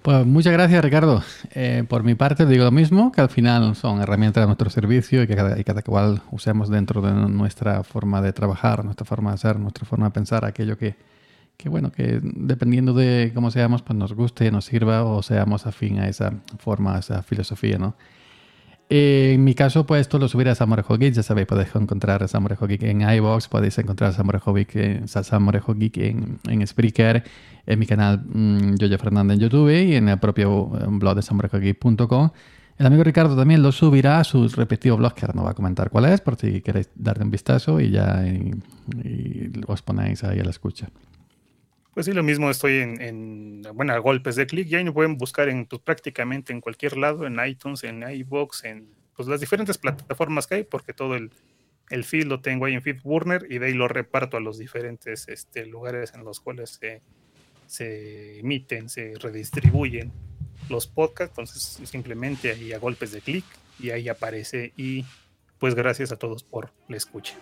Pues 0.07 0.25
muchas 0.25 0.53
gracias, 0.53 0.81
Ricardo. 0.85 1.21
Eh, 1.51 1.83
por 1.85 2.03
mi 2.03 2.15
parte, 2.15 2.45
digo 2.45 2.63
lo 2.63 2.71
mismo, 2.71 3.11
que 3.11 3.19
al 3.19 3.27
final 3.27 3.75
son 3.75 4.01
herramientas 4.01 4.41
de 4.41 4.45
nuestro 4.45 4.69
servicio 4.69 5.21
y 5.21 5.27
que 5.27 5.35
cada, 5.35 5.59
y 5.59 5.65
cada 5.65 5.81
cual 5.81 6.21
usemos 6.31 6.69
dentro 6.69 7.01
de 7.01 7.11
nuestra 7.11 7.83
forma 7.83 8.21
de 8.21 8.31
trabajar, 8.31 8.85
nuestra 8.85 9.05
forma 9.05 9.33
de 9.33 9.37
ser, 9.37 9.59
nuestra 9.59 9.85
forma 9.85 10.05
de 10.05 10.11
pensar, 10.11 10.45
aquello 10.45 10.77
que, 10.77 10.95
que 11.57 11.67
bueno, 11.67 11.91
que 11.91 12.21
dependiendo 12.23 12.93
de 12.93 13.33
cómo 13.35 13.51
seamos, 13.51 13.81
pues 13.81 13.99
nos 13.99 14.13
guste, 14.13 14.49
nos 14.49 14.63
sirva 14.63 15.03
o 15.03 15.21
seamos 15.21 15.67
afín 15.67 15.99
a 15.99 16.07
esa 16.07 16.31
forma, 16.57 16.95
a 16.95 16.99
esa 16.99 17.21
filosofía, 17.21 17.77
¿no? 17.77 17.97
Eh, 18.89 19.33
en 19.35 19.43
mi 19.43 19.53
caso, 19.53 19.85
pues 19.85 20.01
esto 20.01 20.17
lo 20.17 20.29
subiré 20.29 20.49
a 20.49 20.55
Samorejo 20.55 20.97
Geek, 20.97 21.13
ya 21.13 21.23
sabéis, 21.23 21.45
podéis 21.45 21.75
encontrar 21.75 22.23
a 22.23 22.27
Samorejo 22.29 22.67
Geek 22.67 22.83
en 22.83 23.01
iVoox, 23.01 23.49
podéis 23.49 23.77
encontrar 23.79 24.11
a 24.11 24.13
Samorejo 24.13 24.53
Geek 24.53 24.75
en, 24.75 25.05
Geek 25.77 25.97
en, 25.97 26.39
en 26.47 26.67
Spreaker, 26.67 27.23
en 27.65 27.79
mi 27.79 27.85
canal 27.85 28.23
mmm, 28.25 28.75
Yoyo 28.75 28.97
Fernández 28.97 29.35
en 29.35 29.41
YouTube 29.41 29.69
y 29.71 29.95
en 29.95 30.07
el 30.07 30.19
propio 30.19 30.71
eh, 30.79 30.85
blog 30.87 31.15
de 31.17 31.21
samorejogeek.com. 31.21 32.29
El 32.77 32.85
amigo 32.85 33.03
Ricardo 33.03 33.35
también 33.35 33.61
lo 33.61 33.73
subirá 33.73 34.19
a 34.19 34.23
su 34.23 34.47
respectivo 34.47 34.95
blog, 34.95 35.13
que 35.15 35.25
ahora 35.25 35.33
no 35.35 35.43
va 35.43 35.51
a 35.51 35.55
comentar 35.55 35.89
cuál 35.89 36.05
es, 36.05 36.21
por 36.21 36.37
si 36.37 36.61
queréis 36.61 36.89
darle 36.95 37.25
un 37.25 37.31
vistazo 37.31 37.81
y 37.81 37.89
ya 37.89 38.23
os 39.65 39.81
ponéis 39.81 40.23
ahí 40.23 40.39
a 40.39 40.43
la 40.43 40.51
escucha. 40.51 40.87
Pues 41.97 42.05
sí, 42.05 42.13
lo 42.13 42.21
mismo 42.21 42.51
estoy 42.51 42.77
en, 42.77 43.63
bueno, 43.73 43.91
a 43.91 43.97
golpes 43.97 44.35
de 44.35 44.45
clic, 44.45 44.67
y 44.67 44.75
ahí 44.75 44.83
me 44.83 44.91
pueden 44.91 45.17
buscar 45.17 45.49
en 45.49 45.65
pues, 45.65 45.81
prácticamente 45.81 46.53
en 46.53 46.61
cualquier 46.61 46.95
lado, 46.95 47.25
en 47.25 47.43
iTunes, 47.43 47.83
en 47.83 48.07
iBox, 48.07 48.65
en 48.65 48.87
pues, 49.15 49.27
las 49.27 49.39
diferentes 49.39 49.79
plataformas 49.79 50.45
que 50.45 50.53
hay, 50.53 50.63
porque 50.63 50.93
todo 50.93 51.15
el, 51.15 51.31
el 51.89 52.03
feed 52.03 52.25
lo 52.25 52.39
tengo 52.39 52.65
ahí 52.65 52.75
en 52.75 52.83
FeedBurner 52.83 53.47
y 53.49 53.57
de 53.57 53.65
ahí 53.65 53.73
lo 53.73 53.87
reparto 53.87 54.37
a 54.37 54.39
los 54.39 54.59
diferentes 54.59 55.27
este, 55.27 55.65
lugares 55.65 56.13
en 56.13 56.23
los 56.23 56.39
cuales 56.39 56.77
se, 56.79 57.01
se 57.65 58.41
emiten, 58.41 58.89
se 58.89 59.15
redistribuyen 59.19 60.11
los 60.69 60.85
podcasts. 60.85 61.31
Entonces, 61.31 61.89
simplemente 61.89 62.51
ahí 62.51 62.73
a 62.73 62.77
golpes 62.77 63.11
de 63.11 63.21
clic 63.21 63.45
y 63.79 63.89
ahí 63.89 64.07
aparece 64.07 64.71
y 64.77 65.03
pues 65.57 65.73
gracias 65.73 66.11
a 66.11 66.17
todos 66.17 66.43
por 66.43 66.69
la 66.89 66.97
escucha. 66.97 67.33